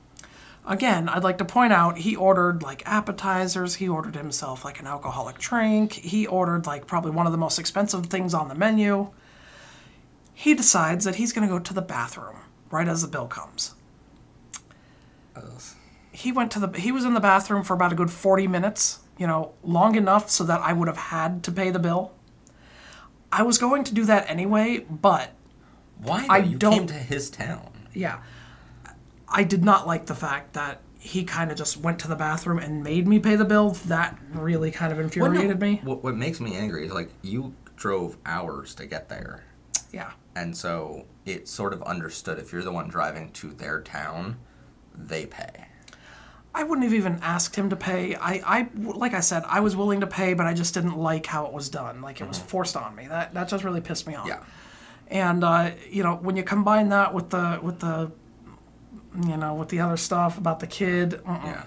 again, 0.71 1.09
I'd 1.09 1.25
like 1.25 1.37
to 1.39 1.45
point 1.45 1.73
out 1.73 1.99
he 1.99 2.17
ordered 2.17 2.63
like 2.63 2.83
appetizers, 2.87 3.75
he 3.75 3.89
ordered 3.89 4.15
himself 4.17 4.65
like 4.65 4.81
an 4.81 4.87
alcoholic 4.87 5.37
drink, 5.39 5.93
he 5.93 6.27
ordered 6.27 6.65
like 6.67 6.87
probably 6.87 7.11
one 7.11 7.27
of 7.27 7.33
the 7.33 7.39
most 7.39 7.59
expensive 7.59 8.07
things 8.07 8.33
on 8.33 8.49
the 8.49 8.55
menu. 8.55 9.11
He 10.33 10.55
decides 10.55 11.05
that 11.05 11.17
he's 11.17 11.33
going 11.35 11.47
to 11.47 11.53
go 11.53 11.59
to 11.59 11.75
the 11.75 11.83
bathroom 11.83 12.37
right 12.71 12.89
as 12.89 13.03
the 13.03 13.09
bill 13.09 13.27
comes. 13.27 13.75
ugh. 15.37 15.45
He 16.13 16.33
went 16.33 16.51
to 16.53 16.61
the 16.61 16.79
he 16.81 16.91
was 16.93 17.05
in 17.05 17.15
the 17.15 17.21
bathroom 17.21 17.63
for 17.63 17.75
about 17.75 17.93
a 17.93 17.95
good 17.97 18.11
40 18.11 18.47
minutes, 18.47 19.01
you 19.19 19.27
know, 19.27 19.53
long 19.63 19.95
enough 19.97 20.31
so 20.31 20.45
that 20.45 20.61
I 20.61 20.73
would 20.73 20.89
have 20.89 20.97
had 20.97 21.43
to 21.45 21.53
pay 21.53 21.71
the 21.71 21.79
bill. 21.79 22.13
I 23.33 23.43
was 23.43 23.59
going 23.59 23.85
to 23.85 23.95
do 23.95 24.05
that 24.07 24.29
anyway, 24.29 24.79
but 24.91 25.31
why? 25.99 26.27
I 26.29 26.39
you 26.39 26.57
don't- 26.59 26.73
came 26.73 26.87
to 26.89 26.95
his 26.95 27.31
town. 27.31 27.71
yeah. 27.93 28.21
I 29.31 29.45
did 29.45 29.65
not 29.65 29.87
like 29.87 30.07
the 30.07 30.15
fact 30.15 30.55
that 30.55 30.81
he 30.99 31.25
kind 31.25 31.51
of 31.51 31.57
just 31.57 31.79
went 31.79 31.99
to 32.01 32.09
the 32.09 32.17
bathroom 32.17 32.59
and 32.59 32.83
made 32.83 33.09
me 33.09 33.19
pay 33.19 33.37
the 33.37 33.45
bill. 33.45 33.71
That 33.87 34.19
really 34.33 34.71
kind 34.71 34.93
of 34.93 34.99
Well, 34.99 35.07
no, 35.07 35.41
infuriated 35.41 35.61
me. 35.61 35.81
What, 35.83 36.05
what 36.05 36.17
makes 36.17 36.41
me 36.41 36.57
angry 36.57 36.87
is 36.87 36.93
like 36.93 37.11
you 37.23 37.55
drove 37.77 38.19
hours 38.27 38.75
to 38.75 38.87
get 38.87 39.09
there. 39.09 39.45
Yeah. 39.93 40.13
And 40.37 40.57
so 40.57 41.07
it's 41.25 41.51
sort 41.51 41.73
of 41.73 41.83
understood 41.83 42.39
if 42.39 42.53
you're 42.53 42.63
the 42.63 42.73
one 42.73 42.89
driving 42.89 43.33
to 43.33 43.51
their 43.51 43.81
town, 43.81 44.39
they 44.95 45.27
pay. 45.27 45.67
I 46.55 46.65
wouldn't 46.65 46.85
have 46.85 46.95
even 46.95 47.19
asked 47.23 47.55
him 47.55 47.71
to 47.71 47.77
pay. 47.77 48.17
I, 48.17 48.43
I, 48.45 48.69
like 48.75 49.15
I 49.15 49.21
said, 49.21 49.45
I 49.47 49.61
was 49.61 49.77
willing 49.77 50.01
to 50.01 50.07
pay, 50.07 50.35
but 50.35 50.47
I 50.47 50.55
just 50.55 50.75
didn't 50.75 50.99
like 50.99 51.27
how 51.27 51.47
it 51.47 51.53
was 51.53 51.69
done. 51.69 52.03
Like 52.03 52.21
it 52.21 52.27
was 52.27 52.39
forced 52.39 52.77
on 52.77 52.95
me. 52.97 53.07
That 53.07 53.35
that 53.35 53.49
just 53.49 53.63
really 53.63 53.81
pissed 53.81 54.07
me 54.07 54.17
off. 54.17 54.27
Yeah. 54.27 54.43
And 55.09 55.45
uh, 55.45 55.71
you 55.89 56.03
know, 56.03 56.17
when 56.17 56.37
you 56.37 56.43
combine 56.43 56.89
that 56.89 57.15
with 57.15 57.31
the 57.31 57.61
with 57.63 57.79
the, 57.79 58.11
you 59.29 59.37
know, 59.37 59.55
with 59.55 59.69
the 59.69 59.81
other 59.81 59.97
stuff 59.97 60.39
about 60.39 60.61
the 60.61 60.67
kid, 60.67 61.15
uh-uh. 61.27 61.41
Yeah. 61.45 61.63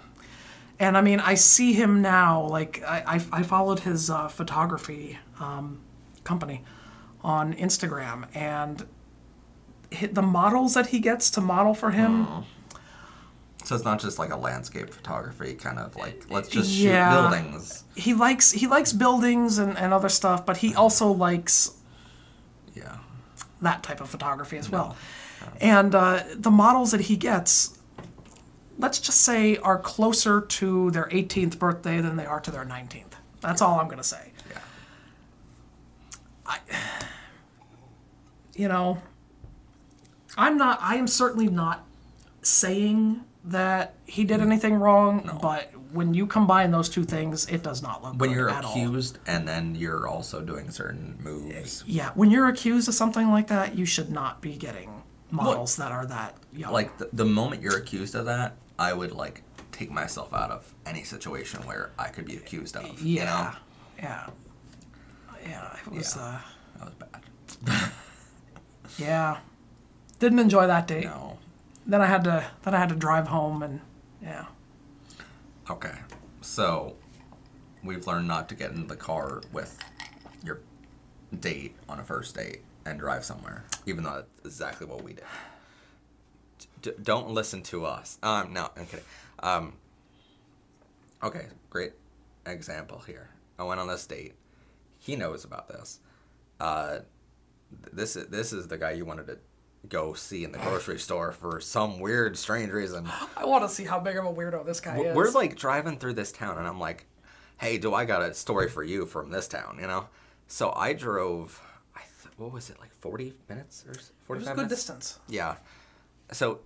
And 0.79 0.97
I 0.97 1.01
mean, 1.01 1.19
I 1.19 1.35
see 1.35 1.73
him 1.73 2.01
now. 2.01 2.41
Like 2.47 2.81
I, 2.83 3.03
I, 3.31 3.39
I 3.39 3.43
followed 3.43 3.79
his 3.81 4.09
uh, 4.09 4.27
photography 4.27 5.19
um, 5.39 5.79
company 6.23 6.63
on 7.21 7.53
Instagram, 7.53 8.25
and 8.35 8.85
the 10.11 10.21
models 10.21 10.73
that 10.73 10.87
he 10.87 10.99
gets 10.99 11.29
to 11.31 11.41
model 11.41 11.73
for 11.73 11.91
him. 11.91 12.27
So 13.63 13.75
it's 13.75 13.85
not 13.85 14.01
just 14.01 14.19
like 14.19 14.31
a 14.31 14.35
landscape 14.35 14.89
photography 14.89 15.53
kind 15.53 15.79
of 15.79 15.95
like 15.95 16.25
let's 16.29 16.49
just 16.49 16.69
Yeah. 16.71 17.29
shoot 17.29 17.29
buildings. 17.43 17.83
He 17.95 18.13
likes 18.13 18.51
he 18.51 18.67
likes 18.67 18.91
buildings 18.91 19.57
and, 19.59 19.77
and 19.77 19.93
other 19.93 20.09
stuff, 20.09 20.45
but 20.45 20.57
he 20.57 20.73
also 20.75 21.09
likes 21.11 21.71
Yeah. 22.75 22.97
that 23.61 23.81
type 23.83 24.01
of 24.01 24.09
photography 24.09 24.57
as 24.57 24.69
well. 24.69 24.97
And 25.61 25.95
uh, 25.95 26.23
the 26.35 26.51
models 26.51 26.91
that 26.91 27.01
he 27.01 27.15
gets, 27.15 27.77
let's 28.77 28.99
just 28.99 29.21
say, 29.21 29.57
are 29.57 29.79
closer 29.79 30.41
to 30.41 30.91
their 30.91 31.05
18th 31.05 31.57
birthday 31.57 32.01
than 32.01 32.15
they 32.15 32.25
are 32.25 32.39
to 32.41 32.51
their 32.51 32.65
19th. 32.65 33.13
That's 33.41 33.61
all 33.61 33.79
I'm 33.79 33.85
going 33.87 33.97
to 33.97 34.03
say. 34.03 34.31
Yeah. 34.49 34.59
I, 36.45 36.59
You 38.55 38.67
know, 38.67 39.01
I'm 40.37 40.57
not, 40.57 40.79
I 40.81 40.95
am 40.95 41.07
certainly 41.07 41.47
not 41.47 41.85
saying 42.41 43.23
that 43.45 43.95
he 44.05 44.23
did 44.23 44.41
anything 44.41 44.75
wrong, 44.75 45.23
no. 45.25 45.39
but 45.41 45.71
when 45.91 46.13
you 46.13 46.25
combine 46.25 46.71
those 46.71 46.89
two 46.89 47.03
things, 47.03 47.47
it 47.47 47.63
does 47.63 47.81
not 47.81 48.03
look 48.03 48.13
good. 48.13 48.21
When 48.21 48.31
you're 48.31 48.49
at 48.49 48.65
all. 48.65 48.71
accused 48.71 49.19
and 49.27 49.47
then 49.47 49.75
you're 49.75 50.07
also 50.07 50.41
doing 50.41 50.71
certain 50.71 51.17
moves. 51.21 51.83
Yeah, 51.85 52.11
when 52.15 52.31
you're 52.31 52.47
accused 52.47 52.87
of 52.87 52.95
something 52.95 53.29
like 53.29 53.47
that, 53.47 53.77
you 53.77 53.85
should 53.85 54.09
not 54.09 54.41
be 54.41 54.55
getting 54.55 55.02
models 55.33 55.75
that 55.77 55.91
are 55.91 56.05
that 56.05 56.35
young. 56.53 56.71
Like 56.71 56.97
the, 56.97 57.09
the 57.13 57.25
moment 57.25 57.61
you're 57.61 57.77
accused 57.77 58.15
of 58.15 58.25
that, 58.25 58.55
I 58.77 58.93
would 58.93 59.11
like 59.11 59.41
take 59.71 59.91
myself 59.91 60.33
out 60.33 60.51
of 60.51 60.71
any 60.85 61.03
situation 61.03 61.61
where 61.65 61.91
I 61.97 62.09
could 62.09 62.25
be 62.25 62.35
accused 62.37 62.75
of. 62.75 63.01
You 63.01 63.19
know? 63.21 63.25
yeah, 63.25 63.55
yeah, 63.97 64.29
yeah. 65.47 65.77
It 65.85 65.91
was, 65.91 66.15
Yeah. 66.15 66.23
uh, 66.23 66.39
That 66.77 66.85
was 66.85 66.93
bad. 67.65 67.91
yeah. 68.97 69.37
Didn't 70.19 70.39
enjoy 70.39 70.67
that 70.67 70.87
date. 70.87 71.05
No. 71.05 71.37
Then 71.85 72.01
I 72.01 72.05
had 72.05 72.23
to, 72.25 72.45
then 72.63 72.73
I 72.75 72.77
had 72.77 72.89
to 72.89 72.95
drive 72.95 73.27
home, 73.27 73.61
and 73.63 73.81
yeah. 74.21 74.45
Okay. 75.69 75.95
So 76.41 76.95
we've 77.83 78.05
learned 78.07 78.27
not 78.27 78.47
to 78.49 78.55
get 78.55 78.71
in 78.71 78.87
the 78.87 78.95
car 78.95 79.41
with 79.51 79.77
your 80.43 80.59
date 81.37 81.75
on 81.89 81.99
a 81.99 82.03
first 82.03 82.35
date 82.35 82.61
and 82.85 82.99
drive 82.99 83.25
somewhere, 83.25 83.65
even 83.85 84.03
though 84.03 84.23
that's 84.43 84.45
exactly 84.45 84.87
what 84.87 85.03
we 85.03 85.13
did. 85.13 85.23
D- 86.81 86.91
don't 87.01 87.29
listen 87.29 87.61
to 87.63 87.85
us. 87.85 88.17
Um, 88.23 88.53
no, 88.53 88.69
I'm 88.75 88.85
kidding. 88.85 89.05
Um, 89.39 89.73
okay, 91.23 91.45
great 91.69 91.93
example 92.45 93.01
here. 93.05 93.29
I 93.57 93.63
went 93.63 93.79
on 93.79 93.87
this 93.87 94.05
date. 94.05 94.33
He 94.99 95.15
knows 95.15 95.43
about 95.43 95.67
this. 95.67 95.99
Uh, 96.59 96.99
this 97.91 98.15
is 98.15 98.27
this 98.27 98.53
is 98.53 98.67
the 98.67 98.77
guy 98.77 98.91
you 98.91 99.05
wanted 99.05 99.27
to 99.27 99.37
go 99.89 100.13
see 100.13 100.43
in 100.43 100.51
the 100.51 100.57
grocery 100.59 100.97
store 100.99 101.31
for 101.33 101.59
some 101.59 101.99
weird, 101.99 102.37
strange 102.37 102.71
reason. 102.71 103.09
I 103.37 103.45
want 103.45 103.63
to 103.63 103.69
see 103.69 103.83
how 103.83 103.99
big 103.99 104.17
of 104.17 104.25
a 104.25 104.31
weirdo 104.33 104.65
this 104.65 104.79
guy 104.79 104.97
We're- 104.97 105.09
is. 105.09 105.15
We're 105.15 105.31
like 105.31 105.55
driving 105.55 105.97
through 105.97 106.13
this 106.13 106.31
town, 106.31 106.57
and 106.57 106.67
I'm 106.67 106.79
like, 106.79 107.05
"Hey, 107.57 107.77
do 107.77 107.93
I 107.93 108.05
got 108.05 108.21
a 108.21 108.33
story 108.33 108.69
for 108.69 108.83
you 108.83 109.05
from 109.05 109.31
this 109.31 109.47
town?" 109.47 109.77
You 109.79 109.87
know. 109.87 110.07
So 110.47 110.71
I 110.75 110.93
drove. 110.93 111.61
What 112.37 112.51
was 112.51 112.69
it 112.69 112.79
like? 112.79 112.93
Forty 112.93 113.33
minutes 113.47 113.83
or 113.87 113.91
it 113.91 113.97
was 113.97 114.09
a 114.09 114.25
forty-five 114.25 114.55
good 114.55 114.61
minutes? 114.63 114.75
distance. 114.75 115.19
Yeah. 115.27 115.55
So 116.31 116.61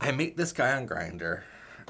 I 0.00 0.12
meet 0.12 0.36
this 0.36 0.52
guy 0.52 0.72
on 0.76 0.86
Grindr, 0.86 1.42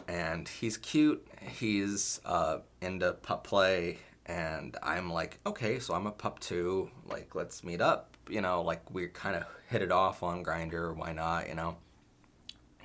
and 0.08 0.48
he's 0.48 0.76
cute. 0.76 1.26
He's 1.40 2.20
uh, 2.24 2.58
into 2.80 3.12
pup 3.12 3.44
play, 3.44 3.98
and 4.26 4.76
I'm 4.82 5.10
like, 5.10 5.38
okay, 5.46 5.78
so 5.78 5.94
I'm 5.94 6.06
a 6.06 6.12
pup 6.12 6.38
too. 6.38 6.90
Like, 7.06 7.34
let's 7.34 7.64
meet 7.64 7.80
up. 7.80 8.16
You 8.28 8.40
know, 8.40 8.62
like 8.62 8.88
we 8.92 9.08
kind 9.08 9.36
of 9.36 9.44
hit 9.68 9.82
it 9.82 9.90
off 9.90 10.22
on 10.22 10.44
Grindr. 10.44 10.94
Why 10.94 11.12
not? 11.12 11.48
You 11.48 11.54
know. 11.54 11.76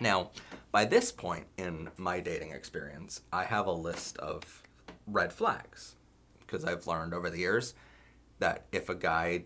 Now, 0.01 0.31
by 0.71 0.83
this 0.85 1.11
point 1.11 1.45
in 1.57 1.89
my 1.95 2.19
dating 2.19 2.51
experience, 2.51 3.21
I 3.31 3.45
have 3.45 3.67
a 3.67 3.71
list 3.71 4.17
of 4.17 4.63
red 5.07 5.31
flags 5.31 5.95
because 6.41 6.65
I've 6.65 6.85
learned 6.85 7.13
over 7.13 7.29
the 7.29 7.37
years 7.37 7.75
that 8.39 8.65
if 8.73 8.89
a 8.89 8.95
guy 8.95 9.45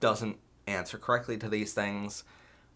doesn't 0.00 0.38
answer 0.66 0.98
correctly 0.98 1.36
to 1.38 1.48
these 1.48 1.72
things, 1.72 2.24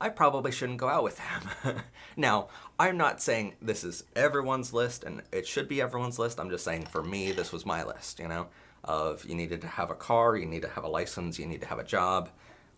I 0.00 0.08
probably 0.08 0.50
shouldn't 0.50 0.78
go 0.78 0.88
out 0.88 1.04
with 1.04 1.20
him. 1.20 1.76
now, 2.16 2.48
I'm 2.78 2.96
not 2.96 3.22
saying 3.22 3.54
this 3.62 3.84
is 3.84 4.04
everyone's 4.16 4.72
list 4.72 5.04
and 5.04 5.22
it 5.30 5.46
should 5.46 5.68
be 5.68 5.80
everyone's 5.80 6.18
list. 6.18 6.40
I'm 6.40 6.50
just 6.50 6.64
saying 6.64 6.86
for 6.86 7.04
me, 7.04 7.30
this 7.30 7.52
was 7.52 7.64
my 7.64 7.84
list, 7.84 8.18
you 8.18 8.26
know, 8.26 8.48
of 8.82 9.24
you 9.24 9.36
needed 9.36 9.60
to 9.60 9.68
have 9.68 9.90
a 9.90 9.94
car, 9.94 10.36
you 10.36 10.46
need 10.46 10.62
to 10.62 10.68
have 10.68 10.82
a 10.84 10.88
license, 10.88 11.38
you 11.38 11.46
need 11.46 11.60
to 11.60 11.68
have 11.68 11.78
a 11.78 11.84
job. 11.84 12.30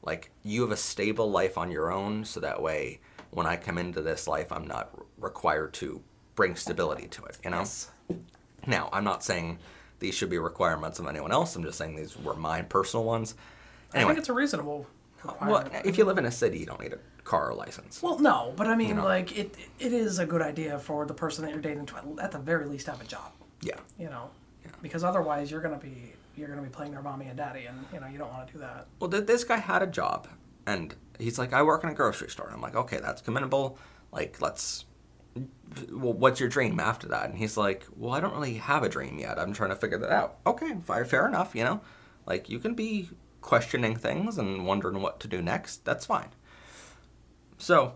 Like, 0.02 0.30
you 0.42 0.60
have 0.60 0.70
a 0.70 0.76
stable 0.76 1.30
life 1.30 1.56
on 1.56 1.70
your 1.70 1.90
own, 1.90 2.26
so 2.26 2.40
that 2.40 2.60
way, 2.60 3.00
when 3.30 3.46
I 3.46 3.56
come 3.56 3.78
into 3.78 4.02
this 4.02 4.28
life, 4.28 4.52
I'm 4.52 4.66
not 4.66 4.90
required 5.18 5.72
to 5.74 6.02
bring 6.34 6.56
stability 6.56 7.08
to 7.08 7.24
it, 7.24 7.38
you 7.42 7.50
know? 7.50 7.64
Now, 8.66 8.90
I'm 8.92 9.04
not 9.04 9.24
saying 9.24 9.58
these 10.00 10.14
should 10.14 10.28
be 10.28 10.38
requirements 10.38 10.98
of 10.98 11.06
anyone 11.06 11.32
else. 11.32 11.56
I'm 11.56 11.62
just 11.62 11.78
saying 11.78 11.96
these 11.96 12.18
were 12.18 12.36
my 12.36 12.60
personal 12.60 13.04
ones. 13.04 13.34
I 13.94 14.04
think 14.04 14.18
it's 14.18 14.28
a 14.28 14.32
reasonable. 14.32 14.86
well, 15.40 15.68
if 15.84 15.96
you 15.96 16.04
live 16.04 16.18
in 16.18 16.26
a 16.26 16.30
city, 16.30 16.58
you 16.58 16.66
don't 16.66 16.80
need 16.80 16.92
a 16.92 16.98
car 17.22 17.50
or 17.50 17.54
license. 17.54 18.02
Well, 18.02 18.18
no, 18.18 18.52
but 18.56 18.66
I 18.66 18.76
mean, 18.76 18.96
know. 18.96 19.04
like 19.04 19.36
it. 19.36 19.54
It 19.78 19.92
is 19.92 20.18
a 20.18 20.26
good 20.26 20.42
idea 20.42 20.78
for 20.78 21.06
the 21.06 21.14
person 21.14 21.44
that 21.44 21.52
you're 21.52 21.62
dating 21.62 21.86
to 21.86 21.96
at 22.20 22.32
the 22.32 22.38
very 22.38 22.66
least 22.66 22.86
have 22.86 23.00
a 23.00 23.04
job. 23.04 23.32
Yeah. 23.62 23.78
You 23.98 24.10
know, 24.10 24.30
because 24.82 25.02
otherwise 25.02 25.50
you're 25.50 25.62
gonna 25.62 25.78
be 25.78 26.12
you're 26.36 26.48
gonna 26.48 26.62
be 26.62 26.68
playing 26.68 26.92
their 26.92 27.02
mommy 27.02 27.26
and 27.26 27.36
daddy, 27.36 27.66
and 27.66 27.84
you 27.92 28.00
know 28.00 28.06
you 28.06 28.18
don't 28.18 28.32
want 28.32 28.46
to 28.48 28.52
do 28.52 28.58
that. 28.60 28.86
Well, 29.00 29.10
th- 29.10 29.26
this 29.26 29.44
guy 29.44 29.56
had 29.56 29.82
a 29.82 29.86
job, 29.86 30.28
and 30.66 30.94
he's 31.18 31.38
like, 31.38 31.52
I 31.52 31.62
work 31.62 31.84
in 31.84 31.90
a 31.90 31.94
grocery 31.94 32.28
store. 32.28 32.46
And 32.46 32.56
I'm 32.56 32.60
like, 32.60 32.76
okay, 32.76 32.98
that's 32.98 33.22
commendable. 33.22 33.78
Like, 34.12 34.40
let's. 34.40 34.84
Well, 35.90 36.12
what's 36.12 36.38
your 36.38 36.48
dream 36.48 36.78
after 36.78 37.08
that? 37.08 37.28
And 37.28 37.36
he's 37.36 37.56
like, 37.56 37.84
well, 37.96 38.12
I 38.12 38.20
don't 38.20 38.32
really 38.34 38.54
have 38.54 38.84
a 38.84 38.88
dream 38.88 39.18
yet. 39.18 39.38
I'm 39.38 39.52
trying 39.52 39.70
to 39.70 39.76
figure 39.76 39.98
that 39.98 40.10
out. 40.10 40.36
Okay, 40.46 40.76
fair, 40.84 41.04
fair 41.04 41.26
enough. 41.26 41.54
You 41.54 41.64
know, 41.64 41.80
like 42.26 42.48
you 42.48 42.58
can 42.60 42.74
be 42.74 43.10
questioning 43.44 43.94
things 43.94 44.38
and 44.38 44.66
wondering 44.66 45.02
what 45.02 45.20
to 45.20 45.28
do 45.28 45.42
next. 45.42 45.84
That's 45.84 46.06
fine. 46.06 46.30
So 47.58 47.92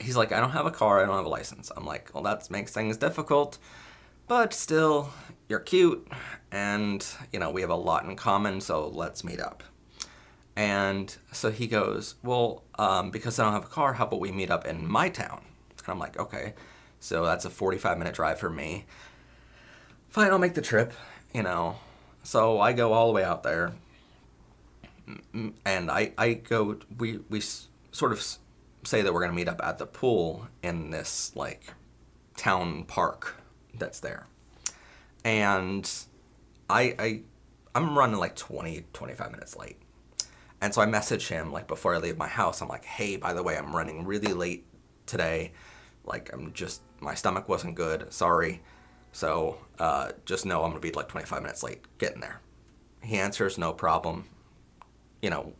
he's 0.00 0.16
like, 0.16 0.32
I 0.32 0.40
don't 0.40 0.50
have 0.50 0.66
a 0.66 0.72
car. 0.72 1.00
I 1.00 1.06
don't 1.06 1.16
have 1.16 1.24
a 1.24 1.30
license. 1.30 1.70
I'm 1.76 1.86
like, 1.86 2.10
well, 2.12 2.24
that 2.24 2.50
makes 2.50 2.72
things 2.72 2.96
difficult. 2.96 3.58
But 4.26 4.52
still, 4.52 5.10
you're 5.48 5.60
cute, 5.60 6.06
and 6.52 7.06
you 7.32 7.38
know 7.38 7.50
we 7.50 7.62
have 7.62 7.70
a 7.70 7.76
lot 7.76 8.04
in 8.04 8.14
common. 8.14 8.60
So 8.60 8.88
let's 8.88 9.24
meet 9.24 9.40
up. 9.40 9.62
And 10.54 11.16
so 11.32 11.50
he 11.50 11.66
goes, 11.66 12.16
Well, 12.22 12.64
um, 12.78 13.10
because 13.10 13.38
I 13.38 13.44
don't 13.44 13.54
have 13.54 13.64
a 13.64 13.68
car, 13.68 13.94
how 13.94 14.04
about 14.04 14.20
we 14.20 14.32
meet 14.32 14.50
up 14.50 14.66
in 14.66 14.86
my 14.86 15.08
town? 15.08 15.40
And 15.78 15.88
I'm 15.88 15.98
like, 15.98 16.18
Okay. 16.18 16.54
So 17.00 17.24
that's 17.24 17.44
a 17.46 17.50
45 17.50 17.96
minute 17.96 18.14
drive 18.14 18.38
for 18.38 18.50
me. 18.50 18.84
Fine, 20.10 20.30
I'll 20.32 20.38
make 20.38 20.54
the 20.54 20.60
trip, 20.60 20.92
you 21.32 21.44
know. 21.44 21.76
So 22.22 22.60
I 22.60 22.72
go 22.72 22.92
all 22.92 23.06
the 23.06 23.14
way 23.14 23.24
out 23.24 23.44
there. 23.44 23.72
And 25.64 25.90
I, 25.90 26.12
I 26.18 26.34
go, 26.34 26.78
we, 26.96 27.18
we 27.28 27.40
sort 27.40 28.12
of 28.12 28.24
say 28.84 29.02
that 29.02 29.12
we're 29.12 29.20
going 29.20 29.32
to 29.32 29.36
meet 29.36 29.48
up 29.48 29.60
at 29.62 29.78
the 29.78 29.86
pool 29.86 30.48
in 30.62 30.90
this, 30.90 31.32
like, 31.34 31.74
town 32.36 32.84
park 32.84 33.36
that's 33.74 34.00
there. 34.00 34.26
And 35.24 35.90
I, 36.70 36.94
I, 36.98 37.20
I'm 37.74 37.98
running 37.98 38.18
like 38.18 38.36
20, 38.36 38.84
25 38.92 39.30
minutes 39.30 39.56
late. 39.56 39.76
And 40.60 40.74
so 40.74 40.82
I 40.82 40.86
message 40.86 41.28
him 41.28 41.52
like 41.52 41.68
before 41.68 41.94
I 41.94 41.98
leave 41.98 42.16
my 42.16 42.26
house. 42.26 42.60
I'm 42.60 42.68
like, 42.68 42.84
hey, 42.84 43.16
by 43.16 43.32
the 43.32 43.42
way, 43.42 43.56
I'm 43.56 43.74
running 43.74 44.04
really 44.04 44.32
late 44.32 44.64
today. 45.06 45.52
Like 46.04 46.32
I'm 46.32 46.52
just 46.52 46.82
my 47.00 47.14
stomach 47.14 47.48
wasn't 47.48 47.74
good. 47.74 48.12
Sorry. 48.12 48.62
So 49.12 49.58
uh, 49.78 50.12
just 50.24 50.46
know 50.46 50.64
I'm 50.64 50.70
gonna 50.70 50.80
be 50.80 50.92
like 50.92 51.08
25 51.08 51.42
minutes 51.42 51.62
late 51.62 51.84
getting 51.98 52.20
there. 52.20 52.40
He 53.02 53.16
answers, 53.16 53.58
no 53.58 53.72
problem. 53.72 54.24
You 55.22 55.30
know, 55.30 55.52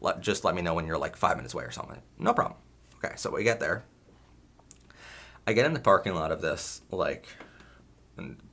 let, 0.00 0.20
just 0.20 0.44
let 0.44 0.54
me 0.54 0.62
know 0.62 0.74
when 0.74 0.86
you're 0.86 0.98
like 0.98 1.16
five 1.16 1.36
minutes 1.36 1.54
away 1.54 1.64
or 1.64 1.70
something. 1.70 2.00
No 2.18 2.32
problem. 2.32 2.58
Okay, 3.02 3.14
so 3.16 3.30
we 3.30 3.44
get 3.44 3.60
there. 3.60 3.84
I 5.46 5.52
get 5.52 5.66
in 5.66 5.74
the 5.74 5.80
parking 5.80 6.14
lot 6.14 6.32
of 6.32 6.40
this 6.40 6.82
like 6.90 7.26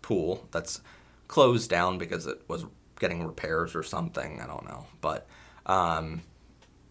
pool 0.02 0.48
that's 0.52 0.82
closed 1.28 1.70
down 1.70 1.98
because 1.98 2.28
it 2.28 2.42
was 2.48 2.66
getting 3.00 3.26
repairs 3.26 3.76
or 3.76 3.84
something. 3.84 4.42
I 4.42 4.48
don't 4.48 4.66
know, 4.66 4.86
but 5.00 5.28
um, 5.66 6.22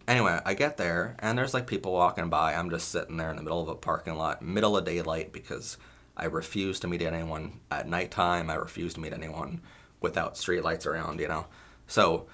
anyway, 0.07 0.39
I 0.43 0.53
get 0.53 0.77
there 0.77 1.15
and 1.19 1.37
there's 1.37 1.53
like 1.53 1.67
people 1.67 1.93
walking 1.93 2.29
by. 2.29 2.55
I'm 2.55 2.69
just 2.69 2.89
sitting 2.89 3.17
there 3.17 3.29
in 3.29 3.35
the 3.35 3.43
middle 3.43 3.61
of 3.61 3.67
a 3.69 3.75
parking 3.75 4.15
lot, 4.15 4.41
middle 4.41 4.75
of 4.75 4.85
daylight, 4.85 5.31
because 5.31 5.77
I 6.17 6.25
refuse 6.25 6.79
to 6.81 6.87
meet 6.87 7.01
anyone 7.01 7.59
at 7.69 7.87
nighttime. 7.87 8.49
I 8.49 8.55
refuse 8.55 8.93
to 8.95 8.99
meet 8.99 9.13
anyone 9.13 9.61
without 10.01 10.37
street 10.37 10.63
lights 10.63 10.85
around, 10.85 11.19
you 11.19 11.27
know. 11.27 11.45
So 11.87 12.27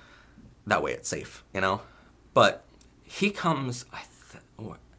that 0.68 0.84
way 0.84 0.92
it's 0.92 1.10
safe, 1.10 1.44
you 1.54 1.62
know. 1.62 1.82
But 2.34 2.64
he 3.04 3.32
comes. 3.32 3.86
I 3.92 4.02
th- 4.32 4.44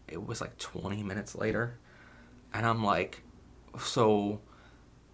it 0.09 0.27
was 0.27 0.41
like 0.41 0.57
20 0.59 1.03
minutes 1.03 1.35
later, 1.35 1.79
and 2.53 2.67
I'm 2.67 2.83
like, 2.83 3.23
so, 3.79 4.41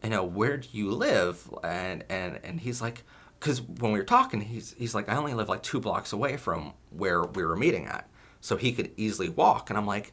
you 0.03 0.11
know, 0.11 0.25
where 0.25 0.57
do 0.57 0.69
you 0.73 0.91
live? 0.91 1.53
And 1.63 2.05
and 2.09 2.39
and 2.43 2.61
he's 2.61 2.81
like, 2.81 3.03
because 3.39 3.61
when 3.61 3.93
we 3.93 3.99
were 3.99 4.05
talking, 4.05 4.41
he's 4.41 4.75
he's 4.79 4.95
like, 4.95 5.09
I 5.09 5.17
only 5.17 5.35
live 5.35 5.49
like 5.49 5.63
two 5.63 5.81
blocks 5.81 6.13
away 6.13 6.37
from 6.37 6.73
where 6.91 7.23
we 7.23 7.45
were 7.45 7.57
meeting 7.57 7.87
at, 7.87 8.09
so 8.41 8.57
he 8.57 8.73
could 8.73 8.93
easily 8.97 9.29
walk. 9.29 9.69
And 9.69 9.79
I'm 9.79 9.87
like, 9.87 10.13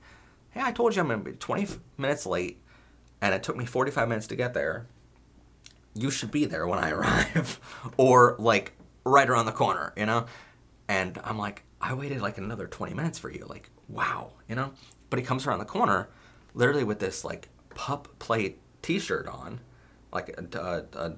hey, 0.50 0.62
I 0.64 0.72
told 0.72 0.96
you 0.96 1.02
I'm 1.02 1.08
gonna 1.08 1.24
be 1.24 1.34
20 1.34 1.68
minutes 1.98 2.26
late, 2.26 2.60
and 3.22 3.34
it 3.34 3.44
took 3.44 3.56
me 3.56 3.66
45 3.66 4.10
minutes 4.10 4.28
to 4.28 4.36
get 4.36 4.54
there. 4.54 4.88
You 5.94 6.10
should 6.10 6.32
be 6.32 6.46
there 6.46 6.66
when 6.68 6.80
I 6.80 6.90
arrive, 6.92 7.60
or 7.98 8.36
like 8.40 8.74
right 9.04 9.30
around 9.30 9.46
the 9.46 9.52
corner, 9.52 9.94
you 9.96 10.06
know. 10.06 10.26
And 10.88 11.20
I'm 11.24 11.38
like, 11.38 11.64
I 11.80 11.94
waited 11.94 12.22
like 12.22 12.38
another 12.38 12.68
20 12.68 12.94
minutes 12.94 13.18
for 13.18 13.32
you, 13.32 13.46
like 13.48 13.70
wow, 13.88 14.34
you 14.48 14.56
know. 14.56 14.74
But 15.10 15.20
he 15.20 15.26
comes 15.26 15.46
around 15.46 15.60
the 15.60 15.66
corner, 15.66 16.10
literally 16.54 16.84
with 16.84 17.00
this 17.00 17.24
like 17.24 17.50
pup 17.76 18.08
play 18.20 18.56
T-shirt 18.82 19.28
on, 19.28 19.62
like 20.12 20.30
a, 20.30 20.58
a, 20.58 20.98
a 20.98 21.14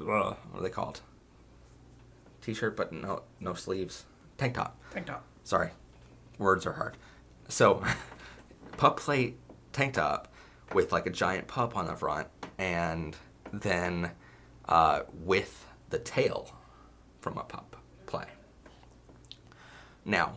uh, 0.00 0.34
what 0.50 0.60
are 0.60 0.62
they 0.62 0.70
called? 0.70 1.00
T-shirt, 2.42 2.76
but 2.76 2.92
no 2.92 3.22
no 3.38 3.54
sleeves. 3.54 4.04
Tank 4.38 4.54
top. 4.54 4.78
Tank 4.92 5.06
top. 5.06 5.24
Sorry, 5.44 5.70
words 6.38 6.66
are 6.66 6.72
hard. 6.72 6.96
So, 7.48 7.82
pup 8.76 8.98
play 8.98 9.34
tank 9.72 9.94
top 9.94 10.32
with 10.72 10.92
like 10.92 11.06
a 11.06 11.10
giant 11.10 11.48
pup 11.48 11.76
on 11.76 11.86
the 11.86 11.94
front, 11.94 12.28
and 12.58 13.16
then 13.52 14.12
uh, 14.68 15.00
with 15.12 15.66
the 15.90 15.98
tail 15.98 16.54
from 17.20 17.38
a 17.38 17.42
pup 17.42 17.76
play. 18.06 18.26
Now, 20.04 20.34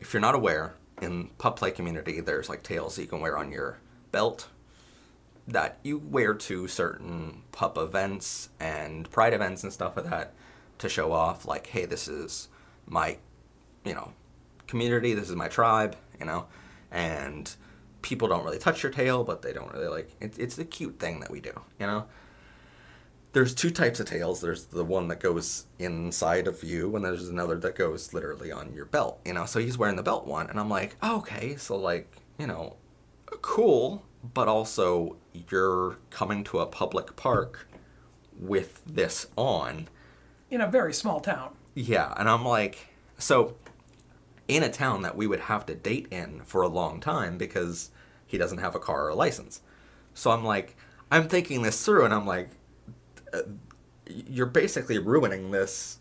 if 0.00 0.12
you're 0.12 0.20
not 0.20 0.34
aware, 0.34 0.74
in 1.00 1.28
pup 1.38 1.58
play 1.58 1.70
community, 1.70 2.20
there's 2.20 2.48
like 2.48 2.62
tails 2.62 2.98
you 2.98 3.06
can 3.06 3.20
wear 3.20 3.36
on 3.36 3.50
your 3.50 3.78
belt 4.12 4.48
that 5.48 5.78
you 5.82 5.98
wear 5.98 6.34
to 6.34 6.66
certain 6.66 7.42
pup 7.52 7.78
events 7.78 8.48
and 8.58 9.10
pride 9.10 9.32
events 9.32 9.62
and 9.62 9.72
stuff 9.72 9.96
like 9.96 10.10
that 10.10 10.32
to 10.78 10.88
show 10.88 11.12
off 11.12 11.46
like 11.46 11.68
hey 11.68 11.84
this 11.86 12.08
is 12.08 12.48
my 12.86 13.16
you 13.84 13.94
know 13.94 14.12
community 14.66 15.14
this 15.14 15.30
is 15.30 15.36
my 15.36 15.48
tribe 15.48 15.96
you 16.18 16.26
know 16.26 16.46
and 16.90 17.54
people 18.02 18.26
don't 18.26 18.44
really 18.44 18.58
touch 18.58 18.82
your 18.82 18.92
tail 18.92 19.22
but 19.22 19.42
they 19.42 19.52
don't 19.52 19.72
really 19.72 19.88
like 19.88 20.10
it, 20.20 20.36
it's 20.38 20.58
a 20.58 20.64
cute 20.64 20.98
thing 20.98 21.20
that 21.20 21.30
we 21.30 21.40
do 21.40 21.52
you 21.78 21.86
know 21.86 22.04
there's 23.36 23.54
two 23.54 23.68
types 23.68 24.00
of 24.00 24.06
tails 24.06 24.40
there's 24.40 24.64
the 24.64 24.82
one 24.82 25.08
that 25.08 25.20
goes 25.20 25.66
inside 25.78 26.46
of 26.46 26.64
you 26.64 26.96
and 26.96 27.04
there's 27.04 27.28
another 27.28 27.56
that 27.58 27.76
goes 27.76 28.14
literally 28.14 28.50
on 28.50 28.72
your 28.72 28.86
belt 28.86 29.20
you 29.26 29.34
know 29.34 29.44
so 29.44 29.60
he's 29.60 29.76
wearing 29.76 29.96
the 29.96 30.02
belt 30.02 30.26
one 30.26 30.48
and 30.48 30.58
i'm 30.58 30.70
like 30.70 30.96
oh, 31.02 31.18
okay 31.18 31.54
so 31.54 31.76
like 31.76 32.16
you 32.38 32.46
know 32.46 32.76
cool 33.42 34.02
but 34.32 34.48
also 34.48 35.16
you're 35.50 35.98
coming 36.08 36.42
to 36.44 36.60
a 36.60 36.66
public 36.66 37.14
park 37.14 37.68
with 38.38 38.82
this 38.86 39.26
on 39.36 39.86
In 40.50 40.62
a 40.62 40.66
very 40.66 40.94
small 40.94 41.20
town. 41.20 41.54
yeah, 41.74 42.14
and 42.16 42.28
I'm 42.28 42.44
like, 42.44 42.88
so 43.18 43.56
in 44.48 44.62
a 44.62 44.70
town 44.70 45.02
that 45.02 45.16
we 45.16 45.26
would 45.26 45.40
have 45.40 45.66
to 45.66 45.74
date 45.74 46.06
in 46.10 46.40
for 46.44 46.62
a 46.62 46.68
long 46.68 47.00
time 47.00 47.36
because 47.36 47.90
he 48.26 48.38
doesn't 48.38 48.58
have 48.58 48.74
a 48.74 48.78
car 48.78 49.04
or 49.04 49.08
a 49.10 49.14
license. 49.14 49.60
So 50.14 50.30
I'm 50.30 50.44
like, 50.44 50.76
I'm 51.10 51.28
thinking 51.28 51.62
this 51.62 51.84
through, 51.84 52.04
and 52.04 52.14
I'm 52.14 52.26
like, 52.26 52.50
Uh, 53.32 53.42
you're 54.08 54.46
basically 54.46 54.98
ruining 54.98 55.50
this 55.50 55.98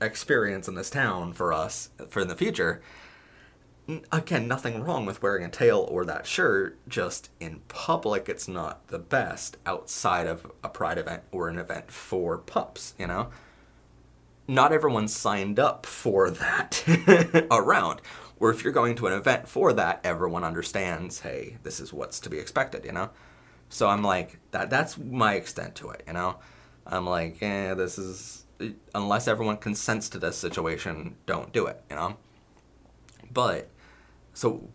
experience 0.00 0.68
in 0.68 0.74
this 0.74 0.90
town 0.90 1.32
for 1.32 1.52
us 1.52 1.90
for 2.08 2.20
in 2.20 2.28
the 2.28 2.36
future. 2.36 2.82
Again, 4.10 4.46
nothing 4.46 4.82
wrong 4.82 5.06
with 5.06 5.22
wearing 5.22 5.44
a 5.44 5.48
tail 5.48 5.86
or 5.90 6.04
that 6.04 6.26
shirt, 6.26 6.78
just 6.88 7.30
in 7.40 7.60
public, 7.68 8.28
it's 8.28 8.46
not 8.46 8.86
the 8.88 8.98
best 8.98 9.56
outside 9.66 10.26
of 10.26 10.50
a 10.62 10.68
pride 10.68 10.98
event 10.98 11.24
or 11.32 11.48
an 11.48 11.58
event 11.58 11.90
for 11.90 12.38
pups, 12.38 12.94
you 12.98 13.06
know? 13.06 13.30
not 14.48 14.72
everyone 14.72 15.08
signed 15.08 15.58
up 15.58 15.86
for 15.86 16.30
that 16.30 16.84
around. 17.50 18.00
Or 18.38 18.50
if 18.50 18.64
you're 18.64 18.72
going 18.72 18.96
to 18.96 19.06
an 19.06 19.12
event 19.12 19.48
for 19.48 19.72
that, 19.72 20.00
everyone 20.02 20.44
understands, 20.44 21.20
hey, 21.20 21.58
this 21.62 21.78
is 21.78 21.92
what's 21.92 22.18
to 22.20 22.30
be 22.30 22.38
expected, 22.38 22.84
you 22.84 22.92
know? 22.92 23.10
So 23.68 23.88
I'm 23.88 24.02
like, 24.02 24.38
that 24.50 24.68
that's 24.68 24.98
my 24.98 25.34
extent 25.34 25.74
to 25.76 25.90
it, 25.90 26.02
you 26.06 26.12
know? 26.12 26.38
I'm 26.92 27.06
like, 27.06 27.42
eh, 27.42 27.74
this 27.74 27.98
is 27.98 28.44
unless 28.94 29.26
everyone 29.26 29.56
consents 29.56 30.08
to 30.10 30.18
this 30.18 30.36
situation, 30.36 31.16
don't 31.26 31.52
do 31.52 31.66
it, 31.66 31.82
you 31.90 31.96
know? 31.96 32.16
But 33.32 33.68
so 34.34 34.68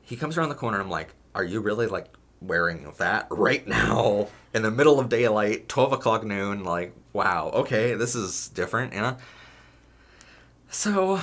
he 0.00 0.16
comes 0.16 0.38
around 0.38 0.48
the 0.48 0.54
corner 0.54 0.78
and 0.78 0.84
I'm 0.84 0.90
like, 0.90 1.14
Are 1.34 1.44
you 1.44 1.60
really 1.60 1.86
like 1.86 2.06
wearing 2.40 2.90
that 2.98 3.26
right 3.30 3.66
now 3.66 4.28
in 4.54 4.62
the 4.62 4.70
middle 4.70 4.98
of 5.00 5.08
daylight, 5.08 5.68
twelve 5.68 5.92
o'clock 5.92 6.24
noon, 6.24 6.64
like, 6.64 6.94
wow, 7.12 7.50
okay, 7.52 7.94
this 7.94 8.14
is 8.14 8.48
different, 8.48 8.94
you 8.94 9.00
know? 9.00 9.16
So 10.70 11.20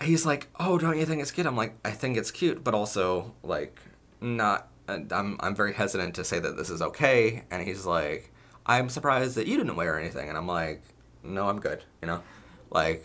he's 0.00 0.24
like, 0.24 0.48
"Oh, 0.58 0.78
don't 0.78 0.98
you 0.98 1.04
think 1.04 1.20
it's 1.20 1.30
cute?" 1.32 1.46
I'm 1.46 1.56
like, 1.56 1.74
"I 1.84 1.90
think 1.90 2.16
it's 2.16 2.30
cute, 2.30 2.62
but 2.64 2.74
also 2.74 3.34
like 3.42 3.78
not. 4.20 4.68
I'm 4.88 5.36
I'm 5.40 5.54
very 5.54 5.74
hesitant 5.74 6.14
to 6.16 6.24
say 6.24 6.38
that 6.38 6.56
this 6.56 6.70
is 6.70 6.80
okay." 6.80 7.44
And 7.50 7.66
he's 7.66 7.86
like, 7.86 8.29
"I'm 8.70 8.88
surprised 8.88 9.34
that 9.34 9.46
you 9.46 9.56
didn't 9.56 9.76
wear 9.76 9.98
anything." 9.98 10.28
And 10.28 10.38
I'm 10.38 10.46
like, 10.46 10.82
"No, 11.22 11.48
I'm 11.48 11.60
good. 11.60 11.82
You 12.00 12.08
know, 12.08 12.22
like 12.70 13.04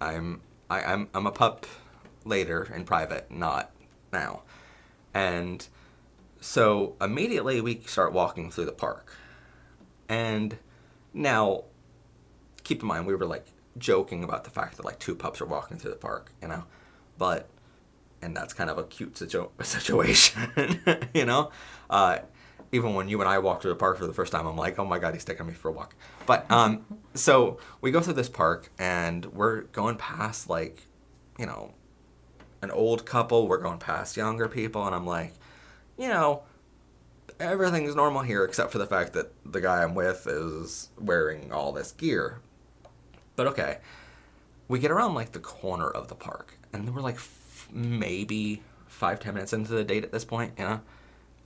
I'm 0.00 0.40
I, 0.68 0.82
I'm 0.82 1.08
I'm 1.14 1.26
a 1.26 1.32
pup 1.32 1.66
later 2.24 2.70
in 2.74 2.84
private, 2.84 3.30
not 3.30 3.70
now." 4.12 4.42
And 5.12 5.66
so 6.40 6.96
immediately 7.00 7.60
we 7.60 7.80
start 7.86 8.12
walking 8.12 8.50
through 8.50 8.66
the 8.66 8.72
park, 8.72 9.12
and 10.08 10.56
now 11.12 11.64
keep 12.62 12.82
in 12.82 12.88
mind 12.88 13.06
we 13.06 13.14
were 13.14 13.26
like 13.26 13.46
joking 13.78 14.22
about 14.22 14.44
the 14.44 14.50
fact 14.50 14.76
that 14.76 14.84
like 14.84 14.98
two 14.98 15.14
pups 15.14 15.40
are 15.40 15.46
walking 15.46 15.76
through 15.76 15.90
the 15.90 15.96
park, 15.96 16.32
you 16.40 16.48
know, 16.48 16.64
but 17.18 17.48
and 18.22 18.36
that's 18.36 18.52
kind 18.52 18.70
of 18.70 18.78
a 18.78 18.84
cute 18.84 19.16
situ- 19.16 19.50
situation, 19.62 20.52
you 21.14 21.24
know. 21.24 21.50
Uh, 21.88 22.18
even 22.72 22.94
when 22.94 23.08
you 23.08 23.20
and 23.20 23.28
I 23.28 23.38
walked 23.38 23.62
through 23.62 23.72
the 23.72 23.76
park 23.78 23.98
for 23.98 24.06
the 24.06 24.12
first 24.12 24.32
time, 24.32 24.46
I'm 24.46 24.56
like, 24.56 24.78
oh 24.78 24.84
my 24.84 24.98
god, 24.98 25.14
he's 25.14 25.24
taking 25.24 25.46
me 25.46 25.52
for 25.52 25.68
a 25.68 25.72
walk. 25.72 25.94
But 26.26 26.50
um, 26.50 26.84
so 27.14 27.58
we 27.80 27.90
go 27.90 28.00
through 28.00 28.14
this 28.14 28.28
park 28.28 28.70
and 28.78 29.26
we're 29.26 29.62
going 29.62 29.96
past 29.96 30.48
like, 30.48 30.86
you 31.38 31.46
know, 31.46 31.74
an 32.62 32.70
old 32.70 33.04
couple. 33.06 33.48
We're 33.48 33.58
going 33.58 33.78
past 33.78 34.16
younger 34.16 34.48
people, 34.48 34.86
and 34.86 34.94
I'm 34.94 35.06
like, 35.06 35.32
you 35.98 36.08
know, 36.08 36.42
everything's 37.38 37.94
normal 37.94 38.22
here 38.22 38.44
except 38.44 38.70
for 38.70 38.78
the 38.78 38.86
fact 38.86 39.14
that 39.14 39.32
the 39.44 39.60
guy 39.60 39.82
I'm 39.82 39.94
with 39.94 40.26
is 40.26 40.90
wearing 40.98 41.52
all 41.52 41.72
this 41.72 41.92
gear. 41.92 42.40
But 43.36 43.46
okay, 43.48 43.78
we 44.68 44.78
get 44.78 44.90
around 44.90 45.14
like 45.14 45.32
the 45.32 45.40
corner 45.40 45.88
of 45.88 46.08
the 46.08 46.14
park, 46.14 46.58
and 46.72 46.94
we're 46.94 47.02
like 47.02 47.16
f- 47.16 47.68
maybe 47.72 48.62
five 48.86 49.20
ten 49.20 49.34
minutes 49.34 49.52
into 49.52 49.72
the 49.72 49.84
date 49.84 50.04
at 50.04 50.12
this 50.12 50.24
point, 50.24 50.52
you 50.58 50.64
know, 50.64 50.80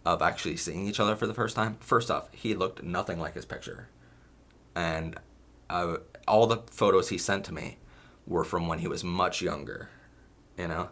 of 0.05 0.23
actually 0.23 0.57
seeing 0.57 0.87
each 0.87 1.01
other 1.01 1.17
for 1.17 1.27
the 1.27 1.35
first 1.35 1.57
time. 1.57 1.77
First 1.81 2.11
off, 2.11 2.29
he 2.33 2.55
looked 2.55 2.83
nothing 2.83 3.19
like 3.19 3.35
his 3.35 3.45
picture, 3.45 3.89
and 4.75 5.17
uh, 5.71 5.97
all 6.29 6.47
the 6.47 6.59
photos 6.71 7.09
he 7.09 7.19
sent 7.19 7.45
to 7.45 7.55
me 7.55 7.79
were 8.27 8.45
from 8.45 8.69
when 8.69 8.79
he 8.79 8.89
was 8.89 9.05
much 9.05 9.43
younger, 9.43 9.89
you 10.57 10.69
know, 10.69 10.89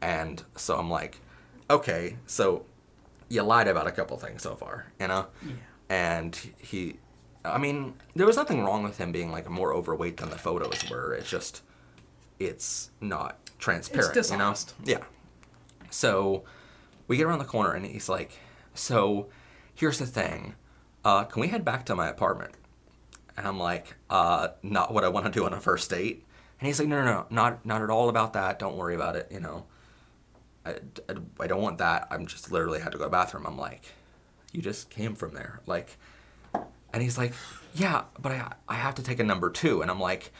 and 0.00 0.42
so 0.56 0.76
I'm 0.76 0.90
like, 0.90 1.20
okay, 1.70 2.16
so 2.26 2.66
you 3.28 3.42
lied 3.42 3.68
about 3.68 3.86
a 3.86 3.92
couple 3.92 4.16
things 4.18 4.42
so 4.42 4.54
far, 4.54 4.92
you 5.00 5.08
know? 5.08 5.26
Yeah. 5.46 5.52
And 5.88 6.36
he, 6.58 6.96
I 7.44 7.58
mean, 7.58 7.94
there 8.14 8.26
was 8.26 8.36
nothing 8.36 8.62
wrong 8.62 8.82
with 8.82 8.98
him 8.98 9.12
being 9.12 9.30
like 9.30 9.48
more 9.48 9.72
overweight 9.72 10.18
than 10.18 10.30
the 10.30 10.38
photos 10.38 10.88
were. 10.90 11.14
It's 11.14 11.30
just, 11.30 11.62
it's 12.38 12.90
not 13.00 13.38
transparent, 13.58 14.14
you 14.14 14.20
know? 14.20 14.22
dishonest. 14.22 14.74
Yeah. 14.84 14.98
So 15.90 16.44
we 17.06 17.16
get 17.16 17.26
around 17.26 17.38
the 17.38 17.44
corner 17.44 17.72
and 17.72 17.86
he's 17.86 18.08
like, 18.08 18.38
so 18.74 19.28
here's 19.74 19.98
the 19.98 20.06
thing. 20.06 20.54
Uh, 21.04 21.24
can 21.24 21.40
we 21.40 21.48
head 21.48 21.64
back 21.64 21.84
to 21.86 21.96
my 21.96 22.08
apartment? 22.08 22.54
And 23.36 23.46
I'm 23.46 23.58
like, 23.58 23.96
uh, 24.10 24.48
not 24.62 24.92
what 24.92 25.04
I 25.04 25.08
want 25.08 25.26
to 25.26 25.32
do 25.32 25.44
on 25.44 25.52
a 25.52 25.60
first 25.60 25.90
date. 25.90 26.24
And 26.60 26.66
he's 26.66 26.78
like, 26.78 26.88
no, 26.88 27.04
no, 27.04 27.04
no, 27.04 27.26
not, 27.30 27.64
not 27.66 27.82
at 27.82 27.90
all 27.90 28.08
about 28.08 28.34
that. 28.34 28.58
Don't 28.58 28.76
worry 28.76 28.94
about 28.94 29.16
it. 29.16 29.28
You 29.30 29.40
know, 29.40 29.64
I, 30.64 30.76
I, 31.08 31.14
I 31.40 31.46
don't 31.46 31.62
want 31.62 31.78
that. 31.78 32.06
I'm 32.10 32.26
just 32.26 32.52
literally 32.52 32.80
had 32.80 32.92
to 32.92 32.98
go 32.98 33.04
to 33.04 33.08
the 33.08 33.10
bathroom. 33.10 33.46
I'm 33.46 33.58
like, 33.58 33.82
you 34.52 34.62
just 34.62 34.90
came 34.90 35.14
from 35.14 35.34
there. 35.34 35.60
Like, 35.66 35.96
and 36.92 37.02
he's 37.02 37.18
like, 37.18 37.32
yeah, 37.74 38.04
but 38.20 38.32
I, 38.32 38.52
I 38.68 38.74
have 38.74 38.94
to 38.96 39.02
take 39.02 39.18
a 39.18 39.24
number 39.24 39.50
two. 39.50 39.82
And 39.82 39.90
I'm 39.90 39.98
like, 40.00 40.30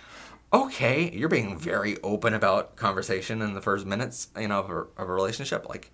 okay, 0.52 1.10
you're 1.10 1.30
being 1.30 1.58
very 1.58 2.00
open 2.02 2.34
about 2.34 2.76
conversation 2.76 3.40
in 3.40 3.54
the 3.54 3.62
first 3.62 3.86
minutes, 3.86 4.28
you 4.38 4.48
know, 4.48 4.60
of 4.60 4.70
a, 4.70 4.76
of 5.02 5.08
a 5.08 5.12
relationship. 5.12 5.68
Like, 5.68 5.90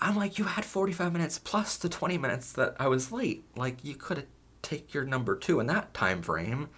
I'm 0.00 0.16
like, 0.16 0.38
you 0.38 0.44
had 0.44 0.64
45 0.64 1.12
minutes 1.12 1.38
plus 1.38 1.76
the 1.76 1.88
20 1.88 2.18
minutes 2.18 2.52
that 2.52 2.76
I 2.78 2.88
was 2.88 3.10
late. 3.12 3.44
Like, 3.56 3.84
you 3.84 3.94
could 3.94 4.18
have 4.18 4.26
take 4.62 4.92
your 4.92 5.04
number 5.04 5.36
two 5.36 5.60
in 5.60 5.66
that 5.66 5.94
time 5.94 6.22
frame. 6.22 6.68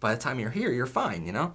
By 0.00 0.14
the 0.14 0.20
time 0.20 0.38
you're 0.38 0.50
here, 0.50 0.70
you're 0.70 0.86
fine, 0.86 1.26
you 1.26 1.32
know? 1.32 1.52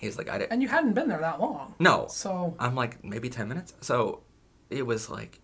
He's 0.00 0.16
like, 0.16 0.28
I 0.28 0.38
didn't. 0.38 0.52
And 0.52 0.62
you 0.62 0.68
hadn't 0.68 0.94
been 0.94 1.08
there 1.08 1.20
that 1.20 1.40
long. 1.40 1.74
No. 1.78 2.06
So 2.08 2.54
I'm 2.58 2.74
like, 2.74 3.02
maybe 3.04 3.28
10 3.28 3.48
minutes. 3.48 3.74
So 3.80 4.20
it 4.70 4.86
was 4.86 5.10
like, 5.10 5.40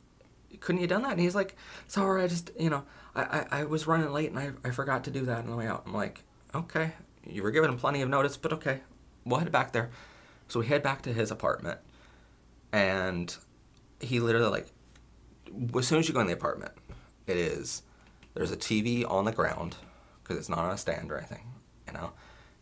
couldn't 0.61 0.81
you 0.81 0.87
done 0.87 1.03
that? 1.03 1.13
And 1.13 1.21
he's 1.21 1.35
like, 1.35 1.57
sorry, 1.89 2.23
I 2.23 2.29
just, 2.29 2.53
you 2.59 2.71
know, 2.71 2.85
I, 3.15 3.23
I, 3.23 3.47
I 3.51 3.65
was 3.65 3.87
running 3.87 4.11
late 4.13 4.31
and 4.31 4.39
I, 4.39 4.53
I 4.65 4.71
forgot 4.71 5.05
to 5.05 5.11
do 5.11 5.25
that 5.27 5.39
on 5.39 5.51
the 5.51 5.57
way 5.57 5.67
out. 5.67 5.83
I'm 5.87 5.93
like, 5.93 6.23
okay, 6.55 6.93
you 7.27 7.43
were 7.43 7.51
given 7.51 7.77
plenty 7.77 8.01
of 8.01 8.09
notice, 8.09 8.37
but 8.37 8.53
okay, 8.53 8.81
we'll 9.25 9.41
head 9.41 9.53
back 9.53 9.73
there. 9.73 9.91
So 10.49 10.61
we 10.61 10.67
head 10.67 10.83
back 10.83 11.03
to 11.03 11.13
his 11.13 11.31
apartment 11.31 11.81
and 12.73 13.37
he 14.05 14.21
literally 14.21 14.49
like, 14.49 14.67
as 15.77 15.87
soon 15.87 15.99
as 15.99 16.09
you 16.09 16.15
go 16.15 16.21
in 16.21 16.27
the 16.27 16.33
apartment, 16.33 16.73
it 17.27 17.37
is, 17.37 17.83
there's 18.35 18.51
a 18.51 18.57
TV 18.57 19.09
on 19.09 19.25
the 19.25 19.33
ground 19.33 19.77
because 20.23 20.39
it's 20.39 20.49
not 20.49 20.61
on 20.61 20.71
a 20.71 20.79
stand 20.79 21.11
or 21.11 21.19
anything, 21.19 21.53
you 21.87 21.93
know. 21.93 22.13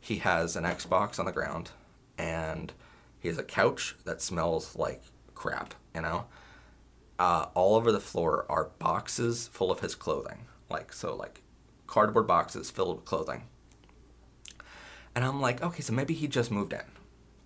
He 0.01 0.19
has 0.19 0.57
an 0.57 0.65
Xbox 0.65 1.19
on 1.19 1.27
the 1.27 1.33
ground 1.33 1.71
and 2.19 2.73
he 3.21 3.29
has 3.29 3.39
a 3.39 3.45
couch 3.45 3.95
that 4.05 4.21
smells 4.21 4.77
like 4.77 5.03
crap, 5.35 5.75
you 5.95 6.03
know. 6.03 6.27
Uh, 7.19 7.47
all 7.55 7.77
over 7.77 7.93
the 7.93 8.01
floor 8.01 8.47
are 8.49 8.71
boxes 8.79 9.47
full 9.49 9.71
of 9.71 9.81
his 9.81 9.95
clothing, 9.95 10.47
like 10.69 10.93
so, 10.93 11.15
like 11.15 11.43
cardboard 11.87 12.27
boxes 12.27 12.71
filled 12.71 12.97
with 12.97 13.05
clothing. 13.05 13.45
And 15.15 15.25
I'm 15.25 15.41
like, 15.41 15.63
okay, 15.63 15.83
so 15.83 15.93
maybe 15.93 16.15
he 16.15 16.27
just 16.27 16.51
moved 16.51 16.73
in. 16.73 16.81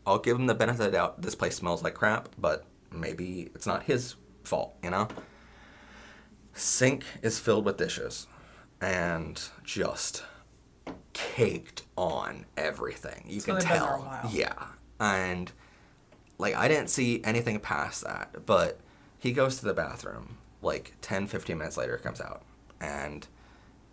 I'll 0.06 0.18
give 0.18 0.38
him 0.38 0.46
the 0.46 0.54
benefit 0.54 0.86
of 0.86 0.92
the 0.92 0.96
doubt. 0.96 1.22
This 1.22 1.34
place 1.34 1.56
smells 1.56 1.82
like 1.82 1.94
crap, 1.94 2.28
but 2.38 2.64
maybe 3.00 3.50
it's 3.54 3.66
not 3.66 3.84
his 3.84 4.16
fault, 4.44 4.76
you 4.82 4.90
know. 4.90 5.08
Sink 6.52 7.04
is 7.22 7.38
filled 7.38 7.64
with 7.64 7.76
dishes, 7.76 8.26
and 8.80 9.40
just 9.64 10.24
caked 11.12 11.82
on 11.96 12.46
everything. 12.56 13.24
You 13.26 13.40
So 13.40 13.46
can 13.46 13.54
they've 13.56 13.68
been 13.68 13.78
there 13.78 13.88
tell. 13.88 14.30
Yeah. 14.32 14.66
And 15.00 15.52
like 16.38 16.54
I 16.54 16.68
didn't 16.68 16.88
see 16.90 17.22
anything 17.24 17.58
past 17.60 18.04
that, 18.04 18.46
but 18.46 18.78
he 19.18 19.32
goes 19.32 19.58
to 19.58 19.64
the 19.64 19.74
bathroom 19.74 20.38
like 20.62 20.94
10 21.00 21.26
15 21.26 21.58
minutes 21.58 21.76
later 21.76 21.96
comes 21.98 22.20
out 22.20 22.42
and 22.80 23.28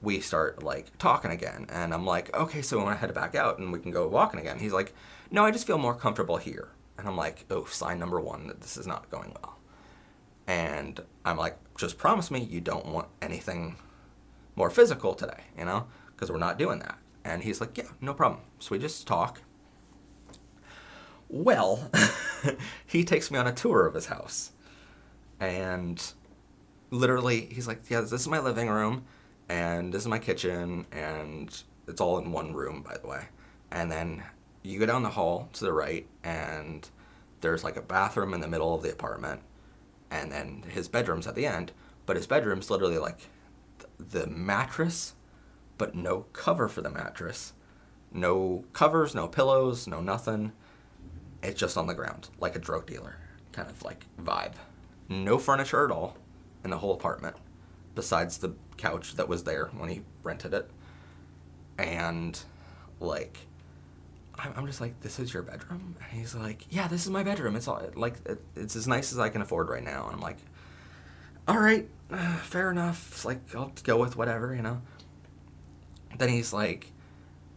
we 0.01 0.19
start 0.19 0.63
like 0.63 0.97
talking 0.97 1.31
again 1.31 1.65
and 1.69 1.93
I'm 1.93 2.05
like, 2.05 2.35
"Okay, 2.35 2.61
so 2.61 2.79
I 2.79 2.83
want 2.83 2.95
to 2.95 2.99
head 2.99 3.13
back 3.13 3.35
out 3.35 3.59
and 3.59 3.71
we 3.71 3.79
can 3.79 3.91
go 3.91 4.07
walking 4.07 4.39
again." 4.39 4.59
He's 4.59 4.73
like, 4.73 4.93
"No, 5.31 5.45
I 5.45 5.51
just 5.51 5.65
feel 5.65 5.77
more 5.77 5.95
comfortable 5.95 6.37
here." 6.37 6.69
And 6.97 7.07
I'm 7.07 7.17
like, 7.17 7.45
"Oh, 7.49 7.65
sign 7.65 7.99
number 7.99 8.19
1 8.19 8.47
that 8.47 8.61
this 8.61 8.77
is 8.77 8.87
not 8.87 9.09
going 9.09 9.33
well." 9.41 9.57
And 10.47 10.99
I'm 11.25 11.37
like, 11.37 11.57
"Just 11.77 11.97
promise 11.97 12.29
me 12.31 12.41
you 12.41 12.61
don't 12.61 12.85
want 12.85 13.07
anything 13.21 13.77
more 14.55 14.69
physical 14.69 15.13
today, 15.15 15.45
you 15.57 15.65
know? 15.65 15.87
Because 16.07 16.31
we're 16.31 16.37
not 16.37 16.59
doing 16.59 16.79
that." 16.79 16.97
And 17.23 17.43
he's 17.43 17.61
like, 17.61 17.77
"Yeah, 17.77 17.89
no 18.01 18.13
problem." 18.13 18.41
So 18.59 18.69
we 18.71 18.79
just 18.79 19.07
talk. 19.07 19.41
Well, 21.29 21.89
he 22.85 23.03
takes 23.03 23.31
me 23.31 23.39
on 23.39 23.47
a 23.47 23.53
tour 23.53 23.87
of 23.87 23.95
his 23.95 24.07
house. 24.07 24.51
And 25.39 26.13
literally, 26.91 27.47
he's 27.51 27.67
like, 27.67 27.89
Yeah, 27.89 28.01
this 28.01 28.13
is 28.13 28.27
my 28.27 28.39
living 28.39 28.69
room, 28.69 29.05
and 29.49 29.93
this 29.93 30.03
is 30.03 30.07
my 30.07 30.19
kitchen, 30.19 30.85
and 30.91 31.63
it's 31.87 31.99
all 31.99 32.17
in 32.19 32.31
one 32.31 32.53
room, 32.53 32.81
by 32.81 32.97
the 32.97 33.07
way. 33.07 33.25
And 33.71 33.91
then 33.91 34.23
you 34.63 34.79
go 34.79 34.85
down 34.85 35.03
the 35.03 35.11
hall 35.11 35.49
to 35.53 35.65
the 35.65 35.73
right, 35.73 36.07
and 36.23 36.89
there's 37.41 37.63
like 37.63 37.77
a 37.77 37.81
bathroom 37.81 38.33
in 38.33 38.41
the 38.41 38.47
middle 38.47 38.73
of 38.73 38.81
the 38.81 38.91
apartment, 38.91 39.41
and 40.09 40.31
then 40.31 40.63
his 40.69 40.87
bedroom's 40.87 41.27
at 41.27 41.35
the 41.35 41.45
end. 41.45 41.71
But 42.05 42.15
his 42.15 42.27
bedroom's 42.27 42.69
literally 42.69 42.97
like 42.97 43.19
th- 43.79 43.89
the 44.11 44.27
mattress, 44.27 45.13
but 45.77 45.95
no 45.95 46.25
cover 46.33 46.67
for 46.67 46.81
the 46.81 46.89
mattress. 46.89 47.53
No 48.11 48.65
covers, 48.73 49.15
no 49.15 49.27
pillows, 49.27 49.87
no 49.87 50.01
nothing. 50.01 50.51
It's 51.41 51.59
just 51.59 51.77
on 51.77 51.87
the 51.87 51.93
ground, 51.93 52.29
like 52.39 52.55
a 52.55 52.59
drug 52.59 52.85
dealer 52.85 53.17
kind 53.53 53.69
of 53.69 53.81
like 53.83 54.05
vibe. 54.21 54.55
No 55.07 55.37
furniture 55.37 55.85
at 55.85 55.91
all 55.91 56.17
in 56.63 56.71
the 56.71 56.79
whole 56.79 56.93
apartment, 56.93 57.37
besides 57.95 58.39
the 58.39 58.53
couch 58.75 59.15
that 59.15 59.29
was 59.29 59.43
there 59.43 59.67
when 59.77 59.89
he 59.89 60.01
rented 60.23 60.53
it. 60.53 60.69
And 61.77 62.39
like, 62.99 63.37
I'm 64.39 64.65
just 64.65 64.81
like, 64.81 64.99
this 65.01 65.19
is 65.19 65.33
your 65.33 65.43
bedroom? 65.43 65.95
And 66.01 66.19
he's 66.19 66.33
like, 66.35 66.65
yeah, 66.69 66.87
this 66.87 67.05
is 67.05 67.11
my 67.11 67.23
bedroom. 67.23 67.55
It's 67.55 67.67
all 67.67 67.81
like, 67.95 68.15
it's 68.55 68.75
as 68.75 68.87
nice 68.87 69.11
as 69.11 69.19
I 69.19 69.29
can 69.29 69.41
afford 69.41 69.69
right 69.69 69.83
now. 69.83 70.05
And 70.05 70.15
I'm 70.15 70.21
like, 70.21 70.37
all 71.47 71.57
right, 71.57 71.87
uh, 72.09 72.37
fair 72.37 72.71
enough. 72.71 73.25
Like, 73.25 73.53
I'll 73.55 73.71
go 73.83 73.97
with 73.97 74.15
whatever, 74.15 74.55
you 74.55 74.61
know. 74.61 74.81
Then 76.17 76.29
he's 76.29 76.51
like, 76.53 76.91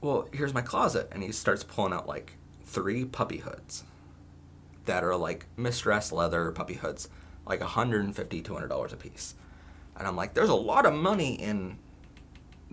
well, 0.00 0.28
here's 0.32 0.54
my 0.54 0.60
closet, 0.60 1.08
and 1.12 1.22
he 1.22 1.32
starts 1.32 1.64
pulling 1.64 1.92
out 1.92 2.06
like 2.06 2.34
three 2.64 3.04
puppy 3.04 3.38
hoods 3.38 3.84
that 4.84 5.02
are 5.02 5.16
like 5.16 5.46
mistress 5.56 6.12
leather 6.12 6.50
puppy 6.52 6.74
hoods, 6.74 7.08
like 7.46 7.60
$150, 7.60 8.44
200 8.44 8.68
dollars 8.68 8.92
a 8.92 8.96
piece. 8.96 9.34
And 9.96 10.06
I'm 10.06 10.16
like, 10.16 10.34
there's 10.34 10.50
a 10.50 10.54
lot 10.54 10.84
of 10.84 10.94
money 10.94 11.34
in 11.34 11.78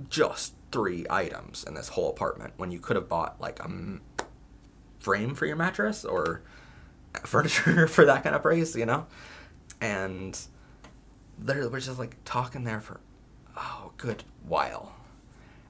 just 0.10 0.54
three 0.74 1.06
items 1.10 1.64
in 1.64 1.76
this 1.76 1.90
whole 1.90 2.10
apartment 2.10 2.54
when 2.58 2.72
you 2.72 2.80
could 2.80 2.98
have 2.98 3.08
bought 3.08 3.40
like 3.40 3.60
a 3.60 3.70
frame 5.00 5.36
for 5.36 5.46
your 5.46 5.56
mattress 5.56 6.04
or 6.04 6.42
furniture 7.24 7.88
for 7.96 8.04
that 8.06 8.24
kind 8.24 8.36
of 8.36 8.42
price, 8.42 8.76
you 8.76 8.86
know? 8.86 9.06
And 9.80 10.38
literally, 11.42 11.70
we're 11.70 11.80
just 11.80 12.00
like 12.00 12.18
talking 12.26 12.64
there 12.66 12.82
for 12.82 13.00
oh, 13.56 13.92
good 13.98 14.24
while. 14.46 14.96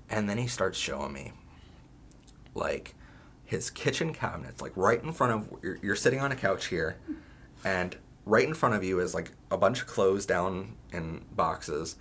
And 0.10 0.30
then 0.30 0.38
he 0.38 0.47
starts 0.47 0.78
showing 0.78 1.14
me 1.14 1.34
like 2.56 2.95
his 3.43 3.70
kitchen 3.70 4.14
cabinets, 4.14 4.62
like 4.62 4.72
right 4.76 5.04
in 5.04 5.12
front 5.12 5.34
of 5.34 5.64
you're, 5.64 5.78
you're 5.82 5.95
sitting 5.95 6.20
on 6.20 6.32
a 6.32 6.36
couch 6.36 6.68
here, 6.68 6.97
and 7.66 7.95
right 8.26 8.47
in 8.47 8.54
front 8.54 8.76
of 8.76 8.84
you 8.84 8.99
is 8.99 9.14
like 9.14 9.32
a 9.51 9.58
bunch 9.58 9.82
of 9.82 9.88
clothes 9.88 10.26
down 10.26 10.76
in 10.91 11.26
boxes. 11.36 11.97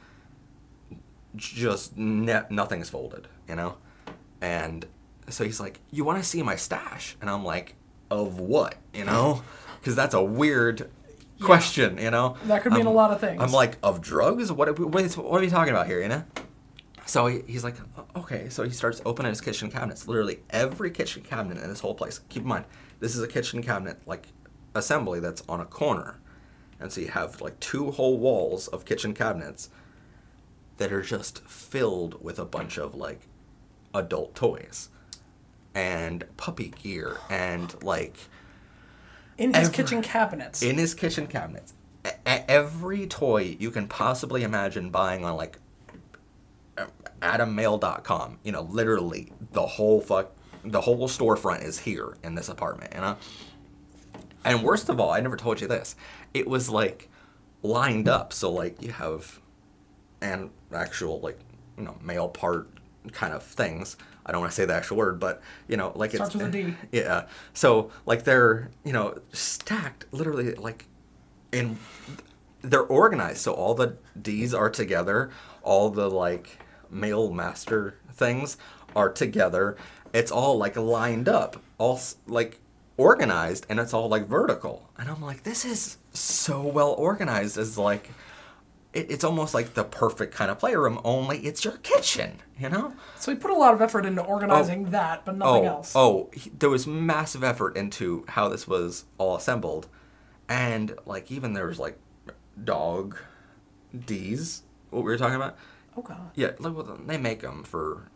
Just 1.36 1.96
ne- 1.96 2.42
nothing's 2.50 2.90
folded, 2.90 3.26
you 3.48 3.54
know, 3.56 3.76
and 4.40 4.86
so 5.28 5.44
he's 5.44 5.60
like, 5.60 5.80
"You 5.90 6.04
want 6.04 6.18
to 6.22 6.24
see 6.28 6.42
my 6.42 6.56
stash?" 6.56 7.16
And 7.20 7.30
I'm 7.30 7.44
like, 7.44 7.74
"Of 8.10 8.38
what?" 8.38 8.74
You 8.92 9.04
know, 9.04 9.42
because 9.80 9.96
that's 9.96 10.14
a 10.14 10.22
weird 10.22 10.90
question, 11.40 11.96
you 11.98 12.10
know. 12.10 12.36
That 12.44 12.62
could 12.62 12.72
mean 12.72 12.82
I'm- 12.82 12.88
a 12.88 12.92
lot 12.92 13.12
of 13.12 13.20
things. 13.20 13.40
I'm 13.40 13.52
like, 13.52 13.78
"Of 13.82 14.00
drugs? 14.02 14.52
What? 14.52 14.78
What, 14.78 14.92
what 15.16 15.40
are 15.40 15.44
you 15.44 15.50
talking 15.50 15.72
about 15.72 15.86
here?" 15.86 16.02
You 16.02 16.08
know. 16.08 16.24
So 17.04 17.26
he, 17.26 17.42
he's 17.48 17.64
like, 17.64 17.74
okay. 18.14 18.48
So 18.48 18.62
he 18.62 18.70
starts 18.70 19.02
opening 19.04 19.30
his 19.30 19.40
kitchen 19.40 19.70
cabinets. 19.70 20.06
Literally 20.06 20.38
every 20.50 20.90
kitchen 20.90 21.22
cabinet 21.22 21.62
in 21.62 21.68
this 21.68 21.80
whole 21.80 21.94
place. 21.96 22.20
Keep 22.28 22.42
in 22.42 22.48
mind, 22.48 22.64
this 23.00 23.16
is 23.16 23.22
a 23.22 23.26
kitchen 23.28 23.60
cabinet 23.62 23.98
like 24.06 24.28
assembly 24.74 25.18
that's 25.18 25.42
on 25.48 25.60
a 25.60 25.64
corner, 25.64 26.20
and 26.78 26.92
so 26.92 27.00
you 27.00 27.08
have 27.08 27.40
like 27.40 27.58
two 27.58 27.90
whole 27.90 28.18
walls 28.18 28.68
of 28.68 28.84
kitchen 28.84 29.14
cabinets 29.14 29.68
that 30.78 30.92
are 30.92 31.02
just 31.02 31.40
filled 31.44 32.22
with 32.22 32.38
a 32.38 32.44
bunch 32.44 32.78
of 32.78 32.94
like 32.94 33.20
adult 33.94 34.34
toys 34.34 34.88
and 35.74 36.24
puppy 36.36 36.68
gear 36.82 37.16
and 37.30 37.82
like 37.82 38.16
in 39.38 39.54
his 39.54 39.68
every- 39.68 39.74
kitchen 39.74 40.02
cabinets. 40.02 40.62
in 40.62 40.76
his 40.78 40.94
kitchen 40.94 41.26
cabinets. 41.26 41.74
E- 42.06 42.10
every 42.26 43.06
toy 43.06 43.56
you 43.58 43.70
can 43.70 43.86
possibly 43.86 44.42
imagine 44.42 44.90
buying 44.90 45.24
on 45.24 45.36
like 45.36 45.58
adammale.com. 47.20 48.38
You 48.42 48.52
know, 48.52 48.62
literally 48.62 49.32
the 49.52 49.62
whole 49.66 50.00
fuck 50.00 50.32
the 50.64 50.80
whole 50.80 51.08
storefront 51.08 51.64
is 51.64 51.80
here 51.80 52.16
in 52.22 52.34
this 52.36 52.48
apartment, 52.48 52.92
you 52.94 53.00
know? 53.00 53.16
And 54.44 54.62
worst 54.62 54.88
of 54.88 55.00
all, 55.00 55.10
I 55.10 55.20
never 55.20 55.36
told 55.36 55.60
you 55.60 55.66
this. 55.66 55.96
It 56.34 56.46
was 56.48 56.68
like 56.70 57.08
lined 57.62 58.08
up, 58.08 58.32
so 58.32 58.50
like 58.50 58.80
you 58.82 58.92
have 58.92 59.40
an 60.22 60.50
actual 60.74 61.20
like, 61.20 61.38
you 61.76 61.84
know, 61.84 61.96
male 62.02 62.28
part 62.28 62.68
kind 63.12 63.34
of 63.34 63.42
things. 63.42 63.96
I 64.24 64.30
don't 64.32 64.40
want 64.40 64.52
to 64.52 64.56
say 64.56 64.64
the 64.64 64.74
actual 64.74 64.96
word, 64.98 65.18
but 65.18 65.42
you 65.66 65.76
know, 65.76 65.92
like 65.96 66.12
Starts 66.12 66.34
it's 66.34 66.42
with 66.42 66.54
a 66.54 66.62
D. 66.62 66.74
yeah. 66.92 67.26
So 67.52 67.90
like 68.06 68.24
they're 68.24 68.70
you 68.84 68.92
know 68.92 69.18
stacked 69.32 70.06
literally 70.12 70.54
like 70.54 70.86
in 71.50 71.78
they're 72.62 72.82
organized 72.82 73.38
so 73.38 73.52
all 73.52 73.74
the 73.74 73.96
D's 74.20 74.54
are 74.54 74.70
together, 74.70 75.30
all 75.62 75.90
the 75.90 76.08
like 76.08 76.58
male 76.90 77.32
master 77.32 77.98
things 78.12 78.56
are 78.94 79.10
together. 79.10 79.76
It's 80.12 80.30
all 80.30 80.56
like 80.58 80.76
lined 80.76 81.28
up, 81.28 81.60
all 81.78 82.00
like 82.26 82.60
organized, 82.96 83.66
and 83.68 83.80
it's 83.80 83.92
all 83.92 84.08
like 84.08 84.26
vertical. 84.26 84.88
And 84.96 85.10
I'm 85.10 85.22
like, 85.22 85.42
this 85.42 85.64
is 85.64 85.98
so 86.12 86.62
well 86.62 86.92
organized. 86.92 87.58
Is 87.58 87.76
like 87.76 88.10
it, 88.92 89.10
it's 89.10 89.24
almost 89.24 89.54
like 89.54 89.74
the 89.74 89.84
perfect 89.84 90.34
kind 90.34 90.50
of 90.50 90.58
playroom. 90.58 91.00
Only 91.04 91.38
it's 91.40 91.64
your 91.64 91.78
kitchen, 91.78 92.40
you 92.58 92.68
know. 92.68 92.94
So 93.18 93.32
we 93.32 93.38
put 93.38 93.50
a 93.50 93.56
lot 93.56 93.74
of 93.74 93.80
effort 93.80 94.04
into 94.04 94.22
organizing 94.22 94.86
oh. 94.86 94.90
that, 94.90 95.24
but 95.24 95.36
nothing 95.36 95.64
oh, 95.64 95.68
else. 95.68 95.92
Oh, 95.94 96.30
he- 96.32 96.50
there 96.50 96.70
was 96.70 96.86
massive 96.86 97.42
effort 97.42 97.76
into 97.76 98.24
how 98.28 98.48
this 98.48 98.68
was 98.68 99.04
all 99.18 99.36
assembled, 99.36 99.88
and 100.48 100.94
like 101.06 101.30
even 101.30 101.54
there 101.54 101.66
was 101.66 101.78
like 101.78 101.98
dog 102.62 103.16
D's. 104.06 104.62
What 104.90 105.04
we 105.04 105.10
were 105.10 105.18
talking 105.18 105.36
about? 105.36 105.56
Oh, 105.96 106.02
God. 106.02 106.30
Yeah, 106.34 106.52
like 106.58 106.74
well, 106.74 106.98
they 107.06 107.18
make 107.18 107.40
them 107.40 107.64
for 107.64 108.10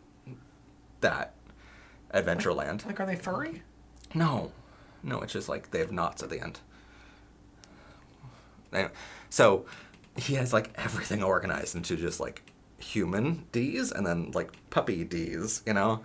that 1.00 1.34
Adventureland. 2.12 2.86
Like, 2.86 3.00
are 3.00 3.06
they 3.06 3.16
furry? 3.16 3.62
No, 4.14 4.52
no, 5.02 5.20
it's 5.20 5.32
just 5.32 5.48
like 5.48 5.70
they 5.70 5.78
have 5.78 5.92
knots 5.92 6.22
at 6.22 6.30
the 6.30 6.40
end. 6.40 6.60
Anyway, 8.72 8.90
so 9.30 9.64
he 10.16 10.34
has 10.34 10.52
like 10.52 10.70
everything 10.76 11.22
organized 11.22 11.74
into 11.74 11.96
just 11.96 12.20
like 12.20 12.42
human 12.78 13.46
D's 13.52 13.92
and 13.92 14.06
then 14.06 14.30
like 14.32 14.50
puppy 14.70 15.04
D's, 15.04 15.62
you 15.66 15.72
know, 15.72 16.02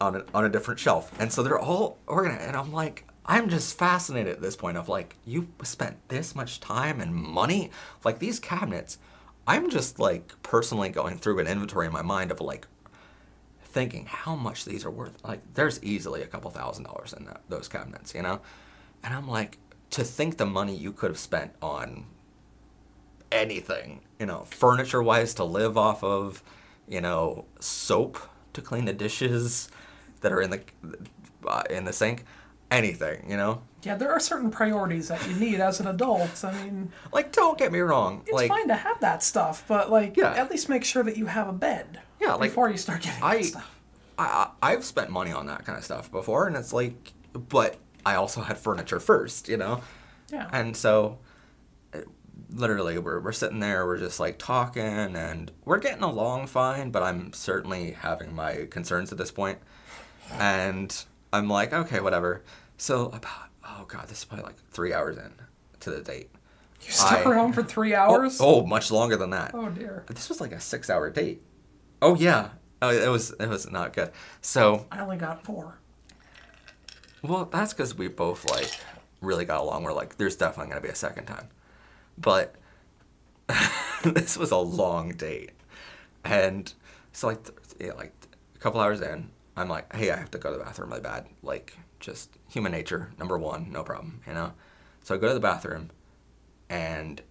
on 0.00 0.16
a, 0.16 0.24
on 0.34 0.44
a 0.44 0.48
different 0.48 0.80
shelf. 0.80 1.12
And 1.20 1.32
so 1.32 1.42
they're 1.42 1.58
all 1.58 1.98
organized. 2.06 2.42
And 2.42 2.56
I'm 2.56 2.72
like, 2.72 3.04
I'm 3.26 3.48
just 3.48 3.76
fascinated 3.78 4.32
at 4.32 4.40
this 4.40 4.56
point 4.56 4.78
of 4.78 4.88
like, 4.88 5.16
you 5.26 5.48
spent 5.62 5.96
this 6.08 6.34
much 6.34 6.60
time 6.60 7.00
and 7.00 7.14
money? 7.14 7.70
Like 8.04 8.18
these 8.18 8.40
cabinets, 8.40 8.98
I'm 9.46 9.70
just 9.70 9.98
like 9.98 10.40
personally 10.42 10.88
going 10.88 11.18
through 11.18 11.38
an 11.38 11.46
inventory 11.46 11.86
in 11.86 11.92
my 11.92 12.02
mind 12.02 12.30
of 12.30 12.40
like 12.40 12.66
thinking 13.62 14.06
how 14.06 14.34
much 14.34 14.64
these 14.64 14.84
are 14.84 14.90
worth. 14.90 15.22
Like, 15.24 15.40
there's 15.54 15.82
easily 15.84 16.22
a 16.22 16.26
couple 16.26 16.50
thousand 16.50 16.84
dollars 16.84 17.12
in 17.12 17.26
that, 17.26 17.42
those 17.48 17.68
cabinets, 17.68 18.14
you 18.14 18.22
know? 18.22 18.40
And 19.04 19.14
I'm 19.14 19.28
like, 19.28 19.58
to 19.90 20.04
think 20.04 20.36
the 20.36 20.46
money 20.46 20.74
you 20.74 20.92
could 20.92 21.10
have 21.10 21.18
spent 21.18 21.52
on 21.62 22.06
anything, 23.32 24.00
you 24.18 24.26
know, 24.26 24.44
furniture 24.50 25.02
wise 25.02 25.34
to 25.34 25.44
live 25.44 25.76
off 25.76 26.02
of, 26.02 26.42
you 26.86 27.00
know, 27.00 27.44
soap 27.60 28.18
to 28.54 28.62
clean 28.62 28.84
the 28.86 28.92
dishes 28.92 29.68
that 30.20 30.32
are 30.32 30.40
in 30.40 30.50
the 30.50 30.60
uh, 31.46 31.62
in 31.70 31.84
the 31.84 31.92
sink, 31.92 32.24
anything, 32.70 33.24
you 33.30 33.36
know? 33.36 33.62
Yeah, 33.82 33.94
there 33.94 34.10
are 34.10 34.18
certain 34.20 34.50
priorities 34.50 35.08
that 35.08 35.26
you 35.28 35.34
need 35.34 35.60
as 35.60 35.78
an 35.78 35.86
adult. 35.86 36.44
I 36.44 36.52
mean, 36.64 36.90
Like, 37.12 37.30
don't 37.32 37.56
get 37.56 37.70
me 37.70 37.78
wrong. 37.78 38.22
it's 38.26 38.32
like, 38.32 38.48
fine 38.48 38.66
to 38.68 38.74
have 38.74 38.98
that 39.00 39.22
stuff, 39.22 39.64
but 39.68 39.90
like, 39.90 40.16
Yeah. 40.16 40.32
at 40.34 40.50
least 40.50 40.68
make 40.68 40.84
sure 40.84 41.04
that 41.04 41.16
you 41.16 41.26
have 41.26 41.48
a 41.48 41.52
bed. 41.52 42.00
Yeah, 42.20 42.34
like, 42.34 42.50
before 42.50 42.68
you 42.70 42.76
start 42.76 43.02
getting 43.02 43.22
I, 43.22 43.36
that 43.36 43.44
stuff. 43.44 43.74
I, 44.18 44.48
I've 44.60 44.84
spent 44.84 45.10
money 45.10 45.30
on 45.30 45.46
that 45.46 45.64
kind 45.64 45.78
of 45.78 45.84
stuff 45.84 46.10
before, 46.10 46.48
and 46.48 46.56
it's 46.56 46.72
like, 46.72 47.12
but 47.32 47.76
I 48.04 48.16
also 48.16 48.40
had 48.40 48.58
furniture 48.58 48.98
first, 48.98 49.48
you 49.48 49.56
know? 49.56 49.80
Yeah. 50.32 50.48
And 50.52 50.76
so, 50.76 51.18
literally, 52.50 52.98
we're, 52.98 53.20
we're 53.20 53.32
sitting 53.32 53.60
there, 53.60 53.86
we're 53.86 53.98
just 53.98 54.20
like 54.20 54.38
talking, 54.38 55.16
and 55.16 55.50
we're 55.64 55.78
getting 55.78 56.02
along 56.02 56.46
fine, 56.48 56.90
but 56.90 57.02
I'm 57.02 57.32
certainly 57.32 57.92
having 57.92 58.34
my 58.34 58.66
concerns 58.70 59.12
at 59.12 59.18
this 59.18 59.30
point. 59.30 59.58
And 60.32 60.94
I'm 61.32 61.48
like, 61.48 61.72
okay, 61.72 62.00
whatever. 62.00 62.42
So, 62.76 63.06
about, 63.06 63.48
oh 63.66 63.84
God, 63.88 64.08
this 64.08 64.18
is 64.18 64.24
probably 64.24 64.46
like 64.46 64.56
three 64.70 64.92
hours 64.92 65.16
in 65.16 65.32
to 65.80 65.90
the 65.90 66.00
date. 66.00 66.30
you 66.82 66.92
stuck 66.92 67.26
I- 67.26 67.30
around 67.30 67.52
for 67.54 67.62
three 67.62 67.94
hours. 67.94 68.40
Oh, 68.40 68.62
oh 68.62 68.66
much 68.66 68.90
longer 68.90 69.16
than 69.16 69.30
that. 69.30 69.52
Oh, 69.54 69.68
dear. 69.70 70.04
This 70.08 70.28
was 70.28 70.40
like 70.40 70.52
a 70.52 70.60
six 70.60 70.88
hour 70.90 71.10
date. 71.10 71.42
Oh, 72.00 72.14
yeah. 72.14 72.50
Oh, 72.80 72.90
it 72.90 73.08
was 73.08 73.32
it 73.40 73.48
was 73.48 73.68
not 73.70 73.92
good. 73.92 74.12
So, 74.40 74.86
I 74.92 75.00
only 75.00 75.16
got 75.16 75.42
four. 75.44 75.78
well, 77.22 77.44
that's 77.46 77.72
because 77.72 77.96
we 77.96 78.06
both 78.08 78.48
like 78.50 78.70
really 79.20 79.44
got 79.44 79.60
along. 79.60 79.82
We're 79.82 79.92
like, 79.92 80.16
there's 80.16 80.36
definitely 80.36 80.70
gonna 80.70 80.80
be 80.82 80.88
a 80.88 80.94
second 80.94 81.26
time, 81.26 81.48
but 82.20 82.54
this 84.04 84.36
was 84.36 84.50
a 84.50 84.56
long 84.56 85.12
date, 85.12 85.52
and 86.24 86.72
so 87.12 87.28
like, 87.28 87.40
yeah, 87.80 87.92
like 87.92 88.12
a 88.54 88.58
couple 88.58 88.80
hours 88.80 89.00
in, 89.00 89.30
I'm 89.56 89.68
like, 89.68 89.94
hey, 89.94 90.10
I 90.10 90.16
have 90.16 90.30
to 90.32 90.38
go 90.38 90.52
to 90.52 90.58
the 90.58 90.64
bathroom 90.64 90.90
really 90.90 91.02
bad. 91.02 91.26
Like, 91.42 91.76
just 92.00 92.30
human 92.48 92.72
nature, 92.72 93.10
number 93.18 93.38
one, 93.38 93.72
no 93.72 93.82
problem, 93.82 94.20
you 94.26 94.34
know. 94.34 94.52
So 95.02 95.14
I 95.14 95.18
go 95.18 95.28
to 95.28 95.34
the 95.34 95.40
bathroom, 95.40 95.90
and 96.68 97.22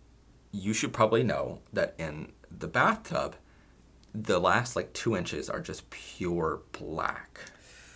you 0.51 0.73
should 0.73 0.93
probably 0.93 1.23
know 1.23 1.59
that 1.73 1.93
in 1.97 2.31
the 2.49 2.67
bathtub, 2.67 3.35
the 4.13 4.39
last 4.39 4.75
like 4.75 4.93
two 4.93 5.15
inches 5.15 5.49
are 5.49 5.59
just 5.59 5.89
pure 5.89 6.61
black 6.71 7.39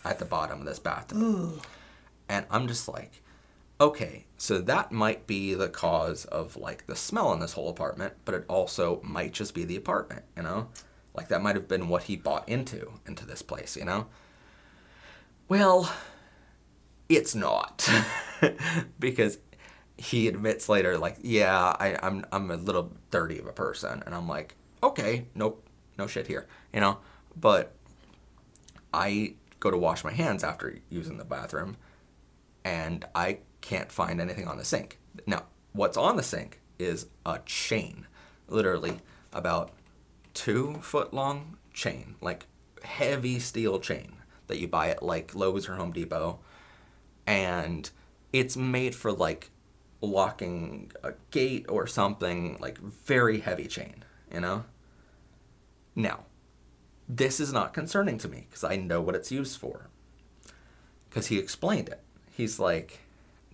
at 0.06 0.20
the 0.20 0.26
bottom 0.26 0.60
of 0.60 0.66
this 0.66 0.80
bathtub. 0.80 1.18
And 2.30 2.46
I'm 2.50 2.68
just 2.68 2.88
like, 2.88 3.21
okay, 3.82 4.28
so 4.38 4.60
that 4.62 4.92
might 4.92 5.26
be 5.26 5.56
the 5.56 5.68
cause 5.68 6.26
of 6.26 6.56
like 6.56 6.86
the 6.86 6.96
smell 6.96 7.34
in 7.34 7.40
this 7.40 7.54
whole 7.54 7.68
apartment, 7.68 8.14
but 8.24 8.36
it 8.36 8.46
also 8.48 9.02
might 9.04 9.34
just 9.34 9.56
be 9.56 9.66
the 9.66 9.76
apartment, 9.76 10.24
you 10.38 10.44
know? 10.44 10.70
Like 11.16 11.28
that 11.30 11.42
might 11.42 11.56
have 11.56 11.68
been 11.68 11.90
what 11.90 12.04
he 12.04 12.16
bought 12.16 12.48
into 12.48 12.94
into 13.08 13.26
this 13.26 13.42
place, 13.42 13.76
you 13.76 13.84
know? 13.84 14.06
Well, 15.50 15.92
it's 17.10 17.34
not. 17.34 17.90
because 19.00 19.40
he 19.98 20.28
admits 20.28 20.70
later, 20.70 20.98
like, 20.98 21.18
yeah, 21.22 21.76
I, 21.80 21.98
I'm 22.04 22.24
I'm 22.32 22.52
a 22.52 22.58
little 22.58 22.94
dirty 23.10 23.40
of 23.40 23.48
a 23.48 23.52
person. 23.52 24.04
And 24.06 24.14
I'm 24.14 24.28
like, 24.28 24.56
okay, 24.84 25.26
nope, 25.34 25.68
no 25.98 26.06
shit 26.06 26.28
here, 26.28 26.48
you 26.72 26.80
know? 26.80 27.00
But 27.36 27.74
I 28.94 29.34
go 29.60 29.72
to 29.72 29.78
wash 29.78 30.04
my 30.04 30.12
hands 30.12 30.44
after 30.44 30.78
using 30.90 31.18
the 31.18 31.26
bathroom 31.26 31.78
and 32.64 33.06
I 33.16 33.40
can't 33.62 33.92
find 33.92 34.20
anything 34.20 34.48
on 34.48 34.58
the 34.58 34.66
sink. 34.66 35.00
Now, 35.26 35.46
what's 35.74 35.98
on 35.98 36.18
the 36.18 36.24
sink 36.24 36.60
is 36.80 37.08
a 37.26 37.40
chain, 37.46 38.08
literally 38.48 39.00
about 39.32 39.72
two 40.34 40.76
foot 40.82 41.14
long 41.14 41.58
chain, 41.74 42.16
like 42.22 42.48
heavy 42.84 43.40
steel 43.40 43.80
chain 43.80 44.14
that 44.48 44.60
you 44.60 44.68
buy 44.68 44.90
at 44.90 45.04
like 45.04 45.36
Lowe's 45.36 45.70
or 45.70 45.76
Home 45.76 45.92
Depot, 45.92 46.40
and 47.26 47.90
it's 48.34 48.58
made 48.58 48.96
for 48.96 49.12
like 49.12 49.52
locking 50.02 50.92
a 51.04 51.14
gate 51.30 51.66
or 51.70 51.86
something, 51.88 52.58
like 52.60 52.78
very 52.80 53.40
heavy 53.40 53.68
chain, 53.68 54.04
you 54.34 54.42
know. 54.42 54.66
Now, 55.96 56.26
this 57.08 57.40
is 57.40 57.52
not 57.52 57.74
concerning 57.74 58.18
to 58.20 58.28
me 58.28 58.48
because 58.50 58.64
I 58.64 58.78
know 58.78 59.02
what 59.02 59.16
it's 59.16 59.32
used 59.32 59.60
for. 59.60 59.90
Because 61.10 61.28
he 61.28 61.38
explained 61.38 61.90
it. 61.90 62.02
He's 62.32 62.58
like, 62.58 63.01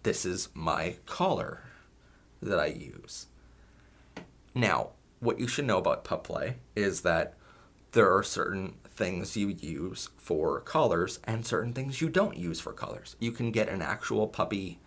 this 0.07 0.25
is 0.25 0.47
my 0.53 0.95
collar 1.05 1.63
that 2.41 2.57
I 2.57 2.67
use. 2.67 3.25
Now, 4.55 4.91
what 5.19 5.37
you 5.37 5.49
should 5.49 5.65
know 5.65 5.79
about 5.79 6.05
pup 6.05 6.23
play 6.23 6.59
is 6.77 7.01
that 7.01 7.33
there 7.91 8.15
are 8.15 8.23
certain 8.23 8.75
things 8.85 9.35
you 9.35 9.49
use 9.49 10.07
for 10.17 10.61
collars 10.61 11.19
and 11.25 11.45
certain 11.45 11.73
things 11.73 11.99
you 11.99 12.07
don't 12.07 12.37
use 12.37 12.61
for 12.61 12.71
collars. 12.71 13.17
You 13.19 13.33
can 13.33 13.51
get 13.51 13.67
an 13.67 13.81
actual 13.81 14.29
puppy 14.29 14.79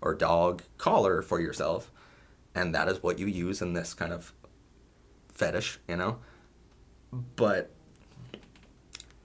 or 0.00 0.14
dog 0.14 0.62
collar 0.76 1.22
for 1.22 1.40
yourself, 1.40 1.90
and 2.54 2.72
that 2.72 2.86
is 2.86 3.02
what 3.02 3.18
you 3.18 3.26
use 3.26 3.60
in 3.60 3.72
this 3.72 3.94
kind 3.94 4.12
of 4.12 4.32
fetish, 5.34 5.80
you 5.88 5.96
know? 5.96 6.18
But 7.34 7.72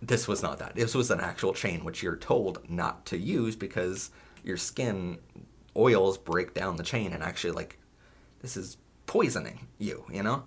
this 0.02 0.28
was 0.28 0.42
not 0.42 0.58
that. 0.58 0.74
This 0.74 0.96
was 0.96 1.12
an 1.12 1.20
actual 1.20 1.54
chain 1.54 1.84
which 1.84 2.02
you're 2.02 2.16
told 2.16 2.68
not 2.68 3.06
to 3.06 3.20
use 3.20 3.56
because 3.56 4.10
your 4.44 4.58
skin 4.58 5.18
oils 5.76 6.18
break 6.18 6.54
down 6.54 6.76
the 6.76 6.84
chain 6.84 7.14
and 7.14 7.24
actually 7.24 7.52
like 7.52 7.78
this 8.42 8.58
is 8.58 8.78
poisoning 9.06 9.68
you, 9.78 10.06
you 10.12 10.24
know? 10.24 10.44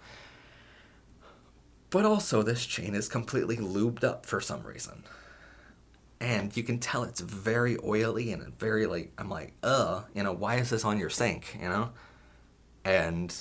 But 1.91 2.05
also 2.05 2.43
this 2.43 2.65
chain 2.67 2.95
is 2.95 3.09
completely 3.09 3.57
lubed 3.57 4.05
up 4.05 4.27
for 4.27 4.41
some 4.41 4.63
reason. 4.63 5.05
And 6.21 6.57
you 6.57 6.63
can 6.63 6.79
tell 6.79 7.05
it's 7.05 7.21
very 7.21 7.77
oily 7.85 8.33
and 8.33 8.59
very 8.59 8.87
like 8.87 9.13
I'm 9.19 9.29
like, 9.29 9.55
uh, 9.63 10.03
you 10.15 10.23
know, 10.23 10.33
why 10.33 10.57
is 10.57 10.71
this 10.71 10.85
on 10.85 10.99
your 10.99 11.11
sink, 11.11 11.57
you 11.61 11.69
know? 11.69 11.91
And 12.85 13.35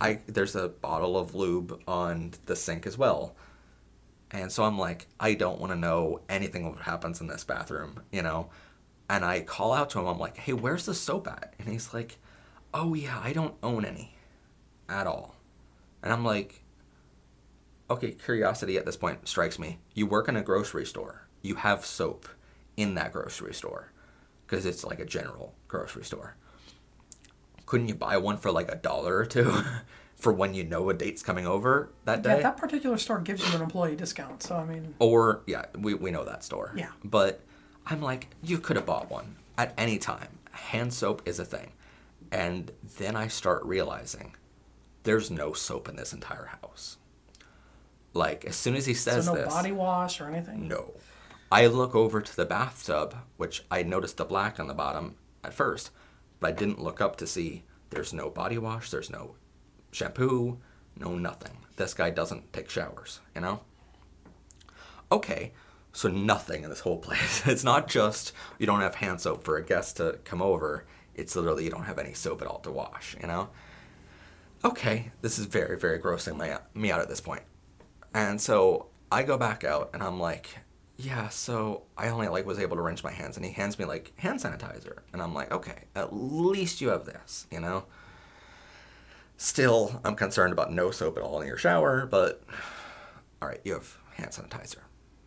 I 0.00 0.20
there's 0.26 0.56
a 0.56 0.68
bottle 0.68 1.16
of 1.16 1.34
lube 1.34 1.80
on 1.86 2.32
the 2.46 2.56
sink 2.56 2.86
as 2.86 2.98
well. 2.98 3.36
And 4.30 4.50
so 4.50 4.64
I'm 4.64 4.78
like, 4.78 5.06
I 5.20 5.34
don't 5.34 5.60
want 5.60 5.72
to 5.72 5.78
know 5.78 6.20
anything 6.28 6.68
what 6.68 6.82
happens 6.82 7.20
in 7.20 7.28
this 7.28 7.44
bathroom, 7.44 8.02
you 8.10 8.22
know? 8.22 8.50
And 9.08 9.24
I 9.24 9.40
call 9.40 9.72
out 9.72 9.90
to 9.90 10.00
him, 10.00 10.06
I'm 10.06 10.18
like, 10.18 10.36
hey, 10.36 10.52
where's 10.52 10.86
the 10.86 10.94
soap 10.94 11.28
at? 11.28 11.54
And 11.58 11.68
he's 11.68 11.94
like, 11.94 12.18
oh, 12.74 12.94
yeah, 12.94 13.20
I 13.22 13.32
don't 13.32 13.54
own 13.62 13.84
any 13.84 14.14
at 14.88 15.06
all. 15.06 15.36
And 16.02 16.12
I'm 16.12 16.24
like, 16.24 16.62
okay, 17.88 18.12
curiosity 18.12 18.76
at 18.76 18.84
this 18.84 18.96
point 18.96 19.28
strikes 19.28 19.58
me. 19.58 19.78
You 19.94 20.06
work 20.06 20.28
in 20.28 20.36
a 20.36 20.42
grocery 20.42 20.84
store, 20.86 21.26
you 21.42 21.54
have 21.56 21.86
soap 21.86 22.28
in 22.76 22.94
that 22.94 23.12
grocery 23.12 23.54
store 23.54 23.92
because 24.46 24.66
it's 24.66 24.84
like 24.84 24.98
a 25.00 25.04
general 25.04 25.54
grocery 25.68 26.04
store. 26.04 26.36
Couldn't 27.64 27.88
you 27.88 27.94
buy 27.94 28.16
one 28.16 28.36
for 28.36 28.50
like 28.52 28.70
a 28.70 28.76
dollar 28.76 29.16
or 29.16 29.26
two 29.26 29.52
for 30.16 30.32
when 30.32 30.54
you 30.54 30.64
know 30.64 30.88
a 30.90 30.94
date's 30.94 31.22
coming 31.22 31.46
over 31.46 31.90
that 32.04 32.22
day? 32.22 32.36
Yeah, 32.36 32.42
that 32.42 32.56
particular 32.56 32.98
store 32.98 33.20
gives 33.20 33.48
you 33.48 33.54
an 33.56 33.62
employee 33.62 33.96
discount. 33.96 34.42
So 34.42 34.56
I 34.56 34.64
mean, 34.64 34.94
Or 34.98 35.42
yeah, 35.46 35.66
we, 35.78 35.94
we 35.94 36.10
know 36.10 36.24
that 36.24 36.44
store. 36.44 36.72
Yeah. 36.76 36.90
But 37.04 37.40
I'm 37.86 38.00
like, 38.00 38.28
you 38.42 38.58
could 38.58 38.76
have 38.76 38.86
bought 38.86 39.10
one 39.10 39.36
at 39.56 39.72
any 39.78 39.98
time. 39.98 40.38
Hand 40.50 40.92
soap 40.92 41.22
is 41.26 41.38
a 41.38 41.44
thing. 41.44 41.72
And 42.32 42.72
then 42.98 43.14
I 43.16 43.28
start 43.28 43.64
realizing 43.64 44.34
there's 45.04 45.30
no 45.30 45.52
soap 45.52 45.88
in 45.88 45.96
this 45.96 46.12
entire 46.12 46.46
house. 46.62 46.96
Like 48.12 48.44
as 48.44 48.56
soon 48.56 48.74
as 48.74 48.86
he 48.86 48.94
says 48.94 49.26
So 49.26 49.34
no 49.34 49.40
this, 49.40 49.52
body 49.52 49.72
wash 49.72 50.20
or 50.20 50.28
anything. 50.28 50.68
no. 50.68 50.94
I 51.52 51.68
look 51.68 51.94
over 51.94 52.20
to 52.20 52.36
the 52.36 52.44
bathtub, 52.44 53.14
which 53.36 53.64
I 53.70 53.84
noticed 53.84 54.16
the 54.16 54.24
black 54.24 54.58
on 54.58 54.66
the 54.66 54.74
bottom 54.74 55.14
at 55.44 55.54
first, 55.54 55.90
but 56.40 56.48
I 56.48 56.52
didn't 56.52 56.82
look 56.82 57.00
up 57.00 57.14
to 57.18 57.26
see 57.26 57.62
there's 57.90 58.12
no 58.12 58.30
body 58.30 58.58
wash, 58.58 58.90
there's 58.90 59.10
no 59.10 59.36
shampoo, 59.92 60.58
no 60.98 61.14
nothing. 61.14 61.58
This 61.76 61.94
guy 61.94 62.10
doesn't 62.10 62.52
take 62.52 62.68
showers, 62.68 63.20
you 63.32 63.42
know? 63.42 63.60
Okay, 65.12 65.52
so 65.96 66.10
nothing 66.10 66.62
in 66.62 66.68
this 66.68 66.80
whole 66.80 66.98
place. 66.98 67.42
It's 67.46 67.64
not 67.64 67.88
just 67.88 68.32
you 68.58 68.66
don't 68.66 68.82
have 68.82 68.96
hand 68.96 69.20
soap 69.20 69.44
for 69.44 69.56
a 69.56 69.64
guest 69.64 69.96
to 69.96 70.18
come 70.24 70.42
over, 70.42 70.84
it's 71.14 71.34
literally 71.34 71.64
you 71.64 71.70
don't 71.70 71.84
have 71.84 71.98
any 71.98 72.12
soap 72.12 72.42
at 72.42 72.48
all 72.48 72.58
to 72.60 72.70
wash, 72.70 73.16
you 73.18 73.26
know? 73.26 73.48
Okay, 74.62 75.10
this 75.22 75.38
is 75.38 75.46
very, 75.46 75.78
very 75.78 75.98
grossing 75.98 76.36
my, 76.36 76.58
me 76.74 76.90
out 76.90 77.00
at 77.00 77.08
this 77.08 77.22
point. 77.22 77.42
And 78.12 78.38
so 78.38 78.88
I 79.10 79.22
go 79.22 79.38
back 79.38 79.64
out 79.64 79.88
and 79.94 80.02
I'm 80.02 80.20
like, 80.20 80.58
yeah, 80.98 81.30
so 81.30 81.84
I 81.96 82.08
only 82.08 82.28
like 82.28 82.44
was 82.44 82.58
able 82.58 82.76
to 82.76 82.82
rinse 82.82 83.02
my 83.02 83.12
hands 83.12 83.38
and 83.38 83.46
he 83.46 83.52
hands 83.52 83.78
me 83.78 83.86
like 83.86 84.12
hand 84.16 84.40
sanitizer 84.40 84.98
and 85.14 85.22
I'm 85.22 85.32
like, 85.32 85.50
okay, 85.50 85.84
at 85.94 86.12
least 86.12 86.82
you 86.82 86.90
have 86.90 87.06
this, 87.06 87.46
you 87.50 87.60
know? 87.60 87.84
Still, 89.38 89.98
I'm 90.04 90.14
concerned 90.14 90.52
about 90.52 90.70
no 90.70 90.90
soap 90.90 91.16
at 91.16 91.22
all 91.22 91.40
in 91.40 91.46
your 91.46 91.56
shower, 91.56 92.04
but 92.04 92.42
all 93.40 93.48
right, 93.48 93.60
you 93.64 93.72
have 93.72 93.96
hand 94.16 94.32
sanitizer. 94.32 94.80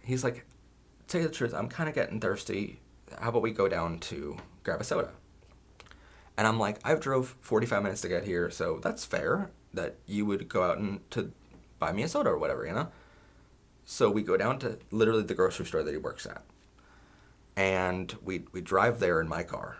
He's 0.04 0.24
like, 0.24 0.46
tell 1.10 1.22
you 1.22 1.28
the 1.28 1.34
truth, 1.34 1.54
I'm 1.54 1.68
kind 1.68 1.90
of 1.90 1.96
getting 1.96 2.20
thirsty. 2.20 2.80
How 3.20 3.30
about 3.30 3.42
we 3.42 3.52
go 3.52 3.68
down 3.68 4.00
to 4.00 4.38
grab 4.64 4.80
a 4.80 4.84
soda? 4.84 5.12
And 6.38 6.48
I'm 6.48 6.60
like, 6.60 6.80
I've 6.86 7.02
drove 7.02 7.36
45 7.42 7.84
minutes 7.84 8.02
to 8.02 8.08
get 8.08 8.24
here, 8.24 8.50
so 8.50 8.80
that's 8.82 9.04
fair 9.04 9.50
that 9.74 9.96
you 10.06 10.26
would 10.26 10.48
go 10.48 10.64
out 10.64 10.78
and 10.78 11.10
to 11.12 11.32
buy 11.80 11.92
me 11.92 12.04
a 12.04 12.08
soda 12.08 12.30
or 12.30 12.38
whatever, 12.38 12.66
you 12.66 12.74
know? 12.74 12.90
So 13.86 14.10
we 14.10 14.22
go 14.22 14.38
down 14.38 14.60
to 14.60 14.78
literally 14.92 15.24
the 15.24 15.34
grocery 15.34 15.66
store 15.66 15.84
that 15.84 15.92
he 15.92 15.98
works 15.98 16.26
at. 16.26 16.44
And 17.56 18.16
we, 18.24 18.46
we 18.52 18.62
drive 18.62 19.00
there 19.00 19.20
in 19.20 19.28
my 19.28 19.44
car. 19.44 19.78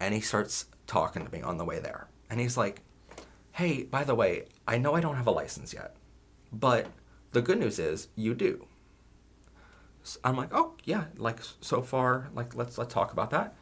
And 0.00 0.14
he 0.14 0.20
starts 0.20 0.66
talking 0.86 1.24
to 1.24 1.30
me 1.30 1.42
on 1.42 1.58
the 1.58 1.64
way 1.64 1.78
there. 1.78 2.08
And 2.30 2.40
he's 2.40 2.56
like, 2.56 2.80
hey, 3.52 3.84
by 3.84 4.02
the 4.02 4.14
way, 4.14 4.46
I 4.66 4.78
know 4.78 4.94
I 4.94 5.00
don't 5.00 5.16
have 5.16 5.26
a 5.26 5.30
license 5.30 5.74
yet, 5.74 5.94
but 6.52 6.86
the 7.32 7.42
good 7.42 7.58
news 7.58 7.78
is 7.78 8.08
you 8.16 8.34
do. 8.34 8.66
I'm 10.24 10.36
like, 10.36 10.50
oh 10.52 10.74
yeah, 10.84 11.04
like 11.16 11.40
so 11.60 11.82
far, 11.82 12.30
like 12.34 12.54
let's 12.54 12.78
let's 12.78 12.92
talk 12.92 13.12
about 13.12 13.30
that. 13.30 13.54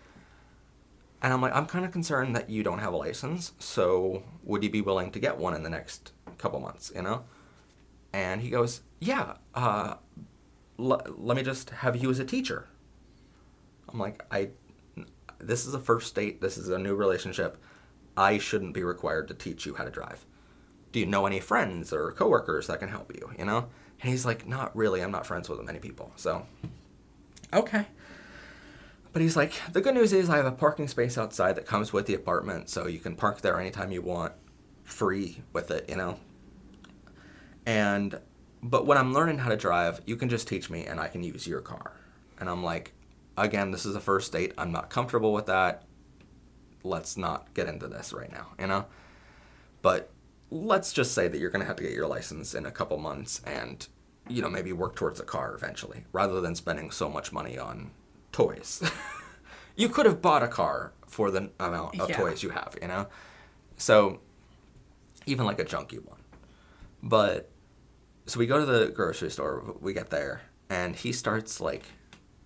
And 1.21 1.33
I'm 1.33 1.43
like, 1.43 1.55
I'm 1.55 1.67
kind 1.67 1.85
of 1.85 1.91
concerned 1.91 2.37
that 2.37 2.49
you 2.49 2.63
don't 2.63 2.79
have 2.79 2.93
a 2.93 2.97
license, 2.97 3.53
so 3.59 4.23
would 4.45 4.63
you 4.63 4.71
be 4.71 4.81
willing 4.81 5.11
to 5.11 5.19
get 5.19 5.37
one 5.37 5.55
in 5.55 5.65
the 5.65 5.71
next 5.71 6.13
couple 6.39 6.61
months, 6.61 6.93
you 6.95 7.03
know? 7.03 7.25
And 8.13 8.41
he 8.41 8.51
goes, 8.51 8.83
yeah, 9.01 9.35
uh, 9.55 9.97
l- 10.79 11.03
let 11.17 11.37
me 11.37 11.43
just 11.43 11.71
have 11.71 11.97
you 11.97 12.09
as 12.11 12.21
a 12.21 12.25
teacher. 12.25 12.69
I'm 13.89 13.99
like, 13.99 14.25
I, 14.31 14.51
this 15.41 15.67
is 15.67 15.75
a 15.75 15.81
first 15.81 16.15
date, 16.15 16.41
this 16.41 16.57
is 16.57 16.69
a 16.69 16.79
new 16.79 16.95
relationship. 16.95 17.59
I 18.17 18.39
shouldn't 18.39 18.75
be 18.75 18.85
required 18.85 19.27
to 19.29 19.35
teach 19.35 19.67
you 19.67 19.75
how 19.75 19.85
to 19.85 19.91
drive. 19.91 20.25
Do 20.93 21.01
you 21.01 21.07
know 21.07 21.27
any 21.27 21.41
friends 21.41 21.93
or 21.93 22.13
coworkers 22.13 22.69
that 22.69 22.79
can 22.79 22.89
help 22.89 23.13
you, 23.13 23.33
you 23.37 23.45
know? 23.45 23.69
And 24.01 24.11
he's 24.11 24.25
like, 24.25 24.47
not 24.47 24.75
really, 24.77 25.03
I'm 25.03 25.11
not 25.11 25.27
friends 25.27 25.49
with 25.49 25.63
many 25.65 25.79
people, 25.79 26.13
so, 26.17 26.47
okay. 27.53 27.87
But 29.13 29.23
he's 29.23 29.37
like, 29.37 29.55
the 29.73 29.81
good 29.81 29.95
news 29.95 30.13
is 30.13 30.31
I 30.31 30.37
have 30.37 30.47
a 30.47 30.53
parking 30.53 30.87
space 30.87 31.19
outside 31.19 31.57
that 31.57 31.67
comes 31.67 31.93
with 31.93 32.07
the 32.07 32.15
apartment, 32.15 32.71
so 32.71 32.87
you 32.87 33.01
can 33.01 33.17
park 33.17 33.41
there 33.41 33.59
anytime 33.59 33.91
you 33.91 34.03
want, 34.03 34.33
free 34.85 35.43
with 35.53 35.71
it, 35.71 35.89
you 35.89 35.97
know? 35.97 36.21
And, 37.67 38.21
but 38.63 38.87
when 38.87 38.97
I'm 38.97 39.13
learning 39.13 39.39
how 39.39 39.49
to 39.49 39.57
drive, 39.57 40.01
you 40.07 40.17
can 40.17 40.29
just 40.29 40.47
teach 40.47 40.71
me 40.71 40.87
and 40.87 41.01
I 41.01 41.09
can 41.09 41.23
use 41.23 41.47
your 41.47 41.61
car. 41.61 41.93
And 42.39 42.49
I'm 42.49 42.63
like, 42.63 42.93
again, 43.37 43.71
this 43.73 43.85
is 43.85 43.97
a 43.97 44.01
first 44.01 44.33
date. 44.33 44.53
I'm 44.57 44.73
not 44.73 44.91
comfortable 44.91 45.33
with 45.33 45.47
that. 45.47 45.85
Let's 46.85 47.17
not 47.17 47.53
get 47.55 47.67
into 47.67 47.89
this 47.89 48.13
right 48.13 48.31
now, 48.31 48.49
you 48.59 48.67
know? 48.67 48.87
But 49.83 50.11
let's 50.51 50.93
just 50.93 51.13
say 51.13 51.29
that 51.29 51.39
you're 51.39 51.51
going 51.51 51.61
to 51.61 51.67
have 51.67 51.77
to 51.77 51.83
get 51.83 51.93
your 51.93 52.07
license 52.07 52.55
in 52.55 52.65
a 52.67 52.71
couple 52.71 52.97
months 52.99 53.41
and, 53.45 53.87
you 54.29 54.41
know, 54.43 54.49
maybe 54.49 54.73
work 54.73 54.97
towards 54.97 55.21
a 55.21 55.25
car 55.25 55.55
eventually, 55.55 56.05
rather 56.13 56.41
than 56.41 56.55
spending 56.55 56.91
so 56.91 57.09
much 57.09 57.33
money 57.33 57.59
on 57.59 57.91
toys. 58.33 58.83
you 59.77 59.89
could 59.89 60.07
have 60.07 60.23
bought 60.23 60.43
a 60.43 60.49
car 60.49 60.93
for 61.07 61.31
the 61.31 61.51
amount 61.61 62.01
of 62.01 62.09
Yeah. 62.11 62.17
toys 62.17 62.43
you 62.43 62.51
have, 62.51 62.77
you 62.81 62.89
know? 62.89 63.07
So, 63.77 64.21
even 65.27 65.45
like 65.47 65.59
a 65.61 65.65
junky 65.65 66.05
one. 66.05 66.21
But, 67.03 67.51
so 68.27 68.39
we 68.39 68.47
go 68.47 68.59
to 68.59 68.67
the 68.67 68.89
grocery 68.89 69.31
store, 69.31 69.75
we 69.81 69.93
get 69.93 70.11
there, 70.11 70.43
and 70.71 70.97
he 70.97 71.13
starts 71.13 71.61
like, 71.61 71.85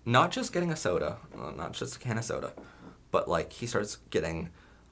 not 0.05 0.31
just 0.31 0.51
getting 0.51 0.71
a 0.71 0.75
soda, 0.75 1.17
not 1.55 1.71
just 1.73 1.95
a 1.95 1.99
can 1.99 2.17
of 2.17 2.25
soda, 2.25 2.51
but 3.11 3.29
like 3.29 3.53
he 3.53 3.65
starts 3.65 3.97
getting 4.09 4.49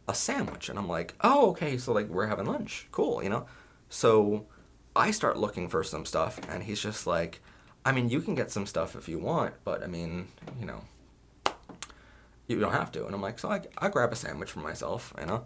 a 0.07 0.15
sandwich. 0.15 0.69
And 0.69 0.77
I'm 0.77 0.87
like, 0.87 1.13
oh, 1.21 1.51
okay, 1.51 1.77
so 1.77 1.93
like 1.93 2.07
we're 2.07 2.27
having 2.27 2.45
lunch. 2.45 2.87
Cool, 2.91 3.23
you 3.23 3.29
know? 3.29 3.45
So 3.89 4.47
I 4.95 5.11
start 5.11 5.37
looking 5.37 5.67
for 5.67 5.83
some 5.83 6.05
stuff, 6.05 6.39
and 6.49 6.63
he's 6.63 6.81
just 6.81 7.07
like, 7.07 7.41
I 7.85 7.91
mean, 7.91 8.09
you 8.09 8.21
can 8.21 8.35
get 8.35 8.51
some 8.51 8.65
stuff 8.65 8.95
if 8.95 9.09
you 9.09 9.19
want, 9.19 9.55
but 9.63 9.83
I 9.83 9.87
mean, 9.87 10.27
you 10.59 10.65
know, 10.65 10.83
you 12.47 12.59
don't 12.59 12.73
have 12.73 12.91
to. 12.93 13.05
And 13.05 13.15
I'm 13.15 13.21
like, 13.21 13.39
so 13.39 13.49
I, 13.49 13.61
I 13.77 13.89
grab 13.89 14.11
a 14.11 14.15
sandwich 14.15 14.51
for 14.51 14.59
myself, 14.59 15.13
you 15.19 15.25
know? 15.25 15.45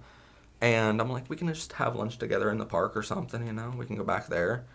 And 0.62 1.00
I'm 1.00 1.12
like, 1.12 1.30
we 1.30 1.36
can 1.36 1.48
just 1.48 1.74
have 1.74 1.96
lunch 1.96 2.18
together 2.18 2.50
in 2.50 2.58
the 2.58 2.66
park 2.66 2.98
or 2.98 3.04
something, 3.04 3.46
you 3.46 3.54
know? 3.54 3.74
We 3.78 3.86
can 3.86 3.96
go 3.96 4.04
back 4.04 4.28
there. 4.28 4.66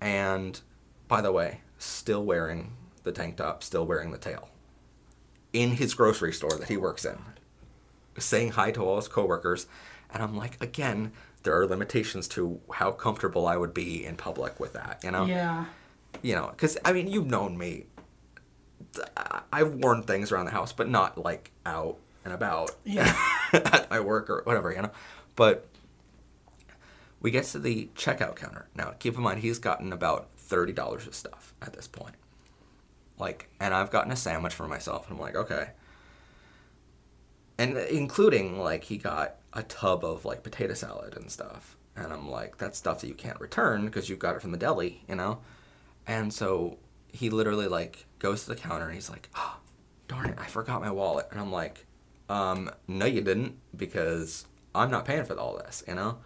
And 0.00 0.60
by 1.08 1.20
the 1.20 1.32
way, 1.32 1.60
still 1.78 2.24
wearing 2.24 2.72
the 3.02 3.12
tank 3.12 3.36
top, 3.36 3.62
still 3.62 3.86
wearing 3.86 4.10
the 4.10 4.18
tail. 4.18 4.48
In 5.52 5.72
his 5.72 5.94
grocery 5.94 6.32
store 6.32 6.56
that 6.58 6.68
he 6.68 6.76
works 6.76 7.04
in. 7.04 7.18
Saying 8.20 8.52
hi 8.52 8.70
to 8.72 8.82
all 8.82 8.96
his 8.96 9.08
coworkers. 9.08 9.66
And 10.12 10.22
I'm 10.22 10.36
like, 10.36 10.62
again, 10.62 11.12
there 11.42 11.58
are 11.58 11.66
limitations 11.66 12.28
to 12.28 12.60
how 12.72 12.90
comfortable 12.92 13.46
I 13.46 13.56
would 13.56 13.72
be 13.74 14.04
in 14.04 14.16
public 14.16 14.60
with 14.60 14.72
that, 14.74 15.00
you 15.02 15.10
know? 15.10 15.24
Yeah. 15.24 15.66
you 16.22 16.34
know, 16.34 16.48
because 16.48 16.76
I 16.84 16.92
mean, 16.92 17.08
you've 17.08 17.26
known 17.26 17.56
me. 17.56 17.84
I've 19.52 19.74
worn 19.74 20.02
things 20.02 20.32
around 20.32 20.46
the 20.46 20.50
house, 20.52 20.72
but 20.72 20.88
not 20.88 21.16
like 21.18 21.50
out 21.64 21.96
and 22.24 22.34
about 22.34 22.72
Yeah. 22.84 23.14
at 23.52 23.88
my 23.90 24.00
work 24.00 24.28
or 24.28 24.42
whatever, 24.44 24.72
you 24.72 24.82
know. 24.82 24.90
But 25.36 25.66
we 27.20 27.30
get 27.30 27.44
to 27.44 27.58
the 27.58 27.88
checkout 27.94 28.36
counter. 28.36 28.66
Now, 28.74 28.94
keep 28.98 29.14
in 29.16 29.22
mind, 29.22 29.40
he's 29.40 29.58
gotten 29.58 29.92
about 29.92 30.28
thirty 30.36 30.72
dollars 30.72 31.06
of 31.06 31.14
stuff 31.14 31.54
at 31.62 31.72
this 31.72 31.86
point. 31.86 32.14
Like, 33.18 33.48
and 33.60 33.74
I've 33.74 33.90
gotten 33.90 34.10
a 34.10 34.16
sandwich 34.16 34.54
for 34.54 34.66
myself, 34.66 35.08
and 35.08 35.16
I'm 35.16 35.22
like, 35.22 35.36
okay. 35.36 35.70
And 37.60 37.76
including 37.76 38.58
like 38.58 38.84
he 38.84 38.96
got 38.96 39.36
a 39.52 39.62
tub 39.62 40.02
of 40.02 40.24
like 40.24 40.42
potato 40.42 40.72
salad 40.72 41.14
and 41.14 41.30
stuff, 41.30 41.76
and 41.94 42.10
I'm 42.10 42.30
like, 42.30 42.56
that's 42.56 42.78
stuff 42.78 43.02
that 43.02 43.08
you 43.08 43.12
can't 43.12 43.38
return 43.38 43.84
because 43.84 44.08
you 44.08 44.16
got 44.16 44.34
it 44.34 44.40
from 44.40 44.50
the 44.50 44.56
deli, 44.56 45.04
you 45.06 45.14
know. 45.14 45.40
And 46.06 46.32
so 46.32 46.78
he 47.12 47.28
literally 47.28 47.68
like 47.68 48.06
goes 48.18 48.44
to 48.44 48.48
the 48.48 48.56
counter 48.56 48.86
and 48.86 48.94
he's 48.94 49.10
like, 49.10 49.28
oh, 49.36 49.58
darn 50.08 50.30
it, 50.30 50.38
I 50.38 50.46
forgot 50.46 50.80
my 50.80 50.90
wallet. 50.90 51.26
And 51.30 51.38
I'm 51.38 51.52
like, 51.52 51.84
um, 52.30 52.70
no, 52.88 53.04
you 53.04 53.20
didn't 53.20 53.58
because 53.76 54.46
I'm 54.74 54.90
not 54.90 55.04
paying 55.04 55.24
for 55.24 55.38
all 55.38 55.58
this, 55.58 55.84
you 55.86 55.94
know? 55.94 56.16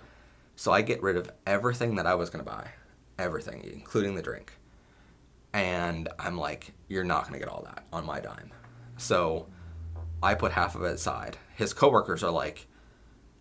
So 0.54 0.70
I 0.70 0.82
get 0.82 1.02
rid 1.02 1.16
of 1.16 1.32
everything 1.48 1.96
that 1.96 2.06
I 2.06 2.14
was 2.14 2.30
going 2.30 2.44
to 2.44 2.48
buy, 2.48 2.68
everything, 3.18 3.68
including 3.72 4.14
the 4.14 4.22
drink. 4.22 4.52
And 5.52 6.08
I'm 6.16 6.38
like, 6.38 6.74
you're 6.86 7.02
not 7.02 7.22
going 7.22 7.32
to 7.32 7.44
get 7.44 7.48
all 7.48 7.64
that 7.64 7.86
on 7.92 8.06
my 8.06 8.20
dime. 8.20 8.52
So 8.98 9.48
I 10.24 10.34
put 10.34 10.52
half 10.52 10.74
of 10.74 10.82
it 10.84 10.94
aside. 10.94 11.36
His 11.54 11.74
coworkers 11.74 12.22
are 12.22 12.30
like, 12.30 12.66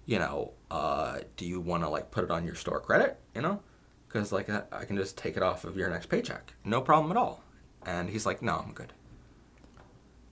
you 0.06 0.20
know, 0.20 0.52
uh, 0.70 1.20
do 1.38 1.46
you 1.46 1.62
want 1.62 1.84
to 1.84 1.90
like 1.90 2.12
put 2.12 2.26
it 2.26 2.30
on 2.30 2.46
your 2.46 2.56
store 2.56 2.82
credit, 2.82 3.18
you 3.34 3.42
know? 3.42 3.62
Because 4.06 4.34
like 4.34 4.50
I 4.50 4.84
can 4.84 4.98
just 4.98 5.18
take 5.18 5.38
it 5.38 5.44
off 5.44 5.64
of 5.64 5.78
your 5.78 5.90
next 5.90 6.08
paycheck, 6.08 6.54
no 6.66 6.82
problem 6.82 7.10
at 7.10 7.18
all. 7.18 7.42
And 7.86 8.10
he's 8.10 8.26
like, 8.26 8.42
no, 8.42 8.58
I'm 8.58 8.74
good. 8.74 8.92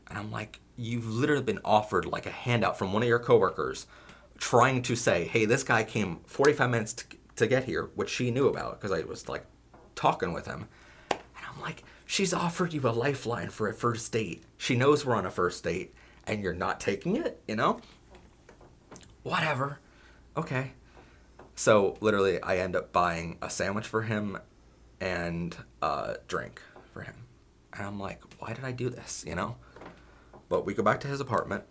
And 0.10 0.20
I'm 0.20 0.30
like, 0.30 0.60
you've 0.76 1.08
literally 1.08 1.43
been 1.43 1.62
offered 1.64 2.06
like 2.06 2.26
a 2.26 2.32
handout 2.32 2.78
from 2.78 2.91
one 2.91 3.02
of 3.02 3.08
your 3.08 3.20
coworkers 3.20 3.88
trying 4.38 4.82
to 4.82 4.95
say, 4.97 5.24
hey, 5.24 5.45
this 5.45 5.64
guy 5.64 5.86
came 5.86 6.20
45 6.26 6.70
minutes 6.70 6.93
to, 6.93 7.06
to 7.38 7.47
get 7.47 7.64
here, 7.64 7.91
which 7.95 8.10
she 8.10 8.30
knew 8.30 8.49
about 8.49 8.80
because 8.80 8.91
I 8.91 9.06
was 9.06 9.30
like 9.30 9.45
talking 9.95 10.34
with 10.34 10.47
him. 10.47 10.68
And 11.12 11.45
I'm 11.49 11.62
like, 11.62 11.84
she's 12.06 12.34
offered 12.34 12.74
you 12.74 12.82
a 12.82 12.91
lifeline 12.91 13.52
for 13.52 13.70
a 13.70 13.74
first 13.74 14.12
date. 14.12 14.43
She 14.58 14.76
knows 14.76 15.06
we're 15.06 15.16
on 15.16 15.26
a 15.26 15.32
first 15.32 15.64
date 15.64 15.93
and 16.32 16.42
you're 16.42 16.54
not 16.54 16.80
taking 16.80 17.18
it, 17.18 17.42
you 17.48 17.56
know? 17.58 17.80
Whatever. 19.24 19.80
Okay. 20.36 20.72
So 21.56 21.98
literally, 22.00 22.42
I 22.42 22.58
end 22.58 22.76
up 22.76 22.92
buying 22.94 23.38
a 23.42 23.50
sandwich 23.50 23.86
for 23.86 24.04
him 24.04 24.40
and 25.02 25.56
a 25.82 26.16
drink 26.28 26.62
for 26.94 27.02
him. 27.02 27.16
And 27.74 27.86
I'm 27.86 28.00
like, 28.00 28.22
why 28.40 28.54
did 28.54 28.64
I 28.64 28.72
do 28.72 28.90
this, 28.90 29.24
you 29.28 29.36
know? 29.36 29.58
But 30.50 30.66
we 30.66 30.74
go 30.74 30.84
back 30.84 31.02
to 31.02 31.08
his 31.08 31.20
apartment. 31.20 31.66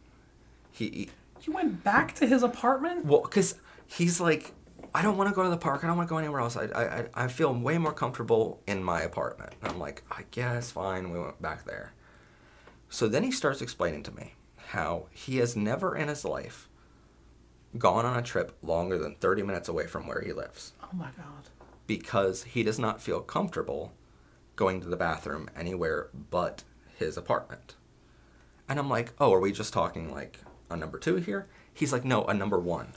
He, 0.71 1.09
You 1.43 1.53
went 1.53 1.83
back 1.83 2.15
to 2.17 2.27
his 2.27 2.43
apartment? 2.43 3.07
well, 3.07 3.23
because 3.23 3.55
he's 3.87 4.21
like, 4.21 4.53
I 4.95 5.03
don't 5.03 5.17
want 5.17 5.31
to 5.31 5.35
go 5.35 5.43
to 5.43 5.49
the 5.51 5.57
park. 5.57 5.83
I 5.85 5.87
don't 5.87 5.97
want 5.97 6.09
to 6.09 6.11
go 6.13 6.19
anywhere 6.19 6.41
else. 6.41 6.57
I, 6.57 6.65
I, 6.67 6.83
I- 7.01 7.09
I 7.25 7.29
feel 7.29 7.53
way 7.55 7.79
more 7.79 7.93
comfortable 7.93 8.61
in 8.67 8.83
my 8.85 9.01
apartment. 9.01 9.55
And 9.63 9.73
I'm 9.73 9.79
like, 9.79 10.03
I 10.11 10.25
guess 10.31 10.71
fine. 10.71 11.11
We 11.11 11.19
went 11.19 11.41
back 11.41 11.65
there. 11.65 11.93
So 12.91 13.09
then 13.09 13.23
he 13.23 13.31
starts 13.31 13.63
explaining 13.63 14.03
to 14.05 14.13
me 14.13 14.35
how 14.71 15.07
he 15.11 15.39
has 15.39 15.57
never 15.57 15.97
in 15.97 16.09
his 16.09 16.25
life 16.25 16.69
gone 17.79 18.05
on 18.05 18.17
a 18.19 18.23
trip 18.23 18.57
longer 18.63 18.99
than 18.99 19.15
30 19.17 19.43
minutes 19.43 19.69
away 19.69 19.87
from 19.87 20.07
where 20.07 20.21
he 20.23 20.33
lives 20.33 20.73
Oh 20.83 20.89
my 20.93 21.09
god. 21.17 21.49
because 21.87 22.45
he 22.45 22.63
does 22.63 22.79
not 22.79 23.01
feel 23.03 23.21
comfortable 23.21 23.93
going 24.57 24.81
to 24.81 24.89
the 24.89 24.97
bathroom 24.97 25.49
anywhere 25.57 26.09
but 26.31 26.65
his 26.99 27.17
apartment. 27.17 27.77
And 28.69 28.79
I'm 28.79 28.89
like, 28.91 29.13
oh, 29.19 29.33
are 29.33 29.41
we 29.41 29.51
just 29.53 29.73
talking 29.73 30.13
like 30.13 30.39
a 30.71 30.77
number 30.77 30.99
two 30.99 31.17
here? 31.17 31.49
He's 31.75 31.93
like, 31.93 32.05
no, 32.05 32.25
a 32.27 32.35
number 32.35 32.59
one. 32.59 32.89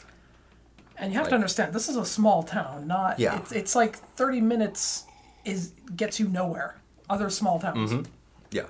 And 0.98 1.12
you 1.12 1.18
have 1.18 1.26
Like- 1.26 1.30
to 1.32 1.36
understand, 1.36 1.74
this 1.74 1.88
is 1.90 1.96
a 1.96 2.06
small 2.06 2.44
town. 2.44 2.86
Not 2.86 3.18
Yeah. 3.20 3.38
It's, 3.40 3.52
it's 3.52 3.76
like 3.76 3.96
thirty 3.96 4.42
minutes 4.42 5.06
is 5.46 5.72
gets 5.96 6.20
you 6.20 6.28
nowhere. 6.28 6.76
Other 7.10 7.30
small 7.30 7.60
towns. 7.60 7.92
Mm-hmm. 7.92 8.12
Yeah. 8.52 8.66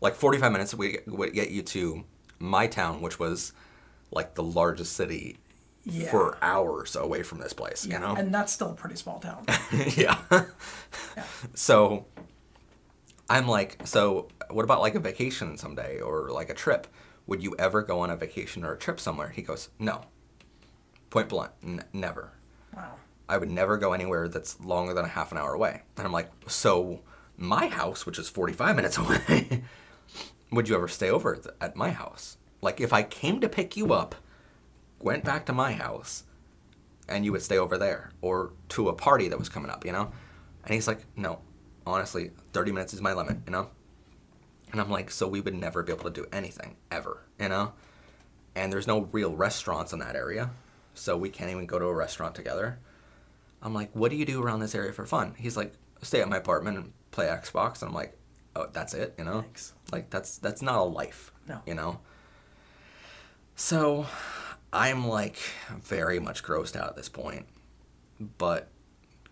Like 0.00 0.14
45 0.14 0.52
minutes 0.52 0.74
would 0.74 0.92
get, 0.92 1.08
would 1.08 1.32
get 1.32 1.50
you 1.50 1.62
to 1.62 2.04
my 2.44 2.66
town, 2.66 3.00
which 3.00 3.18
was 3.18 3.52
like 4.10 4.34
the 4.34 4.42
largest 4.42 4.92
city 4.94 5.38
Yeah. 5.84 6.10
for 6.10 6.36
hours 6.42 6.94
away 6.96 7.22
from 7.22 7.38
this 7.38 7.52
place, 7.52 7.84
Yeah, 7.86 7.94
you 7.94 8.00
know? 8.00 8.14
and 8.14 8.32
that's 8.34 8.52
still 8.52 8.70
a 8.70 8.74
pretty 8.74 8.96
small 8.96 9.18
town. 9.20 9.44
yeah. 9.96 10.18
So 11.54 12.06
I'm 13.28 13.46
like, 13.48 13.78
so 13.86 14.28
what 14.50 14.64
about 14.64 14.80
like 14.80 14.94
a 14.94 15.00
vacation 15.00 15.56
someday 15.56 16.00
or 16.00 16.30
like 16.30 16.50
a 16.50 16.54
trip? 16.54 16.86
Would 17.26 17.42
you 17.42 17.54
ever 17.58 17.82
go 17.82 18.00
on 18.00 18.10
a 18.10 18.16
vacation 18.16 18.64
or 18.64 18.72
a 18.72 18.78
trip 18.78 19.00
somewhere? 19.00 19.28
He 19.30 19.42
goes, 19.42 19.70
no. 19.78 20.02
Point 21.10 21.28
blunt, 21.28 21.52
n- 21.62 21.84
never. 21.92 22.32
wow. 22.76 22.94
I 23.28 23.38
would 23.38 23.50
never 23.50 23.78
go 23.78 23.92
anywhere 23.94 24.28
that's 24.28 24.60
longer 24.60 24.92
than 24.92 25.06
a 25.06 25.08
half 25.08 25.32
an 25.32 25.38
hour 25.38 25.54
away. 25.54 25.82
And 25.96 26.06
I'm 26.06 26.12
like, 26.12 26.30
so 26.46 27.00
my 27.38 27.68
house, 27.68 28.04
which 28.04 28.18
is 28.18 28.28
45 28.28 28.76
minutes 28.76 28.98
away, 29.02 29.62
would 30.54 30.68
you 30.68 30.74
ever 30.74 30.88
stay 30.88 31.10
over 31.10 31.34
at- 31.34 31.56
at 31.60 31.76
my 31.76 31.90
house? 31.90 32.36
Like, 32.60 32.80
if 32.80 32.92
I 32.92 33.02
came 33.02 33.40
to 33.40 33.48
pick 33.48 33.76
you 33.76 33.92
up, 33.92 34.14
went 35.00 35.24
back 35.24 35.46
to 35.46 35.52
my 35.52 35.72
house, 35.72 36.24
and 37.08 37.24
you 37.24 37.32
would 37.32 37.42
stay 37.42 37.58
over 37.58 37.76
there, 37.76 38.12
or 38.20 38.52
to 38.70 38.88
a 38.88 38.94
party 38.94 39.28
that 39.28 39.38
was 39.38 39.48
coming 39.48 39.70
up, 39.70 39.84
you 39.84 39.92
know? 39.92 40.12
And 40.64 40.74
he's 40.74 40.88
like, 40.88 41.04
no, 41.16 41.40
honestly, 41.86 42.30
30 42.52 42.72
minutes 42.72 42.94
is 42.94 43.02
my 43.02 43.12
limit, 43.12 43.38
you 43.44 43.52
know? 43.52 43.70
And 44.72 44.80
I'm 44.80 44.90
like, 44.90 45.10
so 45.10 45.28
we 45.28 45.40
would 45.40 45.54
never 45.54 45.82
be 45.82 45.92
able 45.92 46.04
to 46.04 46.10
do 46.10 46.26
anything, 46.32 46.76
ever, 46.90 47.22
you 47.38 47.48
know? 47.48 47.74
And 48.54 48.72
there's 48.72 48.86
no 48.86 49.08
real 49.12 49.34
restaurants 49.36 49.92
in 49.92 49.98
that 49.98 50.16
area, 50.16 50.50
so 50.94 51.16
we 51.16 51.28
can't 51.28 51.50
even 51.50 51.66
go 51.66 51.78
to 51.78 51.84
a 51.86 51.94
restaurant 51.94 52.34
together. 52.34 52.78
I'm 53.62 53.74
like, 53.74 53.90
what 53.92 54.10
do 54.10 54.16
you 54.16 54.24
do 54.24 54.42
around 54.42 54.60
this 54.60 54.74
area 54.74 54.92
for 54.92 55.06
fun? 55.06 55.34
He's 55.36 55.56
like, 55.56 55.74
stay 56.02 56.20
at 56.20 56.28
my 56.28 56.36
apartment 56.36 56.76
and 56.76 56.92
play 57.10 57.26
Xbox. 57.26 57.80
And 57.82 57.88
I'm 57.88 57.94
like, 57.94 58.16
oh, 58.56 58.68
that's 58.72 58.94
it, 58.94 59.14
you 59.18 59.24
know? 59.24 59.42
Thanks. 59.42 59.72
Like 59.92 60.10
that's 60.10 60.38
that's 60.38 60.62
not 60.62 60.78
a 60.78 60.82
life, 60.82 61.32
No. 61.48 61.60
you 61.66 61.74
know. 61.74 62.00
So, 63.56 64.06
I'm 64.72 65.06
like 65.06 65.36
very 65.70 66.18
much 66.18 66.42
grossed 66.42 66.74
out 66.74 66.88
at 66.88 66.96
this 66.96 67.08
point, 67.08 67.46
but 68.38 68.68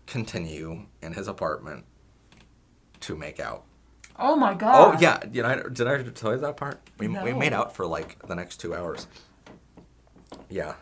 continue 0.05 0.85
in 1.01 1.13
his 1.13 1.27
apartment 1.27 1.85
to 3.01 3.15
make 3.17 3.39
out. 3.39 3.65
Oh 4.17 4.35
my 4.35 4.53
oh, 4.53 4.55
god. 4.55 4.95
Oh 4.95 4.99
yeah, 4.99 5.19
you 5.31 5.41
know, 5.41 5.63
did 5.63 5.87
I 5.87 6.01
tell 6.03 6.31
you 6.31 6.39
that 6.39 6.55
part? 6.55 6.79
We 6.97 7.07
we 7.07 7.33
made 7.33 7.53
out 7.53 7.75
for 7.75 7.85
like 7.85 8.25
the 8.27 8.35
next 8.35 8.57
two 8.57 8.73
hours. 8.73 9.07
Yeah, 10.49 10.75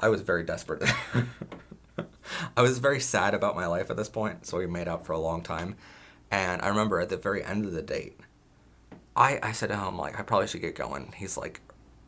I 0.00 0.08
was 0.08 0.20
very 0.20 0.44
desperate. 0.44 0.88
I 2.56 2.62
was 2.62 2.78
very 2.78 3.00
sad 3.00 3.34
about 3.34 3.56
my 3.56 3.66
life 3.66 3.90
at 3.90 3.96
this 3.96 4.08
point, 4.08 4.46
so 4.46 4.58
we 4.58 4.66
made 4.66 4.88
out 4.88 5.04
for 5.06 5.12
a 5.12 5.18
long 5.18 5.42
time. 5.42 5.76
And 6.34 6.62
I 6.62 6.68
remember 6.68 6.98
at 6.98 7.10
the 7.10 7.16
very 7.16 7.44
end 7.44 7.64
of 7.64 7.70
the 7.70 7.80
date, 7.80 8.18
I 9.14 9.38
I 9.40 9.52
said 9.52 9.68
to 9.68 9.76
him 9.76 9.96
like 9.96 10.18
I 10.18 10.22
probably 10.22 10.48
should 10.48 10.62
get 10.62 10.74
going. 10.74 11.14
He's 11.16 11.36
like, 11.36 11.60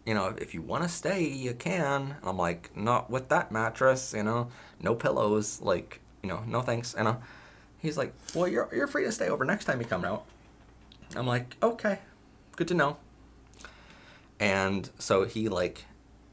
you 0.05 0.15
know, 0.15 0.35
if 0.37 0.53
you 0.53 0.63
want 0.63 0.83
to 0.83 0.89
stay, 0.89 1.23
you 1.23 1.55
can. 1.55 2.17
I'm 2.25 2.37
like, 2.37 2.77
not 2.77 3.09
with 3.09 3.29
that 3.29 3.53
mattress, 3.53 4.13
you 4.17 4.25
know, 4.25 4.49
no 4.81 4.97
pillows, 4.97 5.61
like 5.63 6.01
you 6.25 6.29
know, 6.29 6.43
no 6.45 6.61
thanks, 6.61 6.97
know. 7.05 7.23
He's 7.79 7.97
like, 7.97 8.13
well, 8.35 8.49
you're 8.49 8.69
you're 8.75 8.89
free 8.89 9.05
to 9.05 9.13
stay 9.13 9.29
over 9.29 9.45
next 9.45 9.67
time 9.67 9.79
you 9.79 9.87
come 9.87 10.05
out. 10.05 10.25
I'm 11.15 11.29
like, 11.29 11.57
okay, 11.63 12.01
good 12.57 12.67
to 12.67 12.75
know. 12.75 12.97
And 14.41 14.91
so 14.99 15.25
he 15.25 15.49
like, 15.49 15.85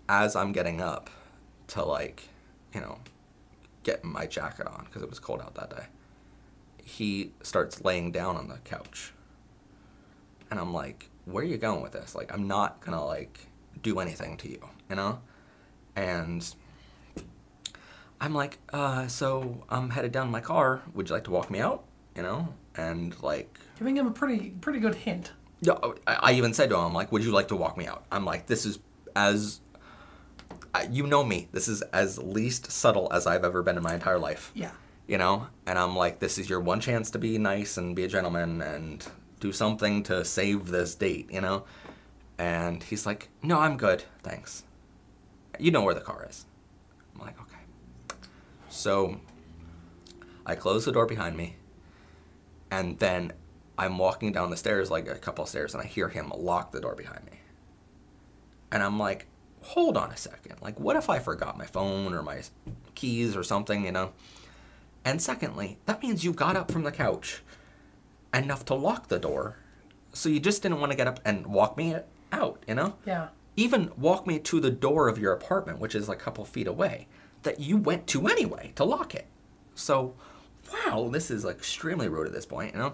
as 0.09 0.35
I'm 0.35 0.51
getting 0.51 0.81
up 0.81 1.11
to 1.67 1.85
like, 1.85 2.27
you 2.73 2.81
know, 2.81 2.97
get 3.83 4.03
my 4.03 4.25
jacket 4.25 4.65
on 4.65 4.85
because 4.85 5.03
it 5.03 5.11
was 5.11 5.19
cold 5.19 5.41
out 5.41 5.53
that 5.53 5.69
day, 5.69 5.85
he 6.83 7.31
starts 7.41 7.83
laying 7.83 8.11
down 8.11 8.35
on 8.37 8.47
the 8.47 8.57
couch. 8.59 9.13
And 10.51 10.59
I'm 10.59 10.73
like, 10.73 11.09
where 11.25 11.43
are 11.43 11.47
you 11.47 11.57
going 11.57 11.81
with 11.81 11.93
this? 11.93 12.13
Like, 12.15 12.33
I'm 12.33 12.47
not 12.47 12.81
gonna 12.81 13.03
like 13.03 13.47
do 13.81 13.99
anything 13.99 14.37
to 14.37 14.49
you, 14.49 14.59
you 14.89 14.95
know? 14.95 15.19
And 15.95 16.53
I'm 18.21 18.33
like, 18.33 18.57
uh, 18.71 19.07
so 19.07 19.63
I'm 19.69 19.89
headed 19.89 20.11
down 20.11 20.31
my 20.31 20.41
car. 20.41 20.81
Would 20.93 21.09
you 21.09 21.15
like 21.15 21.23
to 21.25 21.31
walk 21.31 21.49
me 21.51 21.59
out? 21.59 21.83
You 22.15 22.23
know? 22.23 22.53
And 22.75 23.21
like, 23.21 23.59
Giving 23.77 23.97
him 23.97 24.07
a 24.07 24.11
pretty 24.11 24.51
pretty 24.61 24.79
good 24.79 24.95
hint. 24.95 25.31
yeah, 25.61 25.73
I, 26.07 26.13
I 26.15 26.31
even 26.33 26.53
said 26.53 26.69
to 26.69 26.77
him, 26.77 26.93
like, 26.93 27.11
would 27.11 27.23
you 27.23 27.31
like 27.31 27.47
to 27.49 27.55
walk 27.55 27.77
me 27.77 27.87
out? 27.87 28.05
I'm 28.11 28.25
like, 28.25 28.47
this 28.47 28.65
is 28.65 28.79
as, 29.15 29.59
I- 30.73 30.87
you 30.91 31.05
know 31.07 31.23
me, 31.23 31.47
this 31.51 31.67
is 31.67 31.81
as 31.93 32.17
least 32.17 32.71
subtle 32.71 33.07
as 33.11 33.27
I've 33.27 33.43
ever 33.43 33.61
been 33.63 33.77
in 33.77 33.83
my 33.83 33.93
entire 33.93 34.19
life. 34.19 34.51
Yeah. 34.53 34.71
You 35.07 35.17
know? 35.17 35.47
And 35.65 35.77
I'm 35.77 35.95
like, 35.95 36.19
this 36.19 36.37
is 36.37 36.49
your 36.49 36.59
one 36.59 36.79
chance 36.79 37.11
to 37.11 37.19
be 37.19 37.37
nice 37.37 37.77
and 37.77 37.95
be 37.95 38.03
a 38.03 38.07
gentleman 38.07 38.61
and 38.61 39.05
do 39.39 39.51
something 39.51 40.03
to 40.03 40.23
save 40.23 40.67
this 40.67 40.95
date, 40.95 41.29
you 41.31 41.41
know? 41.41 41.65
And 42.37 42.81
he's 42.81 43.05
like, 43.05 43.29
no, 43.41 43.59
I'm 43.59 43.77
good, 43.77 44.03
thanks. 44.23 44.63
You 45.59 45.71
know 45.71 45.81
where 45.81 45.93
the 45.93 46.01
car 46.01 46.25
is. 46.29 46.45
I'm 47.13 47.21
like, 47.21 47.39
okay. 47.39 48.17
So 48.69 49.19
I 50.45 50.55
close 50.55 50.85
the 50.85 50.91
door 50.91 51.05
behind 51.05 51.37
me, 51.37 51.57
and 52.71 52.97
then 52.99 53.33
I'm 53.77 53.97
walking 53.97 54.31
down 54.31 54.49
the 54.49 54.57
stairs, 54.57 54.89
like 54.89 55.07
a 55.07 55.15
couple 55.15 55.43
of 55.43 55.49
stairs, 55.49 55.73
and 55.73 55.83
I 55.83 55.85
hear 55.85 56.09
him 56.09 56.31
lock 56.35 56.71
the 56.71 56.81
door 56.81 56.95
behind 56.95 57.25
me. 57.25 57.39
And 58.71 58.81
I'm 58.81 58.97
like, 58.97 59.27
hold 59.61 59.95
on 59.95 60.11
a 60.11 60.17
second. 60.17 60.55
Like, 60.61 60.79
what 60.79 60.95
if 60.95 61.09
I 61.09 61.19
forgot 61.19 61.57
my 61.57 61.65
phone 61.65 62.13
or 62.13 62.23
my 62.23 62.41
keys 62.95 63.35
or 63.35 63.43
something, 63.43 63.85
you 63.85 63.91
know? 63.91 64.11
And 65.05 65.21
secondly, 65.21 65.77
that 65.85 66.01
means 66.01 66.23
you 66.23 66.31
got 66.33 66.55
up 66.55 66.71
from 66.71 66.83
the 66.83 66.91
couch 66.91 67.41
enough 68.33 68.65
to 68.65 68.73
lock 68.73 69.07
the 69.09 69.19
door. 69.19 69.57
So 70.13 70.29
you 70.29 70.39
just 70.39 70.61
didn't 70.63 70.79
want 70.79 70.91
to 70.91 70.97
get 70.97 71.07
up 71.07 71.19
and 71.25 71.47
walk 71.47 71.77
me 71.77 71.95
out, 72.31 72.63
you 72.67 72.75
know? 72.75 72.95
Yeah. 73.05 73.29
even 73.55 73.91
walk 73.97 74.25
me 74.25 74.39
to 74.39 74.59
the 74.59 74.71
door 74.71 75.07
of 75.07 75.19
your 75.19 75.31
apartment, 75.33 75.79
which 75.79 75.93
is 75.95 76.09
a 76.09 76.15
couple 76.15 76.43
feet 76.45 76.67
away, 76.67 77.07
that 77.43 77.59
you 77.59 77.77
went 77.77 78.07
to 78.07 78.27
anyway 78.27 78.71
to 78.75 78.83
lock 78.83 79.13
it. 79.13 79.27
So, 79.75 80.15
wow, 80.71 81.09
this 81.11 81.29
is 81.29 81.45
extremely 81.45 82.07
rude 82.07 82.27
at 82.27 82.33
this 82.33 82.45
point, 82.45 82.73
you 82.73 82.79
know? 82.79 82.93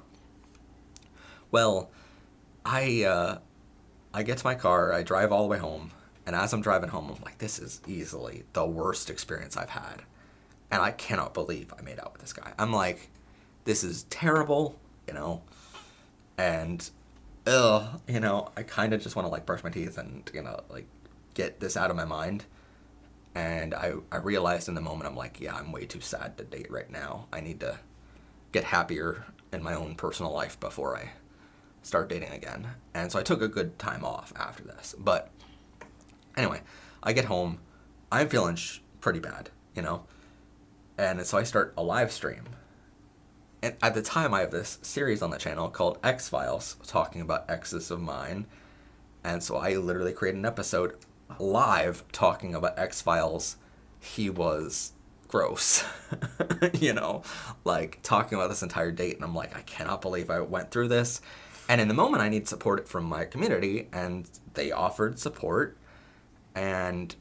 Well, 1.52 1.90
I 2.66 3.04
uh, 3.04 3.38
I 4.14 4.24
get 4.24 4.38
to 4.40 4.46
my 4.46 4.56
car, 4.56 4.92
I 4.94 5.04
drive 5.04 5.32
all 5.32 5.44
the 5.44 5.50
way 5.50 5.58
home, 5.60 5.92
and 6.26 6.36
as 6.36 6.52
I'm 6.54 6.62
driving 6.62 6.90
home, 6.90 7.14
I'm 7.16 7.24
like, 7.24 7.38
this 7.38 7.60
is 7.60 7.82
easily 7.88 8.44
the 8.54 8.66
worst 8.66 9.10
experience 9.10 9.56
I've 9.58 9.70
had. 9.70 10.02
And 10.72 10.82
I 10.82 10.92
cannot 10.92 11.34
believe 11.34 11.74
I 11.78 11.82
made 11.82 12.00
out 12.00 12.14
with 12.14 12.22
this 12.22 12.34
guy. 12.34 12.54
I'm 12.60 12.72
like, 12.72 13.10
this 13.66 13.84
is 13.84 14.04
terrible, 14.04 14.80
you 15.08 15.14
know? 15.14 15.42
And 16.38 16.90
ugh, 17.48 18.02
you 18.08 18.20
know, 18.20 18.50
I 18.56 18.64
kind 18.64 18.94
of 18.94 19.02
just 19.02 19.16
want 19.16 19.26
to 19.26 19.32
like 19.32 19.46
brush 19.46 19.64
my 19.64 19.70
teeth 19.70 19.98
and 19.98 20.30
you 20.34 20.42
know 20.42 20.62
like 20.70 20.88
get 21.34 21.60
this 21.60 21.76
out 21.76 21.90
of 21.90 21.96
my 21.96 22.06
mind. 22.06 22.46
And 23.36 23.74
I 23.74 23.94
I 24.12 24.18
realized 24.18 24.68
in 24.68 24.76
the 24.76 24.82
moment 24.82 25.10
I'm 25.10 25.16
like, 25.16 25.40
yeah, 25.40 25.56
I'm 25.56 25.72
way 25.72 25.86
too 25.86 26.02
sad 26.02 26.38
to 26.38 26.44
date 26.44 26.72
right 26.72 26.90
now. 26.90 27.28
I 27.34 27.42
need 27.42 27.60
to 27.62 27.80
get 28.52 28.66
happier 28.66 29.26
in 29.52 29.64
my 29.64 29.74
own 29.74 29.96
personal 29.96 30.32
life 30.32 30.60
before 30.60 30.98
I 30.98 31.12
start 31.82 32.10
dating 32.10 32.32
again. 32.32 32.68
And 32.94 33.12
so 33.12 33.20
I 33.20 33.24
took 33.24 33.42
a 33.42 33.48
good 33.48 33.80
time 33.80 34.04
off 34.04 34.34
after 34.36 34.64
this. 34.64 34.96
But 34.98 35.30
anyway, 36.36 36.62
I 37.02 37.14
get 37.14 37.26
home, 37.26 37.60
I'm 38.12 38.30
feeling 38.30 38.56
sh- 38.56 38.80
pretty 39.02 39.20
bad, 39.20 39.50
you 39.76 39.82
know. 39.82 40.04
And 41.00 41.26
so 41.26 41.38
I 41.38 41.44
start 41.44 41.74
a 41.78 41.82
live 41.82 42.12
stream 42.12 42.44
and 43.62 43.76
at 43.82 43.94
the 43.94 44.02
time 44.02 44.34
I 44.34 44.42
have 44.42 44.52
this 44.52 44.80
series 44.82 45.22
on 45.22 45.32
the 45.32 45.38
channel 45.38 45.70
called 45.70 45.98
X 46.04 46.30
Files 46.30 46.78
talking 46.86 47.22
about 47.22 47.50
exes 47.50 47.92
of 47.92 48.02
mine. 48.02 48.46
And 49.24 49.44
so 49.44 49.58
I 49.58 49.76
literally 49.76 50.14
created 50.14 50.40
an 50.40 50.46
episode 50.46 50.96
live 51.40 52.04
talking 52.12 52.56
about 52.56 52.80
X 52.80 53.02
Files. 53.02 53.58
He 54.00 54.30
was 54.30 54.94
gross. 55.28 55.84
you 56.74 56.94
know, 56.94 57.24
like 57.66 58.00
talking 58.02 58.38
about 58.38 58.50
this 58.50 58.64
entire 58.64 58.92
date 58.92 59.16
and 59.16 59.24
I'm 59.24 59.36
like, 59.36 59.56
I 59.56 59.62
cannot 59.62 60.02
believe 60.02 60.30
I 60.30 60.40
went 60.40 60.72
through 60.72 60.88
this. 60.88 61.22
And 61.68 61.82
in 61.82 61.88
the 61.88 61.94
moment 61.94 62.24
I 62.24 62.30
need 62.30 62.48
support 62.48 62.88
from 62.88 63.04
my 63.06 63.26
community 63.26 63.90
and 63.92 64.30
they 64.54 64.72
offered 64.72 65.20
support 65.20 65.78
and 66.56 67.16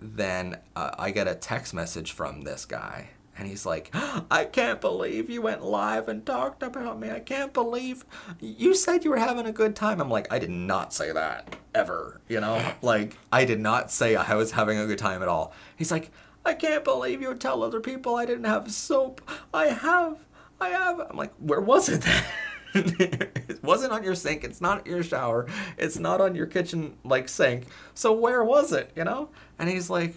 then 0.00 0.58
uh, 0.74 0.90
I 0.98 1.10
get 1.12 1.26
a 1.28 1.34
text 1.34 1.72
message 1.72 2.12
from 2.12 2.42
this 2.42 2.64
guy. 2.64 3.10
And 3.38 3.46
he's 3.46 3.66
like, 3.66 3.90
I 4.30 4.44
can't 4.44 4.80
believe 4.80 5.28
you 5.28 5.42
went 5.42 5.62
live 5.62 6.08
and 6.08 6.24
talked 6.24 6.62
about 6.62 6.98
me. 6.98 7.10
I 7.10 7.20
can't 7.20 7.52
believe 7.52 8.04
you 8.40 8.74
said 8.74 9.04
you 9.04 9.10
were 9.10 9.18
having 9.18 9.46
a 9.46 9.52
good 9.52 9.76
time. 9.76 10.00
I'm 10.00 10.10
like, 10.10 10.32
I 10.32 10.38
did 10.38 10.50
not 10.50 10.94
say 10.94 11.12
that 11.12 11.56
ever. 11.74 12.20
You 12.28 12.40
know, 12.40 12.72
like, 12.82 13.18
I 13.30 13.44
did 13.44 13.60
not 13.60 13.90
say 13.90 14.16
I 14.16 14.34
was 14.34 14.52
having 14.52 14.78
a 14.78 14.86
good 14.86 14.98
time 14.98 15.22
at 15.22 15.28
all. 15.28 15.52
He's 15.76 15.90
like, 15.90 16.10
I 16.44 16.54
can't 16.54 16.84
believe 16.84 17.20
you 17.20 17.28
would 17.28 17.40
tell 17.40 17.62
other 17.62 17.80
people 17.80 18.14
I 18.14 18.24
didn't 18.24 18.44
have 18.44 18.70
soap. 18.70 19.20
I 19.52 19.66
have. 19.66 20.18
I 20.60 20.68
have. 20.70 21.00
I'm 21.00 21.16
like, 21.16 21.34
where 21.38 21.60
was 21.60 21.88
it 21.88 22.02
then? 22.02 22.24
it 22.74 23.62
wasn't 23.62 23.92
on 23.92 24.02
your 24.02 24.14
sink. 24.14 24.44
It's 24.44 24.60
not 24.60 24.86
your 24.86 25.02
shower. 25.02 25.46
It's 25.76 25.98
not 25.98 26.20
on 26.20 26.34
your 26.34 26.46
kitchen 26.46 26.96
like 27.04 27.28
sink. 27.28 27.66
So 27.94 28.12
where 28.12 28.44
was 28.44 28.72
it? 28.72 28.92
You 28.94 29.04
know? 29.04 29.30
And 29.58 29.68
he's 29.68 29.90
like, 29.90 30.14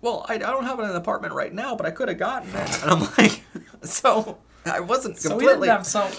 well, 0.00 0.24
I, 0.28 0.34
I 0.34 0.38
don't 0.38 0.64
have 0.64 0.78
it 0.78 0.84
in 0.84 0.90
an 0.90 0.96
apartment 0.96 1.34
right 1.34 1.52
now, 1.52 1.74
but 1.74 1.86
I 1.86 1.90
could 1.90 2.08
have 2.08 2.18
gotten 2.18 2.48
it. 2.54 2.82
And 2.82 2.90
I'm 2.90 3.00
like, 3.18 3.42
so 3.82 4.38
I 4.64 4.80
wasn't 4.80 5.18
So 5.18 5.30
we 5.30 5.44
completely. 5.44 5.68
didn't 5.68 5.78
have 5.78 5.86
soap. 5.86 6.12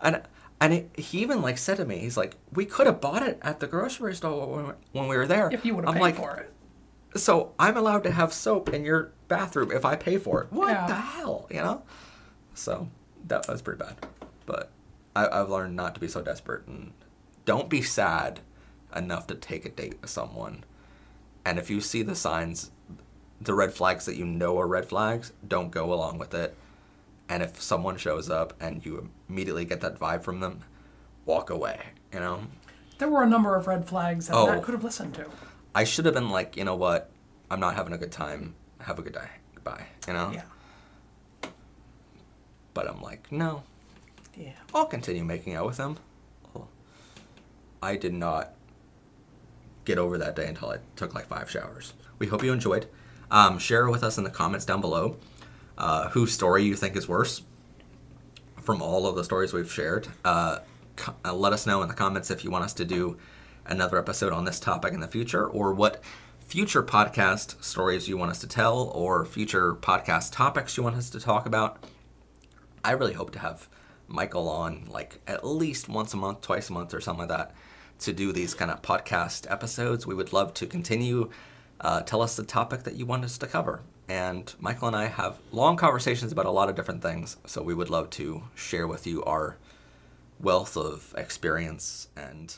And 0.00 0.22
and 0.60 0.72
it, 0.72 0.90
he 0.98 1.20
even 1.22 1.42
like 1.42 1.58
said 1.58 1.76
to 1.78 1.84
me, 1.84 1.98
he's 1.98 2.16
like, 2.16 2.36
we 2.52 2.64
could 2.64 2.86
have 2.86 3.00
bought 3.00 3.22
it 3.22 3.38
at 3.42 3.60
the 3.60 3.66
grocery 3.66 4.14
store 4.14 4.46
when, 4.46 4.74
when 4.92 5.08
we 5.08 5.16
were 5.16 5.26
there. 5.26 5.50
If 5.52 5.64
you 5.64 5.74
would 5.74 5.84
have 5.84 5.94
I'm 5.94 5.94
paid 5.96 6.00
like, 6.02 6.16
for 6.16 6.36
it. 6.36 6.52
so 7.18 7.52
I'm 7.58 7.76
allowed 7.76 8.04
to 8.04 8.10
have 8.12 8.32
soap 8.32 8.68
in 8.70 8.84
your 8.84 9.12
bathroom 9.28 9.70
if 9.72 9.84
I 9.84 9.96
pay 9.96 10.16
for 10.16 10.42
it. 10.42 10.52
What 10.52 10.68
Yeah. 10.68 10.86
the 10.86 10.94
hell, 10.94 11.46
you 11.50 11.56
know? 11.60 11.82
So 12.54 12.88
that 13.26 13.48
was 13.48 13.62
pretty 13.62 13.78
bad. 13.82 13.96
But 14.46 14.70
I, 15.16 15.26
I've 15.40 15.50
learned 15.50 15.74
not 15.76 15.94
to 15.94 16.00
be 16.00 16.08
so 16.08 16.22
desperate 16.22 16.66
and 16.66 16.92
don't 17.44 17.68
be 17.68 17.82
sad 17.82 18.40
enough 18.94 19.26
to 19.28 19.34
take 19.34 19.64
a 19.66 19.70
date 19.70 19.96
with 20.00 20.10
someone. 20.10 20.64
And 21.44 21.58
if 21.58 21.68
you 21.68 21.80
see 21.80 22.02
the 22.02 22.14
signs, 22.14 22.70
the 23.44 23.54
red 23.54 23.72
flags 23.72 24.04
that 24.06 24.16
you 24.16 24.24
know 24.24 24.58
are 24.58 24.66
red 24.66 24.86
flags, 24.86 25.32
don't 25.46 25.70
go 25.70 25.92
along 25.92 26.18
with 26.18 26.34
it. 26.34 26.56
And 27.28 27.42
if 27.42 27.60
someone 27.62 27.96
shows 27.96 28.28
up 28.28 28.52
and 28.60 28.84
you 28.84 29.10
immediately 29.28 29.64
get 29.64 29.80
that 29.80 29.98
vibe 29.98 30.22
from 30.22 30.40
them, 30.40 30.60
walk 31.24 31.50
away. 31.50 31.80
You 32.12 32.20
know, 32.20 32.40
There 32.98 33.08
were 33.08 33.22
a 33.22 33.28
number 33.28 33.54
of 33.56 33.66
red 33.66 33.86
flags 33.88 34.28
that 34.28 34.36
Oh. 34.36 34.46
Matt 34.46 34.62
could 34.62 34.72
have 34.74 34.84
listened 34.84 35.14
to. 35.14 35.26
I 35.74 35.84
should 35.84 36.04
have 36.04 36.14
been 36.14 36.30
like, 36.30 36.56
you 36.56 36.64
know 36.64 36.76
what, 36.76 37.10
I'm 37.50 37.60
not 37.60 37.74
having 37.74 37.92
a 37.92 37.98
good 37.98 38.12
time. 38.12 38.54
Have 38.80 38.98
a 38.98 39.02
good 39.02 39.14
day. 39.14 39.28
Goodbye. 39.54 39.86
You 40.06 40.12
know. 40.12 40.30
Yeah. 40.32 40.42
But 42.72 42.88
I'm 42.88 43.00
like, 43.02 43.30
no, 43.32 43.62
Yeah. 44.36 44.52
I'll 44.74 44.86
continue 44.86 45.24
making 45.24 45.54
out 45.54 45.66
with 45.66 45.78
him. 45.78 45.96
I 47.82 47.96
did 47.96 48.14
not 48.14 48.54
get 49.84 49.98
over 49.98 50.16
that 50.18 50.34
day 50.34 50.46
until 50.48 50.70
I 50.70 50.78
took 50.96 51.14
like 51.14 51.26
five 51.26 51.50
showers. 51.50 51.92
We 52.18 52.26
hope 52.28 52.42
you 52.42 52.52
enjoyed. 52.52 52.86
Um, 53.30 53.58
share 53.58 53.88
with 53.88 54.04
us 54.04 54.18
in 54.18 54.24
the 54.24 54.30
comments 54.30 54.64
down 54.64 54.80
below 54.80 55.16
uh, 55.78 56.08
whose 56.10 56.32
story 56.32 56.64
you 56.64 56.74
think 56.74 56.96
is 56.96 57.08
worse 57.08 57.42
from 58.60 58.80
all 58.80 59.06
of 59.06 59.16
the 59.16 59.24
stories 59.24 59.52
we've 59.52 59.70
shared. 59.70 60.08
Uh, 60.24 60.58
co- 60.96 61.14
uh, 61.24 61.34
let 61.34 61.52
us 61.52 61.66
know 61.66 61.82
in 61.82 61.88
the 61.88 61.94
comments 61.94 62.30
if 62.30 62.44
you 62.44 62.50
want 62.50 62.64
us 62.64 62.72
to 62.74 62.84
do 62.84 63.16
another 63.66 63.98
episode 63.98 64.32
on 64.32 64.44
this 64.44 64.60
topic 64.60 64.92
in 64.92 65.00
the 65.00 65.08
future 65.08 65.46
or 65.46 65.72
what 65.72 66.02
future 66.40 66.82
podcast 66.82 67.62
stories 67.62 68.08
you 68.08 68.16
want 68.16 68.30
us 68.30 68.38
to 68.38 68.46
tell 68.46 68.90
or 68.94 69.24
future 69.24 69.74
podcast 69.74 70.32
topics 70.32 70.76
you 70.76 70.82
want 70.82 70.96
us 70.96 71.10
to 71.10 71.18
talk 71.18 71.46
about. 71.46 71.82
I 72.84 72.92
really 72.92 73.14
hope 73.14 73.30
to 73.32 73.38
have 73.38 73.68
Michael 74.06 74.48
on 74.48 74.84
like 74.88 75.20
at 75.26 75.46
least 75.46 75.88
once 75.88 76.12
a 76.12 76.18
month, 76.18 76.42
twice 76.42 76.68
a 76.68 76.72
month, 76.72 76.92
or 76.92 77.00
something 77.00 77.26
like 77.26 77.36
that 77.36 77.54
to 78.00 78.12
do 78.12 78.32
these 78.32 78.54
kind 78.54 78.70
of 78.70 78.82
podcast 78.82 79.50
episodes. 79.50 80.06
We 80.06 80.14
would 80.14 80.32
love 80.32 80.52
to 80.54 80.66
continue. 80.66 81.30
Uh, 81.84 82.00
tell 82.00 82.22
us 82.22 82.34
the 82.34 82.42
topic 82.42 82.84
that 82.84 82.94
you 82.94 83.04
want 83.04 83.24
us 83.24 83.36
to 83.36 83.46
cover. 83.46 83.82
And 84.08 84.52
Michael 84.58 84.88
and 84.88 84.96
I 84.96 85.06
have 85.06 85.38
long 85.52 85.76
conversations 85.76 86.32
about 86.32 86.46
a 86.46 86.50
lot 86.50 86.70
of 86.70 86.76
different 86.76 87.02
things, 87.02 87.36
so 87.46 87.62
we 87.62 87.74
would 87.74 87.90
love 87.90 88.08
to 88.10 88.44
share 88.54 88.86
with 88.86 89.06
you 89.06 89.22
our 89.24 89.58
wealth 90.40 90.78
of 90.78 91.14
experience 91.16 92.08
and 92.16 92.56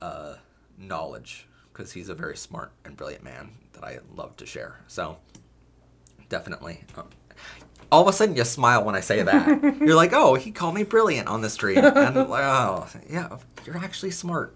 uh, 0.00 0.36
knowledge 0.78 1.46
because 1.72 1.92
he's 1.92 2.08
a 2.08 2.14
very 2.14 2.36
smart 2.36 2.72
and 2.86 2.96
brilliant 2.96 3.22
man 3.22 3.50
that 3.74 3.84
I 3.84 3.98
love 4.16 4.36
to 4.38 4.46
share. 4.46 4.80
So 4.88 5.18
definitely. 6.30 6.84
uh, 6.96 7.02
all 7.92 8.02
of 8.02 8.08
a 8.08 8.12
sudden, 8.12 8.34
you 8.34 8.44
smile 8.44 8.82
when 8.82 8.94
I 8.94 9.00
say 9.00 9.22
that. 9.22 9.62
you're 9.80 9.94
like, 9.94 10.12
"Oh, 10.12 10.34
he 10.34 10.50
called 10.50 10.74
me 10.74 10.84
brilliant 10.84 11.28
on 11.28 11.40
the 11.42 11.50
street," 11.50 11.78
and 11.78 12.16
like, 12.16 12.44
oh, 12.44 12.88
yeah, 13.08 13.38
you're 13.64 13.78
actually 13.78 14.10
smart. 14.10 14.54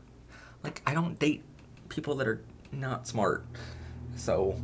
Like, 0.62 0.82
I 0.86 0.94
don't 0.94 1.18
date 1.18 1.42
people 1.88 2.14
that 2.16 2.26
are 2.26 2.42
not 2.72 3.06
smart. 3.06 3.44
So, 4.16 4.60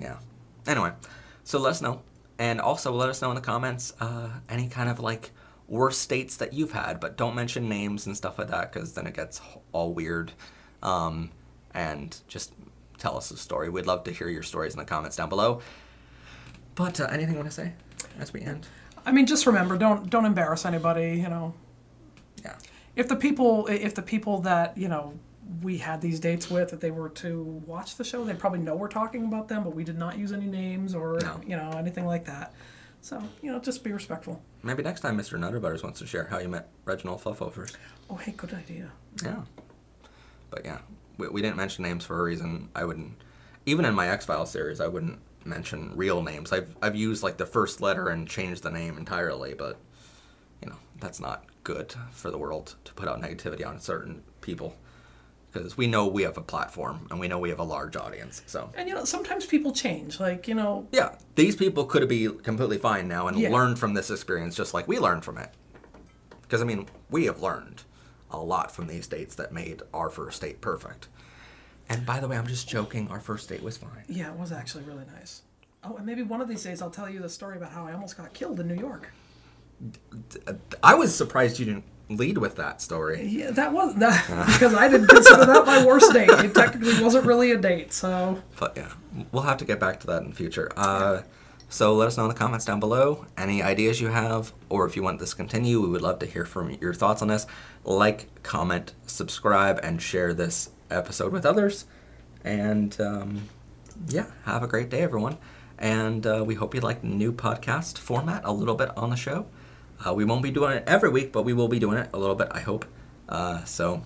yeah. 0.00 0.18
Anyway, 0.66 0.92
so 1.44 1.58
let 1.58 1.70
us 1.70 1.82
know, 1.82 2.02
and 2.38 2.60
also 2.60 2.92
let 2.92 3.08
us 3.08 3.20
know 3.22 3.30
in 3.30 3.34
the 3.34 3.40
comments 3.40 3.92
uh, 4.00 4.28
any 4.48 4.68
kind 4.68 4.88
of 4.88 5.00
like 5.00 5.30
worst 5.66 6.08
dates 6.08 6.36
that 6.36 6.52
you've 6.52 6.72
had, 6.72 7.00
but 7.00 7.16
don't 7.16 7.34
mention 7.34 7.68
names 7.68 8.06
and 8.06 8.16
stuff 8.16 8.38
like 8.38 8.48
that 8.48 8.72
because 8.72 8.94
then 8.94 9.06
it 9.06 9.14
gets 9.14 9.40
all 9.72 9.92
weird. 9.92 10.32
Um, 10.82 11.30
and 11.74 12.16
just 12.28 12.52
tell 12.98 13.16
us 13.16 13.30
a 13.30 13.36
story. 13.36 13.68
We'd 13.68 13.86
love 13.86 14.04
to 14.04 14.10
hear 14.12 14.28
your 14.28 14.42
stories 14.42 14.72
in 14.72 14.78
the 14.78 14.84
comments 14.84 15.16
down 15.16 15.28
below. 15.28 15.60
But 16.74 17.00
uh, 17.00 17.08
anything 17.10 17.34
you 17.34 17.40
want 17.40 17.50
to 17.50 17.54
say 17.54 17.72
as 18.18 18.32
we 18.32 18.40
end? 18.42 18.66
I 19.04 19.12
mean, 19.12 19.26
just 19.26 19.46
remember, 19.46 19.76
don't 19.76 20.08
don't 20.10 20.24
embarrass 20.24 20.64
anybody. 20.64 21.18
You 21.18 21.28
know, 21.28 21.54
Yeah. 22.44 22.54
if 22.96 23.08
the 23.08 23.16
people 23.16 23.66
if 23.68 23.94
the 23.94 24.02
people 24.02 24.40
that 24.42 24.76
you 24.78 24.88
know 24.88 25.14
we 25.62 25.78
had 25.78 26.00
these 26.00 26.20
dates 26.20 26.50
with, 26.50 26.72
if 26.72 26.80
they 26.80 26.90
were 26.90 27.08
to 27.10 27.42
watch 27.66 27.96
the 27.96 28.04
show, 28.04 28.24
they'd 28.24 28.38
probably 28.38 28.58
know 28.58 28.76
we're 28.76 28.88
talking 28.88 29.24
about 29.24 29.48
them, 29.48 29.64
but 29.64 29.74
we 29.74 29.82
did 29.84 29.98
not 29.98 30.18
use 30.18 30.32
any 30.32 30.46
names 30.46 30.94
or 30.94 31.18
No. 31.22 31.40
you 31.46 31.56
know 31.56 31.70
anything 31.76 32.06
like 32.06 32.24
that. 32.26 32.52
So 33.00 33.22
you 33.42 33.50
know, 33.52 33.58
just 33.58 33.82
be 33.84 33.92
respectful. 33.92 34.42
Maybe 34.62 34.82
next 34.82 35.00
time 35.00 35.16
Mr. 35.16 35.38
Nutterbutters 35.38 35.82
wants 35.82 36.00
to 36.00 36.06
share 36.06 36.24
how 36.24 36.38
you 36.38 36.48
met 36.48 36.68
Reginald 36.84 37.22
Fluffovers. 37.22 37.74
Oh, 38.10 38.16
hey, 38.16 38.32
good 38.36 38.52
idea. 38.52 38.90
Yeah. 39.22 39.42
But 40.50 40.64
yeah, 40.64 40.78
we, 41.16 41.28
we 41.28 41.42
didn't 41.42 41.56
mention 41.56 41.84
names 41.84 42.04
for 42.04 42.18
a 42.18 42.22
reason. 42.22 42.68
I 42.74 42.84
wouldn't, 42.84 43.12
even 43.66 43.84
in 43.84 43.94
my 43.94 44.08
X 44.08 44.26
Files 44.26 44.50
series, 44.50 44.80
I 44.80 44.88
wouldn't 44.88 45.18
mention 45.44 45.92
real 45.94 46.22
names. 46.22 46.52
I've, 46.52 46.74
I've 46.82 46.96
used 46.96 47.22
like 47.22 47.36
the 47.38 47.46
first 47.46 47.80
letter 47.80 48.08
and 48.08 48.28
changed 48.28 48.62
the 48.64 48.70
name 48.70 48.98
entirely, 48.98 49.54
but 49.54 49.78
you 50.62 50.68
know, 50.68 50.76
that's 51.00 51.20
not 51.20 51.44
good 51.62 51.94
for 52.10 52.30
the 52.30 52.38
world 52.38 52.74
to 52.84 52.92
put 52.94 53.08
out 53.08 53.20
negativity 53.22 53.66
on 53.66 53.78
certain 53.78 54.22
people. 54.40 54.76
Because 55.52 55.76
we 55.78 55.86
know 55.86 56.06
we 56.06 56.22
have 56.22 56.36
a 56.36 56.42
platform 56.42 57.06
and 57.10 57.18
we 57.18 57.26
know 57.26 57.38
we 57.38 57.48
have 57.48 57.58
a 57.58 57.64
large 57.64 57.96
audience. 57.96 58.42
So, 58.46 58.70
And 58.76 58.88
you 58.88 58.94
know, 58.94 59.04
sometimes 59.04 59.46
people 59.46 59.72
change. 59.72 60.20
Like 60.20 60.46
you 60.46 60.54
know, 60.54 60.86
yeah, 60.92 61.16
these 61.36 61.56
people 61.56 61.84
could 61.86 62.06
be 62.08 62.28
completely 62.28 62.78
fine 62.78 63.08
now 63.08 63.28
and 63.28 63.38
Yeah. 63.38 63.50
learned 63.50 63.78
from 63.78 63.94
this 63.94 64.10
experience 64.10 64.54
just 64.54 64.74
like 64.74 64.86
we 64.86 64.98
learned 64.98 65.24
from 65.24 65.38
it. 65.38 65.50
Because, 66.42 66.60
I 66.60 66.64
mean, 66.64 66.86
we 67.10 67.24
have 67.26 67.40
learned 67.42 67.82
a 68.30 68.38
lot 68.38 68.70
from 68.74 68.86
these 68.86 69.06
dates 69.06 69.34
that 69.36 69.52
made 69.52 69.82
our 69.94 70.10
first 70.10 70.40
date 70.42 70.60
perfect. 70.60 71.08
And 71.90 72.04
by 72.04 72.20
the 72.20 72.28
way, 72.28 72.36
I'm 72.36 72.46
just 72.46 72.68
joking. 72.68 73.08
Our 73.10 73.20
first 73.20 73.48
date 73.48 73.62
was 73.62 73.76
fine. 73.78 74.04
yeah, 74.08 74.30
it 74.32 74.38
was 74.38 74.52
actually 74.52 74.84
really 74.84 75.04
nice. 75.14 75.42
Oh, 75.84 75.96
and 75.96 76.04
maybe 76.04 76.22
one 76.22 76.40
of 76.42 76.48
these 76.48 76.62
days 76.62 76.82
I'll 76.82 76.90
tell 76.90 77.08
you 77.08 77.20
the 77.20 77.28
story 77.28 77.56
about 77.56 77.72
how 77.72 77.86
I 77.86 77.92
almost 77.94 78.16
got 78.18 78.34
killed 78.34 78.60
in 78.60 78.68
New 78.68 78.74
York. 78.74 79.12
I 80.82 80.94
was 80.94 81.14
surprised 81.14 81.58
you 81.58 81.66
didn't 81.66 81.84
lead 82.08 82.38
with 82.38 82.56
that 82.56 82.80
story. 82.80 83.22
Yeah, 83.26 83.50
that 83.50 83.72
was 83.72 83.94
that 83.96 84.26
because 84.52 84.74
I 84.74 84.88
didn't 84.88 85.08
consider 85.08 85.44
that 85.44 85.66
my 85.66 85.84
worst 85.84 86.12
date. 86.12 86.30
It 86.30 86.54
technically 86.54 87.02
wasn't 87.02 87.26
really 87.26 87.50
a 87.52 87.56
date, 87.58 87.92
so 87.92 88.42
But 88.58 88.76
yeah, 88.76 88.92
we'll 89.32 89.42
have 89.42 89.58
to 89.58 89.64
get 89.64 89.78
back 89.78 90.00
to 90.00 90.06
that 90.08 90.22
in 90.22 90.30
the 90.30 90.34
future. 90.36 90.70
Uh, 90.76 91.22
so 91.70 91.94
let 91.94 92.08
us 92.08 92.16
know 92.16 92.24
in 92.24 92.30
the 92.30 92.34
comments 92.34 92.64
down 92.64 92.80
below 92.80 93.26
any 93.36 93.62
ideas 93.62 94.00
you 94.00 94.08
have, 94.08 94.52
or 94.70 94.86
if 94.86 94.96
you 94.96 95.02
want 95.02 95.18
this 95.18 95.30
to 95.30 95.36
continue, 95.36 95.80
we 95.82 95.88
would 95.88 96.00
love 96.00 96.18
to 96.20 96.26
hear 96.26 96.46
from 96.46 96.70
your 96.80 96.94
thoughts 96.94 97.20
on 97.20 97.28
this. 97.28 97.46
Like, 97.84 98.42
comment, 98.42 98.94
subscribe, 99.06 99.78
and 99.82 100.00
share 100.00 100.32
this 100.32 100.70
episode 100.90 101.30
with 101.30 101.44
others. 101.44 101.84
And 102.42 102.98
um, 103.00 103.48
yeah, 104.08 104.26
have 104.44 104.62
a 104.62 104.66
great 104.66 104.88
day, 104.88 105.02
everyone. 105.02 105.36
And 105.78 106.26
uh, 106.26 106.42
we 106.46 106.54
hope 106.54 106.74
you 106.74 106.80
like 106.80 107.02
the 107.02 107.08
new 107.08 107.32
podcast 107.32 107.98
format 107.98 108.42
a 108.44 108.52
little 108.52 108.74
bit 108.74 108.96
on 108.96 109.10
the 109.10 109.16
show. 109.16 109.46
Uh, 110.04 110.14
we 110.14 110.24
won't 110.24 110.42
be 110.42 110.50
doing 110.50 110.76
it 110.76 110.84
every 110.86 111.10
week, 111.10 111.32
but 111.32 111.42
we 111.42 111.52
will 111.52 111.68
be 111.68 111.78
doing 111.78 111.98
it 111.98 112.08
a 112.12 112.18
little 112.18 112.36
bit, 112.36 112.48
I 112.50 112.60
hope. 112.60 112.84
Uh, 113.28 113.64
so, 113.64 114.02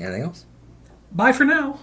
anything 0.00 0.22
else? 0.22 0.46
bye 1.12 1.32
for 1.32 1.44
now. 1.44 1.78